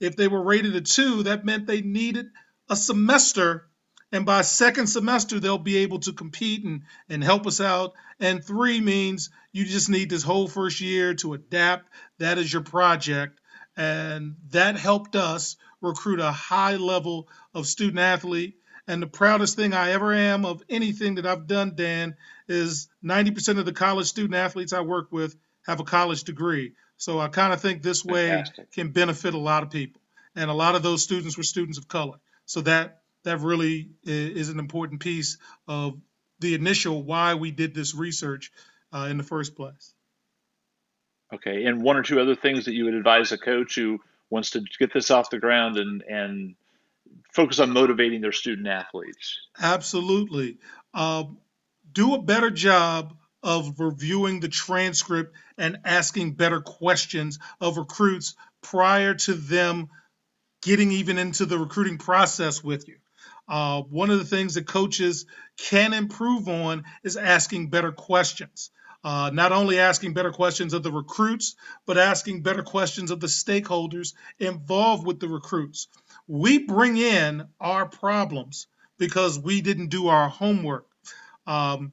If 0.00 0.16
they 0.16 0.28
were 0.28 0.42
rated 0.42 0.76
a 0.76 0.80
two, 0.80 1.24
that 1.24 1.44
meant 1.44 1.66
they 1.66 1.80
needed 1.80 2.26
a 2.68 2.76
semester. 2.76 3.68
And 4.10 4.24
by 4.24 4.42
second 4.42 4.86
semester, 4.86 5.38
they'll 5.38 5.58
be 5.58 5.78
able 5.78 6.00
to 6.00 6.12
compete 6.12 6.64
and, 6.64 6.82
and 7.08 7.22
help 7.22 7.46
us 7.46 7.60
out. 7.60 7.92
And 8.18 8.42
three 8.42 8.80
means 8.80 9.30
you 9.52 9.64
just 9.64 9.90
need 9.90 10.08
this 10.08 10.22
whole 10.22 10.48
first 10.48 10.80
year 10.80 11.14
to 11.14 11.34
adapt. 11.34 11.88
That 12.18 12.38
is 12.38 12.50
your 12.52 12.62
project. 12.62 13.38
And 13.76 14.36
that 14.50 14.76
helped 14.76 15.14
us 15.14 15.56
recruit 15.80 16.20
a 16.20 16.32
high 16.32 16.76
level 16.76 17.28
of 17.54 17.66
student 17.66 17.98
athlete. 17.98 18.56
And 18.86 19.02
the 19.02 19.06
proudest 19.06 19.56
thing 19.56 19.74
I 19.74 19.92
ever 19.92 20.14
am 20.14 20.46
of 20.46 20.62
anything 20.70 21.16
that 21.16 21.26
I've 21.26 21.46
done, 21.46 21.74
Dan, 21.74 22.16
is 22.48 22.88
90% 23.04 23.58
of 23.58 23.66
the 23.66 23.72
college 23.72 24.06
student 24.06 24.34
athletes 24.34 24.72
I 24.72 24.80
work 24.80 25.12
with 25.12 25.36
have 25.66 25.80
a 25.80 25.84
college 25.84 26.24
degree. 26.24 26.72
So 26.96 27.20
I 27.20 27.28
kind 27.28 27.52
of 27.52 27.60
think 27.60 27.82
this 27.82 28.04
way 28.04 28.28
Fantastic. 28.28 28.72
can 28.72 28.90
benefit 28.90 29.34
a 29.34 29.38
lot 29.38 29.62
of 29.62 29.70
people. 29.70 30.00
And 30.34 30.50
a 30.50 30.54
lot 30.54 30.74
of 30.74 30.82
those 30.82 31.02
students 31.02 31.36
were 31.36 31.42
students 31.42 31.76
of 31.76 31.86
color. 31.86 32.16
So 32.46 32.62
that 32.62 32.97
that 33.24 33.40
really 33.40 33.90
is 34.04 34.48
an 34.48 34.58
important 34.58 35.00
piece 35.00 35.38
of 35.66 35.98
the 36.40 36.54
initial 36.54 37.02
why 37.02 37.34
we 37.34 37.50
did 37.50 37.74
this 37.74 37.94
research 37.94 38.52
uh, 38.92 39.08
in 39.10 39.18
the 39.18 39.24
first 39.24 39.56
place. 39.56 39.94
Okay, 41.34 41.64
and 41.64 41.82
one 41.82 41.96
or 41.96 42.02
two 42.02 42.20
other 42.20 42.34
things 42.34 42.64
that 42.64 42.74
you 42.74 42.84
would 42.84 42.94
advise 42.94 43.32
a 43.32 43.38
coach 43.38 43.74
who 43.74 44.00
wants 44.30 44.50
to 44.50 44.62
get 44.78 44.92
this 44.92 45.10
off 45.10 45.30
the 45.30 45.38
ground 45.38 45.76
and 45.76 46.02
and 46.02 46.54
focus 47.32 47.58
on 47.58 47.70
motivating 47.70 48.20
their 48.20 48.32
student 48.32 48.66
athletes. 48.66 49.38
Absolutely. 49.60 50.58
Uh, 50.94 51.24
do 51.92 52.14
a 52.14 52.22
better 52.22 52.50
job 52.50 53.16
of 53.42 53.78
reviewing 53.78 54.40
the 54.40 54.48
transcript 54.48 55.34
and 55.56 55.78
asking 55.84 56.32
better 56.32 56.60
questions 56.60 57.38
of 57.60 57.76
recruits 57.76 58.34
prior 58.62 59.14
to 59.14 59.34
them 59.34 59.88
getting 60.62 60.90
even 60.92 61.18
into 61.18 61.46
the 61.46 61.58
recruiting 61.58 61.98
process 61.98 62.64
with 62.64 62.88
you. 62.88 62.96
Uh, 63.48 63.82
one 63.82 64.10
of 64.10 64.18
the 64.18 64.24
things 64.24 64.54
that 64.54 64.66
coaches 64.66 65.26
can 65.56 65.92
improve 65.92 66.48
on 66.48 66.84
is 67.02 67.16
asking 67.16 67.70
better 67.70 67.92
questions. 67.92 68.70
Uh, 69.04 69.30
not 69.32 69.52
only 69.52 69.78
asking 69.78 70.12
better 70.12 70.32
questions 70.32 70.74
of 70.74 70.82
the 70.82 70.90
recruits, 70.92 71.54
but 71.86 71.96
asking 71.96 72.42
better 72.42 72.62
questions 72.62 73.10
of 73.10 73.20
the 73.20 73.28
stakeholders 73.28 74.12
involved 74.38 75.06
with 75.06 75.20
the 75.20 75.28
recruits. 75.28 75.86
We 76.26 76.58
bring 76.58 76.96
in 76.96 77.46
our 77.60 77.86
problems 77.86 78.66
because 78.98 79.38
we 79.38 79.60
didn't 79.60 79.88
do 79.88 80.08
our 80.08 80.28
homework. 80.28 80.86
Um, 81.46 81.92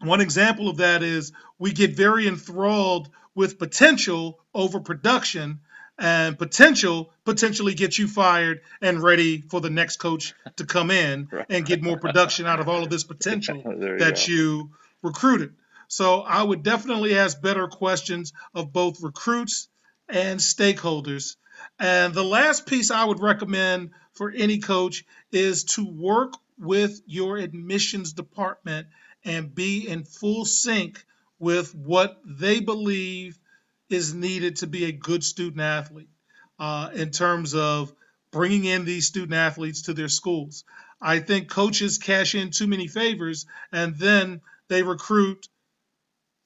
one 0.00 0.20
example 0.20 0.68
of 0.68 0.76
that 0.76 1.02
is 1.02 1.32
we 1.58 1.72
get 1.72 1.96
very 1.96 2.28
enthralled 2.28 3.08
with 3.34 3.58
potential 3.58 4.38
over 4.54 4.80
production, 4.80 5.60
and 5.98 6.38
potential 6.38 7.12
potentially 7.24 7.74
gets 7.74 7.98
you 7.98 8.08
fired 8.08 8.60
and 8.80 9.02
ready 9.02 9.40
for 9.40 9.60
the 9.60 9.70
next 9.70 9.96
coach 9.98 10.34
to 10.56 10.66
come 10.66 10.90
in 10.90 11.28
and 11.48 11.66
get 11.66 11.82
more 11.82 11.98
production 11.98 12.46
out 12.46 12.60
of 12.60 12.68
all 12.68 12.82
of 12.82 12.90
this 12.90 13.04
potential 13.04 13.62
that 13.98 14.26
you 14.28 14.70
recruited. 15.02 15.54
So 15.88 16.20
I 16.20 16.42
would 16.42 16.62
definitely 16.62 17.16
ask 17.16 17.40
better 17.40 17.68
questions 17.68 18.32
of 18.54 18.72
both 18.72 19.02
recruits 19.02 19.68
and 20.08 20.40
stakeholders. 20.40 21.36
And 21.78 22.14
the 22.14 22.24
last 22.24 22.66
piece 22.66 22.90
I 22.90 23.04
would 23.04 23.20
recommend 23.20 23.90
for 24.14 24.30
any 24.30 24.58
coach 24.58 25.04
is 25.30 25.64
to 25.64 25.86
work 25.86 26.34
with 26.58 27.00
your 27.06 27.36
admissions 27.36 28.12
department 28.12 28.88
and 29.24 29.54
be 29.54 29.88
in 29.88 30.04
full 30.04 30.44
sync 30.44 31.04
with 31.38 31.74
what 31.74 32.20
they 32.24 32.60
believe 32.60 33.38
is 33.90 34.14
needed 34.14 34.56
to 34.56 34.66
be 34.66 34.84
a 34.84 34.92
good 34.92 35.22
student 35.22 35.60
athlete 35.60 36.08
uh, 36.58 36.90
in 36.94 37.10
terms 37.10 37.54
of 37.54 37.92
bringing 38.30 38.64
in 38.64 38.84
these 38.84 39.06
student 39.06 39.34
athletes 39.34 39.82
to 39.82 39.94
their 39.94 40.08
schools. 40.08 40.64
I 41.00 41.20
think 41.20 41.48
coaches 41.48 41.98
cash 41.98 42.34
in 42.34 42.50
too 42.50 42.66
many 42.66 42.88
favors 42.88 43.46
and 43.72 43.96
then 43.96 44.40
they 44.68 44.82
recruit 44.82 45.48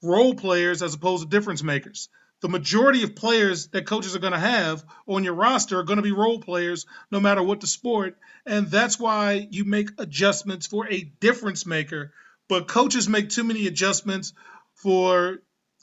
role 0.03 0.35
players 0.35 0.81
as 0.81 0.93
opposed 0.93 1.23
to 1.23 1.29
difference 1.29 1.63
makers. 1.63 2.09
The 2.41 2.49
majority 2.49 3.03
of 3.03 3.15
players 3.15 3.67
that 3.69 3.85
coaches 3.85 4.15
are 4.15 4.19
going 4.19 4.33
to 4.33 4.39
have 4.39 4.83
on 5.07 5.23
your 5.23 5.33
roster 5.33 5.79
are 5.79 5.83
going 5.83 5.97
to 5.97 6.03
be 6.03 6.13
role 6.13 6.39
players 6.39 6.85
no 7.11 7.19
matter 7.19 7.43
what 7.43 7.59
the 7.59 7.67
sport. 7.67 8.17
And 8.45 8.67
that's 8.67 8.97
why 8.97 9.47
you 9.51 9.65
make 9.65 9.89
adjustments 9.97 10.65
for 10.65 10.87
a 10.87 11.11
difference 11.19 11.65
maker. 11.65 12.13
But 12.47 12.67
coaches 12.67 13.09
make 13.09 13.29
too 13.29 13.43
many 13.43 13.67
adjustments 13.67 14.33
for 14.75 15.39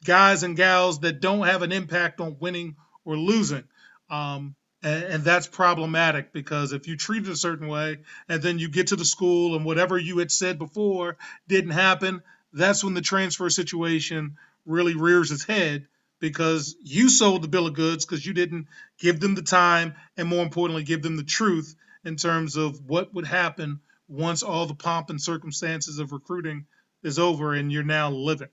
guys 0.07 0.43
and 0.43 0.57
gals 0.57 1.01
that 1.01 1.21
don't 1.21 1.47
have 1.47 1.63
an 1.63 1.73
impact 1.73 2.21
on 2.21 2.39
winning 2.41 2.77
or 3.05 3.17
losing. 3.17 3.65
Um, 4.09 4.55
and, 4.83 5.05
and 5.05 5.25
that's 5.25 5.47
problematic 5.47 6.33
because 6.33 6.73
if 6.73 6.87
you 6.87 6.97
treat 6.97 7.25
it 7.25 7.29
a 7.29 7.37
certain 7.37 7.69
way 7.69 7.99
and 8.29 8.43
then 8.43 8.59
you 8.59 8.69
get 8.69 8.89
to 8.89 8.97
the 8.97 9.05
school 9.05 9.57
and 9.57 9.65
whatever 9.65 9.99
you 9.99 10.19
had 10.19 10.31
said 10.31 10.59
before 10.59 11.17
didn't 11.49 11.73
happen, 11.73 12.23
that's 12.53 12.83
when 12.83 12.95
the 12.95 13.03
transfer 13.03 13.51
situation 13.51 14.37
really 14.65 14.95
rears 14.95 15.31
its 15.31 15.45
head 15.45 15.87
because 16.19 16.77
you 16.83 17.09
sold 17.09 17.43
the 17.43 17.49
bill 17.49 17.67
of 17.67 17.75
goods 17.75 18.07
because 18.07 18.25
you 18.25 18.33
didn't 18.33 18.67
give 18.99 19.21
them 19.21 19.35
the 19.35 19.43
time 19.43 19.95
and 20.17 20.29
more 20.29 20.43
importantly 20.43 20.83
give 20.83 21.03
them 21.03 21.17
the 21.17 21.25
truth 21.25 21.75
in 22.05 22.17
terms 22.17 22.57
of 22.57 22.81
what 22.87 23.13
would 23.13 23.27
happen 23.27 23.81
once 24.09 24.43
all 24.43 24.67
the 24.67 24.75
pomp 24.75 25.11
and 25.11 25.21
circumstances 25.21 25.99
of 25.99 26.13
recruiting 26.13 26.65
is 27.03 27.19
over 27.19 27.55
and 27.55 27.73
you're 27.73 27.83
now 27.83 28.11
living. 28.11 28.49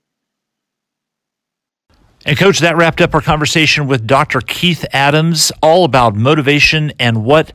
And, 2.26 2.38
Coach, 2.38 2.60
that 2.60 2.76
wrapped 2.78 3.02
up 3.02 3.14
our 3.14 3.20
conversation 3.20 3.86
with 3.86 4.06
Dr. 4.06 4.40
Keith 4.40 4.86
Adams, 4.94 5.52
all 5.62 5.84
about 5.84 6.16
motivation 6.16 6.90
and 6.98 7.22
what 7.22 7.52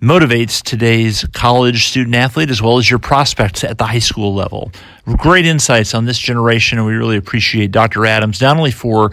motivates 0.00 0.60
today's 0.60 1.24
college 1.32 1.86
student 1.86 2.16
athlete 2.16 2.50
as 2.50 2.60
well 2.60 2.78
as 2.78 2.90
your 2.90 2.98
prospects 2.98 3.62
at 3.62 3.78
the 3.78 3.84
high 3.84 4.00
school 4.00 4.34
level. 4.34 4.72
Great 5.18 5.46
insights 5.46 5.94
on 5.94 6.04
this 6.04 6.18
generation, 6.18 6.78
and 6.78 6.86
we 6.86 6.94
really 6.94 7.16
appreciate 7.16 7.70
Dr. 7.70 8.04
Adams 8.04 8.40
not 8.40 8.56
only 8.56 8.72
for 8.72 9.12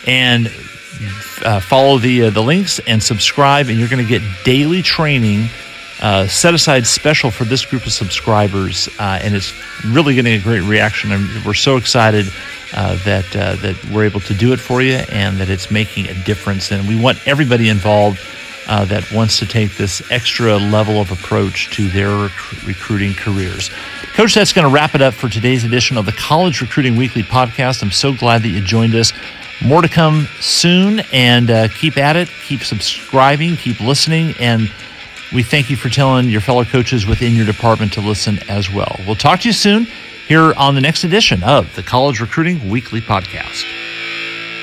and 0.07 0.47
uh, 1.45 1.59
follow 1.61 1.99
the 1.99 2.23
uh, 2.23 2.31
the 2.31 2.41
links 2.41 2.81
and 2.85 3.01
subscribe 3.01 3.69
and 3.69 3.79
you're 3.79 3.87
going 3.87 4.05
to 4.05 4.09
get 4.09 4.21
daily 4.43 4.81
training 4.81 5.47
uh, 6.01 6.27
set 6.27 6.53
aside 6.53 6.85
special 6.87 7.31
for 7.31 7.43
this 7.43 7.65
group 7.65 7.85
of 7.85 7.91
subscribers 7.91 8.87
uh, 8.99 9.19
and 9.21 9.35
it's 9.35 9.53
really 9.85 10.15
getting 10.15 10.33
a 10.33 10.41
great 10.41 10.63
reaction 10.63 11.11
and 11.11 11.27
we're 11.45 11.53
so 11.53 11.77
excited 11.77 12.25
uh, 12.73 12.95
that 13.03 13.35
uh, 13.35 13.55
that 13.57 13.75
we're 13.91 14.05
able 14.05 14.19
to 14.19 14.33
do 14.33 14.53
it 14.53 14.59
for 14.59 14.81
you 14.81 14.95
and 15.11 15.37
that 15.37 15.49
it's 15.49 15.71
making 15.71 16.07
a 16.07 16.13
difference. 16.23 16.71
And 16.71 16.87
we 16.87 16.99
want 16.99 17.25
everybody 17.27 17.69
involved 17.69 18.19
uh, 18.67 18.85
that 18.85 19.11
wants 19.11 19.39
to 19.39 19.47
take 19.47 19.75
this 19.75 20.03
extra 20.11 20.57
level 20.57 21.01
of 21.01 21.11
approach 21.11 21.71
to 21.75 21.89
their 21.89 22.09
rec- 22.09 22.63
recruiting 22.67 23.13
careers. 23.13 23.71
Coach, 24.13 24.35
that's 24.35 24.53
going 24.53 24.67
to 24.67 24.73
wrap 24.73 24.93
it 24.93 25.01
up 25.01 25.13
for 25.13 25.29
today's 25.29 25.63
edition 25.63 25.97
of 25.97 26.05
the 26.05 26.11
College 26.11 26.61
Recruiting 26.61 26.95
Weekly 26.95 27.23
podcast. 27.23 27.81
I'm 27.81 27.91
so 27.91 28.13
glad 28.13 28.43
that 28.43 28.49
you 28.49 28.61
joined 28.61 28.93
us. 28.93 29.13
More 29.63 29.81
to 29.81 29.89
come 29.89 30.27
soon, 30.39 31.01
and 31.11 31.49
uh, 31.49 31.67
keep 31.69 31.97
at 31.97 32.15
it. 32.15 32.29
Keep 32.45 32.63
subscribing, 32.63 33.57
keep 33.57 33.81
listening, 33.81 34.33
and 34.39 34.71
we 35.33 35.43
thank 35.43 35.69
you 35.69 35.77
for 35.77 35.89
telling 35.89 36.29
your 36.29 36.41
fellow 36.41 36.63
coaches 36.63 37.05
within 37.05 37.35
your 37.35 37.45
department 37.45 37.93
to 37.93 38.01
listen 38.01 38.39
as 38.49 38.71
well. 38.71 38.95
We'll 39.05 39.15
talk 39.15 39.41
to 39.41 39.49
you 39.49 39.53
soon 39.53 39.87
here 40.27 40.53
on 40.55 40.75
the 40.75 40.81
next 40.81 41.03
edition 41.03 41.43
of 41.43 41.73
the 41.75 41.83
College 41.83 42.19
Recruiting 42.19 42.69
Weekly 42.69 43.01
Podcast. 43.01 43.65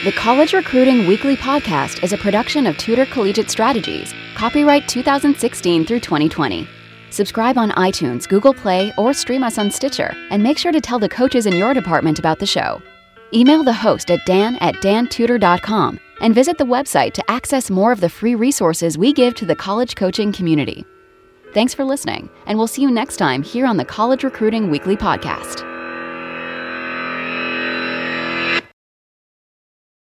The 0.04 0.12
College 0.12 0.52
Recruiting 0.52 1.06
Weekly 1.06 1.36
Podcast 1.36 2.02
is 2.02 2.12
a 2.12 2.18
production 2.18 2.66
of 2.66 2.76
Tudor 2.76 3.06
Collegiate 3.06 3.50
Strategies, 3.50 4.14
copyright 4.34 4.88
2016 4.88 5.86
through 5.86 6.00
2020. 6.00 6.68
Subscribe 7.10 7.56
on 7.56 7.70
iTunes, 7.70 8.28
Google 8.28 8.52
Play, 8.52 8.92
or 8.98 9.12
stream 9.12 9.42
us 9.42 9.58
on 9.58 9.70
Stitcher, 9.70 10.14
and 10.30 10.42
make 10.42 10.58
sure 10.58 10.72
to 10.72 10.80
tell 10.80 10.98
the 10.98 11.08
coaches 11.08 11.46
in 11.46 11.54
your 11.54 11.74
department 11.74 12.18
about 12.18 12.38
the 12.38 12.46
show. 12.46 12.82
Email 13.32 13.64
the 13.64 13.72
host 13.72 14.10
at 14.10 14.24
dan 14.26 14.56
at 14.56 14.74
dantudor.com 14.76 15.98
and 16.20 16.34
visit 16.34 16.58
the 16.58 16.64
website 16.64 17.12
to 17.14 17.30
access 17.30 17.70
more 17.70 17.92
of 17.92 18.00
the 18.00 18.08
free 18.08 18.34
resources 18.34 18.96
we 18.96 19.12
give 19.12 19.34
to 19.34 19.46
the 19.46 19.56
college 19.56 19.96
coaching 19.96 20.32
community. 20.32 20.84
Thanks 21.52 21.74
for 21.74 21.84
listening, 21.84 22.28
and 22.46 22.58
we'll 22.58 22.66
see 22.66 22.82
you 22.82 22.90
next 22.90 23.16
time 23.16 23.42
here 23.42 23.66
on 23.66 23.76
the 23.76 23.84
College 23.84 24.24
Recruiting 24.24 24.70
Weekly 24.70 24.96
Podcast. 24.96 25.75